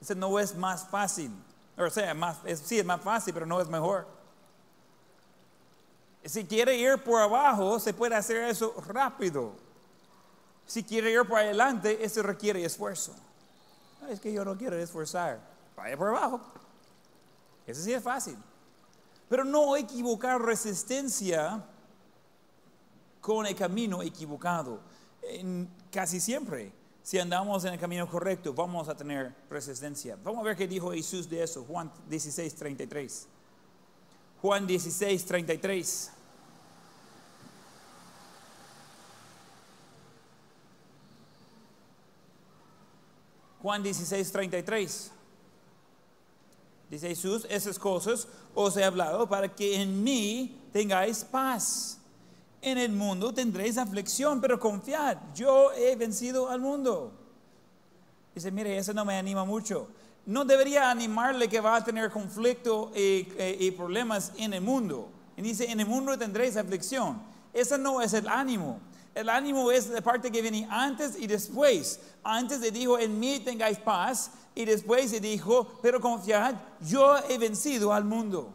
Ese 0.01 0.15
no 0.17 0.39
es 0.41 0.57
más 0.57 0.87
fácil. 0.89 1.31
O 1.77 1.89
sea, 1.91 2.13
más, 2.15 2.39
es- 2.45 2.59
sí 2.61 2.79
es 2.81 2.85
más 2.85 3.01
fácil, 3.01 3.33
pero 3.33 3.47
no 3.47 3.61
es 3.61 3.69
mejor. 3.69 4.07
Si 6.29 6.45
quiere 6.45 6.77
ir 6.77 6.99
por 7.03 7.21
abajo, 7.23 7.81
se 7.81 7.95
puede 7.95 8.15
hacer 8.15 8.37
eso 8.45 8.75
rápido. 8.87 9.53
Si 10.67 10.85
quiere 10.85 11.11
ir 11.11 11.27
por 11.27 11.39
adelante, 11.39 12.05
eso 12.05 12.23
requiere 12.23 12.63
esfuerzo. 12.63 13.15
No, 14.03 14.09
es 14.09 14.21
que 14.21 14.31
yo 14.33 14.45
no 14.45 14.57
quiero 14.57 14.77
esforzar. 14.77 15.41
Vaya 15.75 15.97
por 15.97 16.09
abajo. 16.09 16.41
Eso 17.67 17.83
sí 17.83 17.93
es 17.95 18.03
fácil. 18.03 18.37
Pero 19.29 19.45
no 19.45 19.75
equivocar 19.77 20.41
resistencia 20.43 21.65
con 23.23 23.47
el 23.47 23.55
camino 23.55 24.03
equivocado. 24.03 24.81
En- 25.23 25.69
casi 25.91 26.21
siempre, 26.21 26.73
si 27.03 27.19
andamos 27.19 27.65
en 27.65 27.73
el 27.73 27.81
camino 27.81 28.07
correcto, 28.09 28.53
vamos 28.53 28.89
a 28.91 28.95
tener 28.95 29.35
resistencia. 29.49 30.19
Vamos 30.23 30.41
a 30.41 30.45
ver 30.45 30.57
qué 30.57 30.69
dijo 30.69 30.93
Jesús 30.93 31.29
de 31.29 31.43
eso. 31.43 31.65
Juan 31.65 31.91
16, 32.09 32.55
33. 32.55 33.27
Juan 34.43 34.67
16, 34.67 35.25
33. 35.25 36.13
Juan 43.69 43.83
16, 43.83 44.33
33. 44.33 45.11
Dice 46.89 47.09
Jesús, 47.09 47.47
esas 47.51 47.79
cosas 47.79 48.27
os 48.55 48.75
he 48.79 48.83
hablado 48.83 49.29
para 49.29 49.55
que 49.55 49.83
en 49.83 50.03
mí 50.03 50.59
tengáis 50.73 51.23
paz. 51.23 51.99
En 52.63 52.79
el 52.79 52.93
mundo 52.93 53.31
tendréis 53.35 53.77
aflicción, 53.77 54.41
pero 54.41 54.59
confiad, 54.59 55.19
yo 55.35 55.71
he 55.73 55.97
vencido 55.97 56.49
al 56.49 56.63
mundo. 56.63 57.13
Dice, 58.35 58.51
mire, 58.51 58.79
eso 58.79 58.95
no 58.95 59.05
me 59.05 59.19
anima 59.19 59.45
mucho. 59.45 59.89
No 60.25 60.47
debería 60.47 60.91
animarle 60.91 61.47
que 61.47 61.61
va 61.61 61.77
a 61.77 61.85
tener 61.85 62.11
conflicto 62.11 62.91
y, 62.97 63.29
y 63.39 63.71
problemas 63.73 64.33
en 64.39 64.55
el 64.55 64.63
mundo. 64.63 65.11
Y 65.37 65.43
dice, 65.43 65.71
en 65.71 65.81
el 65.81 65.87
mundo 65.87 66.17
tendréis 66.17 66.57
aflicción. 66.57 67.21
Ese 67.53 67.77
no 67.77 68.01
es 68.01 68.15
el 68.15 68.29
ánimo. 68.29 68.81
El 69.19 69.29
ánimo 69.29 69.73
es 69.73 69.89
la 69.89 70.01
parte 70.01 70.31
que 70.31 70.41
viene 70.41 70.69
antes 70.71 71.19
y 71.19 71.27
después. 71.27 71.99
Antes 72.23 72.61
le 72.61 72.71
dijo, 72.71 72.97
en 73.01 73.19
mí 73.19 73.41
tengáis 73.41 73.77
paz. 73.77 74.31
Y 74.55 74.65
después 74.65 75.11
le 75.11 75.19
dijo, 75.19 75.81
pero 75.83 76.01
confiad, 76.01 76.55
yo 76.81 77.19
he 77.29 77.37
vencido 77.37 77.93
al 77.93 78.05
mundo. 78.05 78.55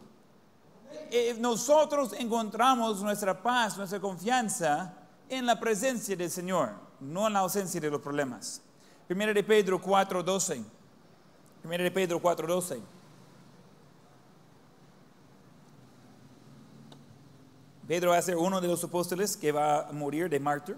Eh, 1.10 1.36
nosotros 1.38 2.14
encontramos 2.18 3.02
nuestra 3.02 3.42
paz, 3.42 3.76
nuestra 3.76 4.00
confianza 4.00 4.94
en 5.28 5.44
la 5.44 5.60
presencia 5.60 6.16
del 6.16 6.30
Señor, 6.30 6.70
no 6.98 7.26
en 7.26 7.34
la 7.34 7.40
ausencia 7.40 7.78
de 7.78 7.90
los 7.90 8.00
problemas. 8.00 8.62
Primera 9.06 9.34
de 9.34 9.44
Pedro 9.44 9.78
4:12. 9.82 10.64
Primera 11.60 11.84
de 11.84 11.90
Pedro 11.90 12.22
4:12. 12.22 12.80
Pedro 17.86 18.10
va 18.10 18.18
a 18.18 18.22
ser 18.22 18.36
uno 18.36 18.62
de 18.62 18.68
los 18.68 18.82
apóstoles 18.82 19.36
que 19.36 19.52
va 19.52 19.88
a 19.88 19.92
morir 19.92 20.30
de 20.30 20.40
mártir. 20.40 20.76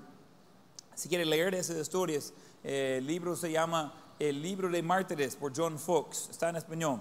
Si 0.97 1.09
quiere 1.09 1.25
leer 1.25 1.55
esas 1.55 1.77
historias, 1.77 2.33
el 2.65 3.07
libro 3.07 3.37
se 3.37 3.53
llama 3.53 3.95
El 4.19 4.43
libro 4.43 4.69
de 4.69 4.83
mártires 4.83 5.37
por 5.37 5.53
John 5.57 5.79
Fox, 5.79 6.29
está 6.31 6.49
en 6.49 6.57
español. 6.57 7.01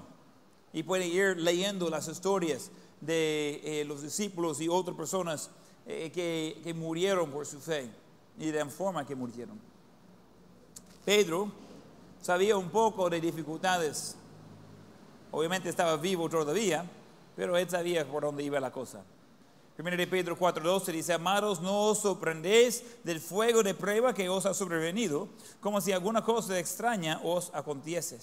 Y 0.73 0.83
puede 0.83 1.07
ir 1.07 1.37
leyendo 1.37 1.89
las 1.89 2.07
historias 2.07 2.69
de 3.01 3.61
eh, 3.63 3.85
los 3.85 4.03
discípulos 4.03 4.61
y 4.61 4.69
otras 4.69 4.95
personas 4.95 5.49
eh, 5.87 6.11
que, 6.13 6.61
que 6.63 6.73
murieron 6.73 7.31
por 7.31 7.47
su 7.47 7.59
fe 7.59 7.89
y 8.37 8.51
de 8.51 8.59
la 8.59 8.69
forma 8.69 9.07
que 9.07 9.15
murieron. 9.15 9.59
Pedro 11.03 11.51
sabía 12.21 12.57
un 12.57 12.69
poco 12.69 13.09
de 13.09 13.21
dificultades. 13.21 14.17
Obviamente 15.31 15.69
estaba 15.69 15.97
vivo 15.97 16.29
todavía, 16.29 16.85
pero 17.35 17.57
él 17.57 17.67
sabía 17.67 18.05
por 18.05 18.23
dónde 18.23 18.43
iba 18.43 18.59
la 18.59 18.71
cosa. 18.71 19.03
Primero 19.76 19.97
de 19.97 20.07
Pedro 20.07 20.38
4:12 20.38 20.93
dice, 20.93 21.11
amados, 21.11 21.59
no 21.59 21.89
os 21.89 21.99
sorprendéis 21.99 22.82
del 23.03 23.19
fuego 23.19 23.61
de 23.61 23.73
prueba 23.73 24.13
que 24.13 24.30
os 24.30 24.45
ha 24.45 24.53
sobrevenido, 24.53 25.28
como 25.59 25.82
si 25.82 25.91
alguna 25.91 26.23
cosa 26.23 26.57
extraña 26.57 27.19
os 27.21 27.51
aconteciese, 27.53 28.19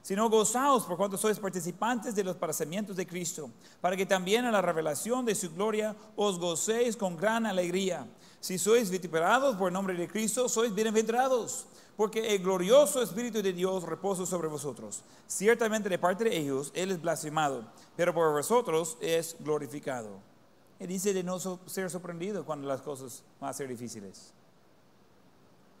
sino 0.00 0.30
gozaos 0.30 0.84
por 0.84 0.96
cuanto 0.96 1.18
sois 1.18 1.38
participantes 1.38 2.14
de 2.14 2.24
los 2.24 2.36
padecimientos 2.36 2.96
de 2.96 3.06
Cristo, 3.06 3.50
para 3.82 3.96
que 3.98 4.06
también 4.06 4.46
en 4.46 4.52
la 4.52 4.62
revelación 4.62 5.26
de 5.26 5.34
su 5.34 5.50
gloria 5.50 5.94
os 6.16 6.38
gocéis 6.38 6.96
con 6.96 7.18
gran 7.18 7.44
alegría. 7.44 8.06
Si 8.40 8.56
sois 8.56 8.88
vituperados 8.88 9.56
por 9.56 9.68
el 9.68 9.74
nombre 9.74 9.92
de 9.92 10.08
Cristo, 10.08 10.48
sois 10.48 10.74
bienaventurados, 10.74 11.66
porque 11.98 12.34
el 12.34 12.42
glorioso 12.42 13.02
Espíritu 13.02 13.42
de 13.42 13.52
Dios 13.52 13.82
reposa 13.82 14.24
sobre 14.24 14.48
vosotros. 14.48 15.02
Ciertamente 15.26 15.90
de 15.90 15.98
parte 15.98 16.24
de 16.24 16.34
ellos 16.34 16.72
Él 16.72 16.92
es 16.92 17.02
blasfemado, 17.02 17.64
pero 17.94 18.14
por 18.14 18.32
vosotros 18.32 18.96
es 19.02 19.36
glorificado. 19.40 20.37
Y 20.80 20.86
dice 20.86 21.12
de 21.12 21.22
no 21.24 21.38
so- 21.40 21.60
ser 21.66 21.90
sorprendido 21.90 22.44
cuando 22.44 22.68
las 22.68 22.80
cosas 22.82 23.22
van 23.40 23.50
a 23.50 23.52
ser 23.52 23.68
difíciles. 23.68 24.32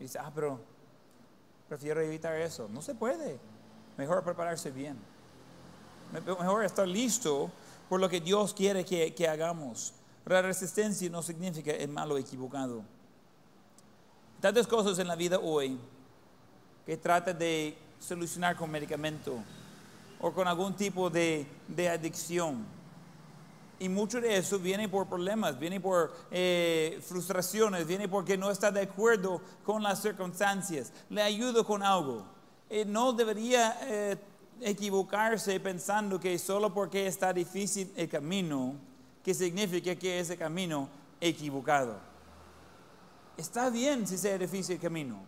Y 0.00 0.04
dice, 0.04 0.18
ah, 0.18 0.30
pero 0.34 0.60
prefiero 1.68 2.00
evitar 2.00 2.34
eso. 2.36 2.68
No 2.68 2.82
se 2.82 2.94
puede. 2.94 3.38
Mejor 3.96 4.22
prepararse 4.24 4.70
bien. 4.70 4.96
Me- 6.12 6.20
Mejor 6.20 6.64
estar 6.64 6.86
listo 6.88 7.50
por 7.88 8.00
lo 8.00 8.08
que 8.08 8.20
Dios 8.20 8.52
quiere 8.54 8.84
que, 8.84 9.14
que 9.14 9.28
hagamos. 9.28 9.94
La 10.26 10.42
resistencia 10.42 11.08
no 11.10 11.22
significa 11.22 11.70
el 11.72 11.88
malo 11.88 12.18
equivocado. 12.18 12.82
Tantas 14.40 14.66
cosas 14.66 14.98
en 14.98 15.08
la 15.08 15.16
vida 15.16 15.38
hoy 15.38 15.78
que 16.86 16.96
trata 16.96 17.32
de 17.32 17.76
solucionar 17.98 18.56
con 18.56 18.70
medicamento 18.70 19.34
o 20.20 20.32
con 20.32 20.46
algún 20.46 20.74
tipo 20.74 21.08
de, 21.10 21.46
de 21.66 21.88
adicción. 21.88 22.64
Y 23.80 23.88
mucho 23.88 24.20
de 24.20 24.36
eso 24.36 24.58
viene 24.58 24.88
por 24.88 25.06
problemas, 25.06 25.58
viene 25.58 25.80
por 25.80 26.12
eh, 26.30 27.00
frustraciones, 27.06 27.86
viene 27.86 28.08
porque 28.08 28.36
no 28.36 28.50
está 28.50 28.72
de 28.72 28.82
acuerdo 28.82 29.40
con 29.64 29.82
las 29.82 30.02
circunstancias. 30.02 30.92
Le 31.10 31.22
ayudo 31.22 31.64
con 31.64 31.82
algo. 31.82 32.24
Eh, 32.68 32.84
no 32.84 33.12
debería 33.12 33.78
eh, 33.82 34.16
equivocarse 34.60 35.60
pensando 35.60 36.18
que 36.18 36.38
solo 36.38 36.74
porque 36.74 37.06
está 37.06 37.32
difícil 37.32 37.92
el 37.96 38.08
camino, 38.08 38.74
que 39.22 39.32
significa 39.32 39.94
que 39.94 40.18
ese 40.18 40.36
camino 40.36 40.88
equivocado. 41.20 42.00
Está 43.36 43.70
bien 43.70 44.06
si 44.08 44.18
sea 44.18 44.36
difícil 44.36 44.74
el 44.74 44.82
camino. 44.82 45.20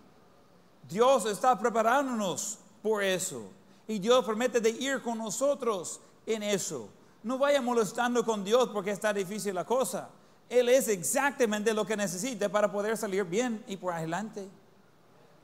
Dios 0.88 1.24
está 1.26 1.56
preparándonos 1.56 2.58
por 2.82 3.04
eso. 3.04 3.48
Y 3.86 4.00
Dios 4.00 4.24
promete 4.24 4.60
de 4.60 4.70
ir 4.70 5.00
con 5.02 5.18
nosotros 5.18 6.00
en 6.26 6.42
eso. 6.42 6.88
No 7.22 7.38
vaya 7.38 7.60
molestando 7.60 8.24
con 8.24 8.44
Dios 8.44 8.70
porque 8.70 8.90
está 8.90 9.12
difícil 9.12 9.54
la 9.54 9.64
cosa. 9.64 10.08
Él 10.48 10.68
es 10.68 10.88
exactamente 10.88 11.72
lo 11.72 11.86
que 11.86 11.96
necesita 11.96 12.48
para 12.48 12.70
poder 12.72 12.96
salir 12.96 13.24
bien 13.24 13.62
y 13.68 13.76
por 13.76 13.92
adelante. 13.92 14.48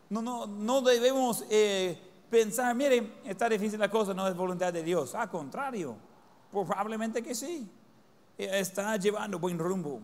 No, 0.09 0.22
no, 0.22 0.47
no 0.47 0.81
debemos 0.83 1.45
eh, 1.51 1.99
pensar, 2.31 2.74
miren, 2.74 3.12
está 3.24 3.49
difícil 3.49 3.79
la 3.79 3.91
cosa, 3.91 4.14
no 4.14 4.27
es 4.27 4.35
voluntad 4.35 4.72
de 4.72 4.83
Dios. 4.83 5.14
Al 5.14 5.31
contrario, 5.31 5.97
probablemente 6.51 7.22
que 7.22 7.35
sí. 7.35 7.68
Eh, 8.39 8.59
Está 8.59 8.97
llevando 8.97 9.39
buen 9.39 9.59
rumbo. 9.59 10.01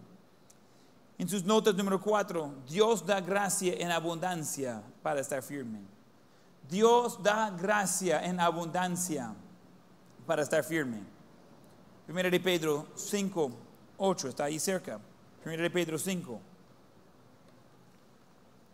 En 1.18 1.28
sus 1.28 1.44
notas 1.44 1.74
número 1.74 2.00
4, 2.00 2.54
Dios 2.68 3.06
da 3.06 3.20
gracia 3.20 3.74
en 3.78 3.90
abundancia 3.90 4.82
para 5.02 5.20
estar 5.20 5.42
firme. 5.42 5.80
Dios 6.68 7.22
da 7.22 7.50
gracia 7.50 8.24
en 8.24 8.40
abundancia 8.40 9.34
para 10.26 10.42
estar 10.42 10.64
firme. 10.64 11.02
Primera 12.12 12.28
de 12.28 12.40
Pedro 12.40 12.88
5, 12.94 13.50
8, 13.96 14.28
está 14.28 14.44
ahí 14.44 14.58
cerca. 14.58 15.00
Primera 15.42 15.62
de 15.62 15.70
Pedro 15.70 15.98
5. 15.98 16.40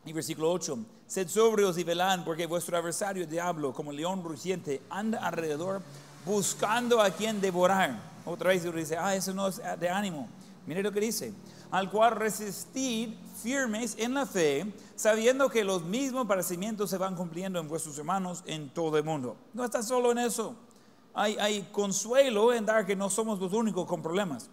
Y 0.06 0.12
versículo 0.12 0.50
8, 0.50 0.76
sed 1.06 1.28
sobrios 1.28 1.78
y 1.78 1.84
velad, 1.84 2.24
porque 2.24 2.46
vuestro 2.46 2.76
adversario 2.76 3.28
diablo, 3.28 3.72
como 3.72 3.92
león 3.92 4.24
rugiente, 4.24 4.82
anda 4.90 5.24
alrededor 5.24 5.80
buscando 6.26 7.00
a 7.00 7.10
quien 7.10 7.40
devorar. 7.40 8.00
Otra 8.26 8.48
vez 8.48 8.64
dice, 8.74 8.96
ah, 8.96 9.14
eso 9.14 9.32
no 9.32 9.46
es 9.46 9.62
de 9.78 9.88
ánimo. 9.88 10.28
Mire 10.66 10.82
lo 10.82 10.90
que 10.90 10.98
dice, 10.98 11.32
al 11.70 11.92
cual 11.92 12.16
resistid 12.16 13.10
firmes 13.40 13.94
en 14.00 14.14
la 14.14 14.26
fe, 14.26 14.66
sabiendo 14.96 15.48
que 15.48 15.62
los 15.62 15.84
mismos 15.84 16.26
padecimientos 16.26 16.90
se 16.90 16.98
van 16.98 17.14
cumpliendo 17.14 17.60
en 17.60 17.68
vuestros 17.68 17.96
hermanos 17.98 18.42
en 18.46 18.68
todo 18.70 18.98
el 18.98 19.04
mundo. 19.04 19.36
No 19.54 19.64
está 19.64 19.80
solo 19.80 20.10
en 20.10 20.18
eso. 20.18 20.56
Hay, 21.20 21.68
consuelo 21.72 22.52
en 22.52 22.64
dar 22.64 22.86
que 22.86 22.96
no 22.96 23.10
somos 23.10 23.38
los 23.40 23.52
únicos 23.52 23.86
con 23.86 24.02
problemas. 24.02 24.50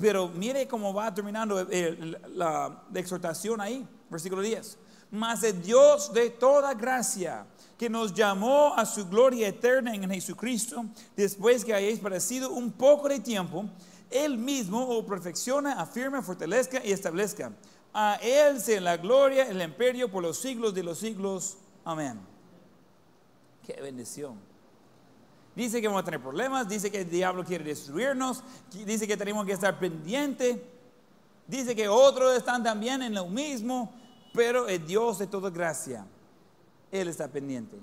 Pero 0.00 0.28
mire 0.28 0.66
cómo 0.66 0.92
va 0.92 1.14
terminando 1.14 1.60
eh, 1.70 2.18
la, 2.34 2.82
la 2.92 3.00
exhortación 3.00 3.60
ahí, 3.60 3.86
versículo 4.10 4.42
10 4.42 4.78
mas 5.10 5.40
de 5.40 5.52
Dios 5.52 6.12
de 6.12 6.30
toda 6.30 6.74
gracia, 6.74 7.46
que 7.78 7.88
nos 7.88 8.14
llamó 8.14 8.74
a 8.74 8.86
su 8.86 9.06
gloria 9.06 9.48
eterna 9.48 9.94
en 9.94 10.08
Jesucristo, 10.10 10.84
después 11.16 11.64
que 11.64 11.74
hayáis 11.74 12.00
padecido 12.00 12.50
un 12.50 12.72
poco 12.72 13.08
de 13.08 13.20
tiempo, 13.20 13.66
Él 14.10 14.38
mismo 14.38 14.88
os 14.88 15.04
perfecciona, 15.04 15.80
afirma, 15.80 16.22
fortalezca 16.22 16.84
y 16.84 16.92
establezca. 16.92 17.52
A 17.92 18.18
Él 18.22 18.60
sea 18.60 18.80
la 18.80 18.96
gloria, 18.96 19.48
el 19.48 19.60
imperio 19.60 20.10
por 20.10 20.22
los 20.22 20.38
siglos 20.38 20.74
de 20.74 20.82
los 20.82 20.98
siglos. 20.98 21.58
Amén. 21.84 22.18
Qué 23.66 23.80
bendición. 23.80 24.38
Dice 25.56 25.80
que 25.80 25.88
vamos 25.88 26.02
a 26.02 26.04
tener 26.04 26.20
problemas, 26.20 26.68
dice 26.68 26.90
que 26.90 27.00
el 27.00 27.10
diablo 27.10 27.42
quiere 27.42 27.64
destruirnos, 27.64 28.44
dice 28.70 29.08
que 29.08 29.16
tenemos 29.16 29.46
que 29.46 29.52
estar 29.52 29.78
pendientes, 29.78 30.58
dice 31.46 31.74
que 31.74 31.88
otros 31.88 32.36
están 32.36 32.62
también 32.62 33.00
en 33.00 33.14
lo 33.14 33.26
mismo. 33.26 33.90
Pero 34.34 34.68
el 34.68 34.86
Dios 34.86 35.18
de 35.18 35.26
toda 35.26 35.48
gracia, 35.48 36.06
Él 36.92 37.08
está 37.08 37.26
pendiente. 37.26 37.78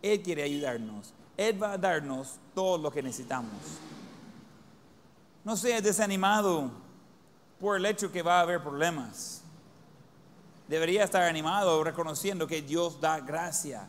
Él 0.00 0.22
quiere 0.22 0.44
ayudarnos. 0.44 1.12
Él 1.36 1.60
va 1.60 1.72
a 1.72 1.78
darnos 1.78 2.38
todo 2.54 2.78
lo 2.78 2.92
que 2.92 3.02
necesitamos. 3.02 3.50
No 5.44 5.56
seas 5.56 5.82
desanimado 5.82 6.70
por 7.58 7.76
el 7.76 7.86
hecho 7.86 8.12
que 8.12 8.22
va 8.22 8.38
a 8.38 8.42
haber 8.42 8.62
problemas. 8.62 9.42
Debería 10.68 11.02
estar 11.02 11.22
animado 11.22 11.82
reconociendo 11.82 12.46
que 12.46 12.62
Dios 12.62 13.00
da 13.00 13.18
gracia 13.18 13.88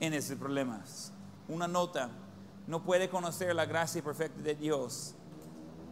en 0.00 0.14
esos 0.14 0.38
problemas. 0.38 1.12
Una 1.46 1.68
nota, 1.68 2.08
no 2.66 2.82
puede 2.82 3.08
conocer 3.08 3.54
la 3.54 3.66
gracia 3.66 4.02
perfecta 4.02 4.40
de 4.40 4.54
Dios 4.54 5.14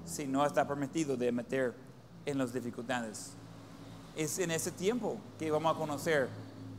si 0.05 0.27
no 0.27 0.45
está 0.45 0.67
permitido 0.67 1.17
de 1.17 1.31
meter 1.31 1.75
en 2.25 2.39
las 2.39 2.53
dificultades 2.53 3.37
es 4.17 4.39
en 4.39 4.51
ese 4.51 4.71
tiempo 4.71 5.19
que 5.39 5.51
vamos 5.51 5.75
a 5.75 5.79
conocer 5.79 6.29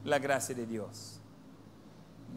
la 0.04 0.20
gracia 0.20 0.54
de 0.54 0.66
Dios. 0.66 1.20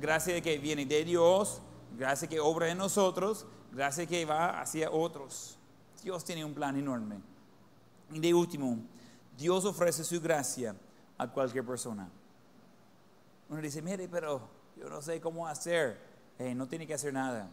Gracia 0.01 0.41
que 0.41 0.59
viene 0.59 0.87
de 0.87 1.05
Dios, 1.05 1.61
gracia 1.97 2.29
que 2.29 2.41
obra 2.41 2.71
en 2.71 2.79
nosotros, 2.79 3.47
gracia 3.73 4.07
que 4.07 4.25
va 4.25 4.61
hacia 4.61 4.91
otros. 4.91 5.59
Dios 6.03 6.25
tiene 6.25 6.45
un 6.45 6.55
plan 6.55 6.77
enorme. 6.77 7.17
Y 8.13 8.21
de 8.21 8.33
último, 8.33 8.79
Dios 9.37 9.65
ofrece 9.65 10.05
su 10.05 10.21
gracia 10.21 10.77
a 11.19 11.29
cualquier 11.29 11.65
persona. 11.65 12.09
Uno 13.49 13.61
dice, 13.61 13.83
mire, 13.83 14.09
pero 14.09 14.41
yo 14.77 14.89
no 14.89 15.03
sé 15.03 15.21
cómo 15.21 15.47
hacer. 15.47 16.16
No 16.39 16.67
tiene 16.67 16.87
que 16.87 16.95
hacer 16.95 17.13
nada. 17.13 17.49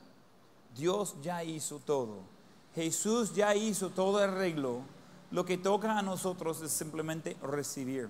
Dios 0.75 1.15
ya 1.21 1.43
hizo 1.43 1.79
todo. 1.79 2.17
Jesús 2.75 3.33
ya 3.33 3.55
hizo 3.55 3.89
todo 3.89 4.23
el 4.23 4.29
arreglo 4.31 4.81
lo 5.33 5.43
que 5.43 5.57
toca 5.57 5.97
a 5.97 6.03
nosotros 6.03 6.61
es 6.61 6.71
simplemente 6.71 7.35
recibir. 7.41 8.07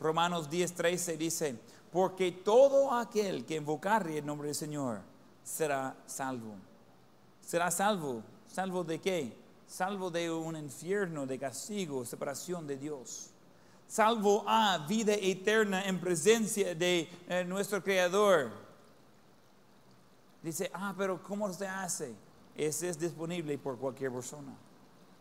Romanos 0.00 0.48
10:13 0.48 1.18
dice, 1.18 1.58
porque 1.92 2.32
todo 2.32 2.90
aquel 2.90 3.44
que 3.44 3.56
invocare 3.56 4.16
el 4.16 4.24
nombre 4.24 4.48
del 4.48 4.54
Señor 4.54 5.00
será 5.44 5.94
salvo. 6.06 6.54
Será 7.42 7.70
salvo. 7.70 8.22
¿Salvo 8.50 8.82
de 8.82 8.98
qué? 8.98 9.36
Salvo 9.66 10.10
de 10.10 10.30
un 10.30 10.56
infierno, 10.56 11.26
de 11.26 11.38
castigo, 11.38 12.06
separación 12.06 12.66
de 12.66 12.78
Dios. 12.78 13.28
Salvo 13.86 14.42
a 14.46 14.78
vida 14.88 15.12
eterna 15.12 15.84
en 15.84 16.00
presencia 16.00 16.74
de 16.74 17.10
eh, 17.28 17.44
nuestro 17.44 17.84
Creador. 17.84 18.50
Dice, 20.44 20.70
ah, 20.74 20.94
pero 20.94 21.22
¿cómo 21.22 21.50
se 21.54 21.66
hace? 21.66 22.14
Ese 22.54 22.90
es 22.90 22.98
disponible 22.98 23.56
por 23.56 23.78
cualquier 23.78 24.12
persona. 24.12 24.54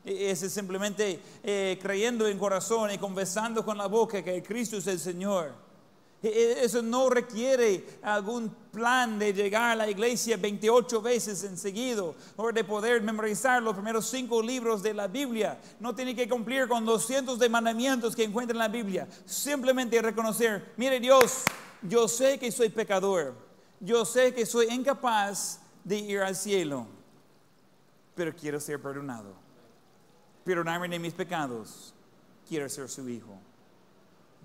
Es 0.04 0.40
simplemente 0.40 1.18
eh, 1.42 1.80
creyendo 1.82 2.28
en 2.28 2.38
corazón 2.38 2.92
y 2.92 2.98
confesando 2.98 3.64
con 3.64 3.78
la 3.78 3.88
boca 3.88 4.22
que 4.22 4.44
Cristo 4.44 4.76
es 4.76 4.88
el 4.88 5.00
Señor. 5.00 5.54
E, 6.22 6.28
e, 6.28 6.66
eso 6.66 6.82
no 6.82 7.10
requiere 7.10 7.86
algún 8.02 8.50
plan 8.70 9.18
de 9.18 9.32
llegar 9.32 9.72
a 9.72 9.76
la 9.76 9.90
iglesia 9.90 10.36
28 10.36 11.02
veces 11.02 11.42
en 11.46 11.58
seguido 11.58 12.16
o 12.36 12.52
de 12.52 12.66
poder 12.66 13.02
memorizar 13.02 13.64
los 13.64 13.76
primeros 13.76 14.10
cinco 14.10 14.42
libros 14.42 14.84
de 14.84 14.94
la 14.94 15.08
Biblia. 15.08 15.58
No 15.80 15.96
tiene 15.96 16.14
que 16.14 16.28
cumplir 16.28 16.68
con 16.68 16.84
200 16.84 17.40
de 17.40 17.48
mandamientos 17.48 18.14
que 18.14 18.26
encuentra 18.26 18.54
en 18.54 18.60
la 18.60 18.68
Biblia. 18.68 19.08
Simplemente 19.26 20.02
reconocer, 20.02 20.74
mire 20.76 21.00
Dios, 21.00 21.44
yo 21.82 22.10
sé 22.10 22.38
que 22.38 22.52
soy 22.52 22.68
pecador. 22.68 23.43
Yo 23.84 24.06
sé 24.06 24.34
que 24.34 24.46
soy 24.46 24.68
incapaz 24.68 25.60
de 25.84 25.98
ir 25.98 26.22
al 26.22 26.36
cielo, 26.36 26.88
pero 28.16 28.34
quiero 28.36 28.60
ser 28.60 28.82
perdonado 28.82 29.44
perdonarme 30.44 30.90
de 30.90 31.00
mis 31.00 31.14
pecados, 31.14 31.94
quiero 32.48 32.68
ser 32.70 32.90
su 32.90 33.08
hijo. 33.10 33.38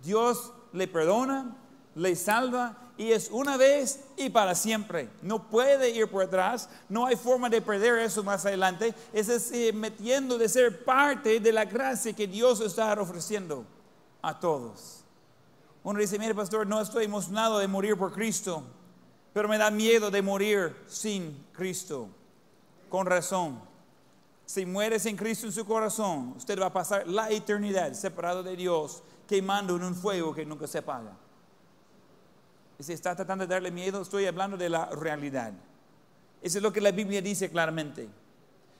Dios 0.02 0.52
le 0.72 0.86
perdona, 0.86 1.56
le 1.94 2.14
salva 2.14 2.76
y 2.96 3.12
es 3.12 3.28
una 3.30 3.56
vez 3.56 4.04
y 4.16 4.30
para 4.30 4.54
siempre. 4.54 5.08
No 5.22 5.48
puede 5.48 5.90
ir 5.90 6.08
por 6.08 6.24
atrás, 6.24 6.68
no 6.88 7.06
hay 7.06 7.16
forma 7.16 7.48
de 7.48 7.60
perder 7.60 7.98
eso 7.98 8.22
más 8.22 8.46
adelante. 8.46 8.94
Es 9.12 9.26
decir, 9.26 9.74
metiendo 9.74 10.38
de 10.38 10.48
ser 10.48 10.84
parte 10.84 11.40
de 11.40 11.52
la 11.52 11.64
gracia 11.64 12.12
que 12.12 12.26
Dios 12.26 12.60
está 12.60 12.92
ofreciendo 13.00 13.64
a 14.22 14.38
todos. 14.38 15.04
Uno 15.82 15.98
dice, 15.98 16.18
mire 16.18 16.34
pastor, 16.34 16.66
no 16.66 16.80
estoy 16.80 17.04
emocionado 17.04 17.58
de 17.58 17.68
morir 17.68 17.96
por 17.96 18.12
Cristo, 18.12 18.62
pero 19.38 19.48
me 19.48 19.56
da 19.56 19.70
miedo 19.70 20.10
de 20.10 20.20
morir 20.20 20.74
sin 20.88 21.46
Cristo. 21.52 22.08
Con 22.88 23.06
razón. 23.06 23.60
Si 24.44 24.66
mueres 24.66 25.06
en 25.06 25.16
Cristo 25.16 25.46
en 25.46 25.52
su 25.52 25.64
corazón, 25.64 26.34
usted 26.36 26.60
va 26.60 26.66
a 26.66 26.72
pasar 26.72 27.06
la 27.06 27.30
eternidad 27.30 27.92
separado 27.92 28.42
de 28.42 28.56
Dios, 28.56 29.00
quemando 29.28 29.76
en 29.76 29.84
un 29.84 29.94
fuego 29.94 30.34
que 30.34 30.44
nunca 30.44 30.66
se 30.66 30.78
apaga. 30.78 31.12
Y 32.80 32.82
si 32.82 32.92
está 32.94 33.14
tratando 33.14 33.46
de 33.46 33.54
darle 33.54 33.70
miedo, 33.70 34.02
estoy 34.02 34.26
hablando 34.26 34.56
de 34.56 34.70
la 34.70 34.86
realidad. 34.86 35.52
Eso 36.42 36.58
es 36.58 36.62
lo 36.64 36.72
que 36.72 36.80
la 36.80 36.90
Biblia 36.90 37.22
dice 37.22 37.48
claramente. 37.48 38.08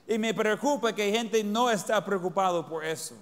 Y 0.09 0.17
me 0.17 0.33
preocupa 0.33 0.93
que 0.93 1.09
gente 1.09 1.41
no 1.41 1.71
está 1.71 2.03
preocupado 2.03 2.67
por 2.67 2.83
eso. 2.83 3.15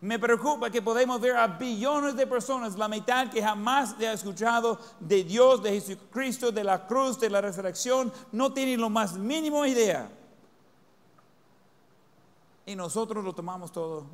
Me 0.00 0.18
preocupa 0.18 0.70
que 0.70 0.80
podemos 0.80 1.20
ver 1.20 1.36
a 1.36 1.46
billones 1.48 2.14
de 2.14 2.26
personas, 2.26 2.76
la 2.78 2.86
mitad 2.86 3.28
que 3.30 3.42
jamás 3.42 3.96
ha 3.98 4.12
escuchado 4.12 4.78
de 5.00 5.24
Dios, 5.24 5.62
de 5.62 5.70
Jesucristo, 5.70 6.52
de 6.52 6.62
la 6.62 6.86
cruz, 6.86 7.18
de 7.18 7.28
la 7.28 7.40
resurrección, 7.40 8.12
no 8.30 8.52
tienen 8.52 8.80
lo 8.80 8.90
más 8.90 9.14
mínimo 9.14 9.66
idea 9.66 10.08
y 12.68 12.76
nosotros 12.76 13.24
lo 13.24 13.32
tomamos 13.32 13.72
todo. 13.72 14.06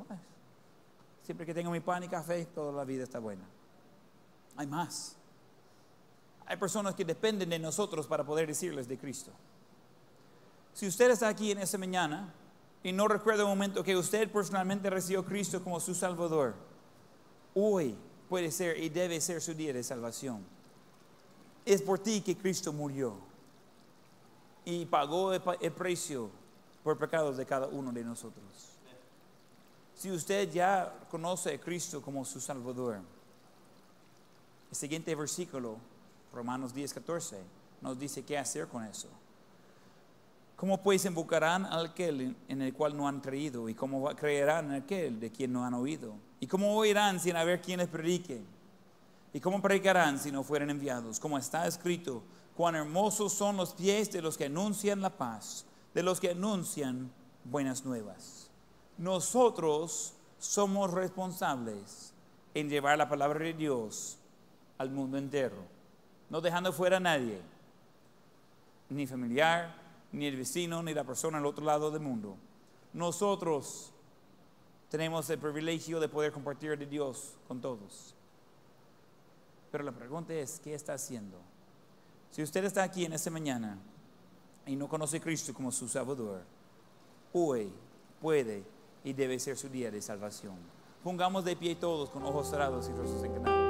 siempre 1.21 1.45
que 1.45 1.53
tengo 1.53 1.69
mi 1.71 1.81
pan 1.81 2.03
y 2.03 2.07
café, 2.07 2.45
toda 2.45 2.71
la 2.71 2.85
vida 2.85 3.03
está 3.03 3.19
buena. 3.19 3.43
Hay 4.55 4.65
más. 4.65 5.17
Hay 6.45 6.55
personas 6.55 6.95
que 6.95 7.03
dependen 7.03 7.49
de 7.49 7.59
nosotros 7.59 8.07
para 8.07 8.23
poder 8.23 8.47
decirles 8.47 8.87
de 8.87 8.97
Cristo. 8.97 9.31
Si 10.73 10.87
usted 10.87 11.11
está 11.11 11.27
aquí 11.27 11.51
en 11.51 11.57
esa 11.57 11.77
mañana 11.77 12.33
y 12.85 12.93
no 12.93 13.07
recuerda 13.07 13.43
un 13.45 13.49
momento 13.49 13.83
que 13.83 13.97
usted 13.97 14.31
personalmente 14.31 14.91
recibió 14.91 15.21
a 15.21 15.25
Cristo 15.25 15.63
como 15.63 15.79
su 15.79 15.95
Salvador, 15.95 16.53
hoy 17.55 17.95
puede 18.29 18.51
ser 18.51 18.77
y 18.77 18.89
debe 18.89 19.19
ser 19.19 19.41
su 19.41 19.55
día 19.55 19.73
de 19.73 19.81
salvación. 19.81 20.45
Es 21.65 21.81
por 21.81 21.97
ti 21.97 22.21
que 22.21 22.37
Cristo 22.37 22.71
murió 22.71 23.15
y 24.65 24.85
pagó 24.85 25.33
el 25.33 25.71
precio 25.71 26.29
por 26.83 26.99
pecados 26.99 27.37
de 27.37 27.45
cada 27.47 27.65
uno 27.65 27.91
de 27.91 28.03
nosotros. 28.03 28.45
Si 29.95 30.11
usted 30.11 30.51
ya 30.51 30.93
conoce 31.09 31.55
a 31.55 31.59
Cristo 31.59 32.03
como 32.03 32.23
su 32.23 32.39
Salvador, 32.39 32.99
el 34.69 34.77
siguiente 34.77 35.15
versículo, 35.15 35.77
Romanos 36.31 36.71
10, 36.71 36.93
14, 36.93 37.39
nos 37.81 37.97
dice 37.97 38.21
qué 38.21 38.37
hacer 38.37 38.67
con 38.67 38.83
eso. 38.83 39.07
¿Cómo 40.55 40.81
pues 40.81 41.03
invocarán 41.05 41.65
a 41.65 41.81
aquel 41.81 42.35
en 42.47 42.61
el 42.61 42.73
cual 42.73 42.95
no 42.95 43.07
han 43.07 43.19
creído? 43.19 43.67
¿Y 43.67 43.73
cómo 43.73 44.05
creerán 44.15 44.67
en 44.67 44.83
aquel 44.83 45.19
de 45.19 45.31
quien 45.31 45.51
no 45.51 45.65
han 45.65 45.73
oído? 45.73 46.15
¿Y 46.39 46.47
cómo 46.47 46.75
oirán 46.75 47.19
sin 47.19 47.35
haber 47.35 47.61
quien 47.61 47.79
les 47.79 47.89
predique? 47.89 48.41
¿Y 49.33 49.39
cómo 49.41 49.61
predicarán 49.61 50.17
si 50.17 50.31
no 50.31 50.43
fueren 50.43 50.69
enviados? 50.69 51.19
Como 51.19 51.37
está 51.37 51.67
escrito, 51.67 52.23
cuán 52.55 52.75
hermosos 52.75 53.33
son 53.33 53.57
los 53.57 53.73
pies 53.73 54.11
de 54.11 54.21
los 54.21 54.37
que 54.37 54.45
anuncian 54.45 55.01
la 55.01 55.09
paz 55.09 55.65
de 55.95 56.03
los 56.03 56.19
que 56.19 56.31
anuncian 56.31 57.09
buenas 57.45 57.85
nuevas. 57.85 58.51
Nosotros 58.97 60.13
somos 60.37 60.91
responsables 60.91 62.13
en 62.53 62.69
llevar 62.69 62.97
la 62.97 63.09
palabra 63.09 63.39
de 63.39 63.53
Dios 63.53 64.17
al 64.77 64.91
mundo 64.91 65.17
entero, 65.17 65.55
no 66.29 66.41
dejando 66.41 66.73
fuera 66.73 66.97
a 66.97 66.99
nadie, 66.99 67.39
ni 68.89 69.07
familiar, 69.07 69.73
ni 70.15 70.27
el 70.27 70.37
vecino, 70.37 70.81
ni 70.81 70.93
la 70.93 71.03
persona 71.03 71.37
al 71.37 71.45
otro 71.45 71.65
lado 71.65 71.91
del 71.91 72.01
mundo. 72.01 72.37
Nosotros 72.93 73.91
tenemos 74.89 75.29
el 75.29 75.39
privilegio 75.39 75.99
de 75.99 76.07
poder 76.07 76.31
compartir 76.31 76.77
de 76.77 76.85
Dios 76.85 77.35
con 77.47 77.59
todos. 77.59 78.15
Pero 79.71 79.83
la 79.83 79.91
pregunta 79.91 80.33
es, 80.33 80.59
¿qué 80.61 80.73
está 80.73 80.93
haciendo? 80.93 81.37
Si 82.31 82.41
usted 82.41 82.63
está 82.63 82.83
aquí 82.83 83.03
en 83.03 83.13
esta 83.13 83.29
mañana 83.29 83.77
y 84.65 84.75
no 84.77 84.87
conoce 84.87 85.17
a 85.17 85.21
Cristo 85.21 85.53
como 85.53 85.71
su 85.71 85.89
Salvador, 85.89 86.43
hoy 87.33 87.71
puede 88.21 88.63
y 89.03 89.11
debe 89.11 89.37
ser 89.37 89.57
su 89.57 89.67
día 89.67 89.91
de 89.91 90.01
salvación. 90.01 90.55
Pongamos 91.03 91.43
de 91.43 91.57
pie 91.57 91.75
todos 91.75 92.09
con 92.09 92.23
ojos 92.23 92.49
cerrados 92.49 92.87
y 92.87 92.93
rostros 92.93 93.23
encantados. 93.23 93.64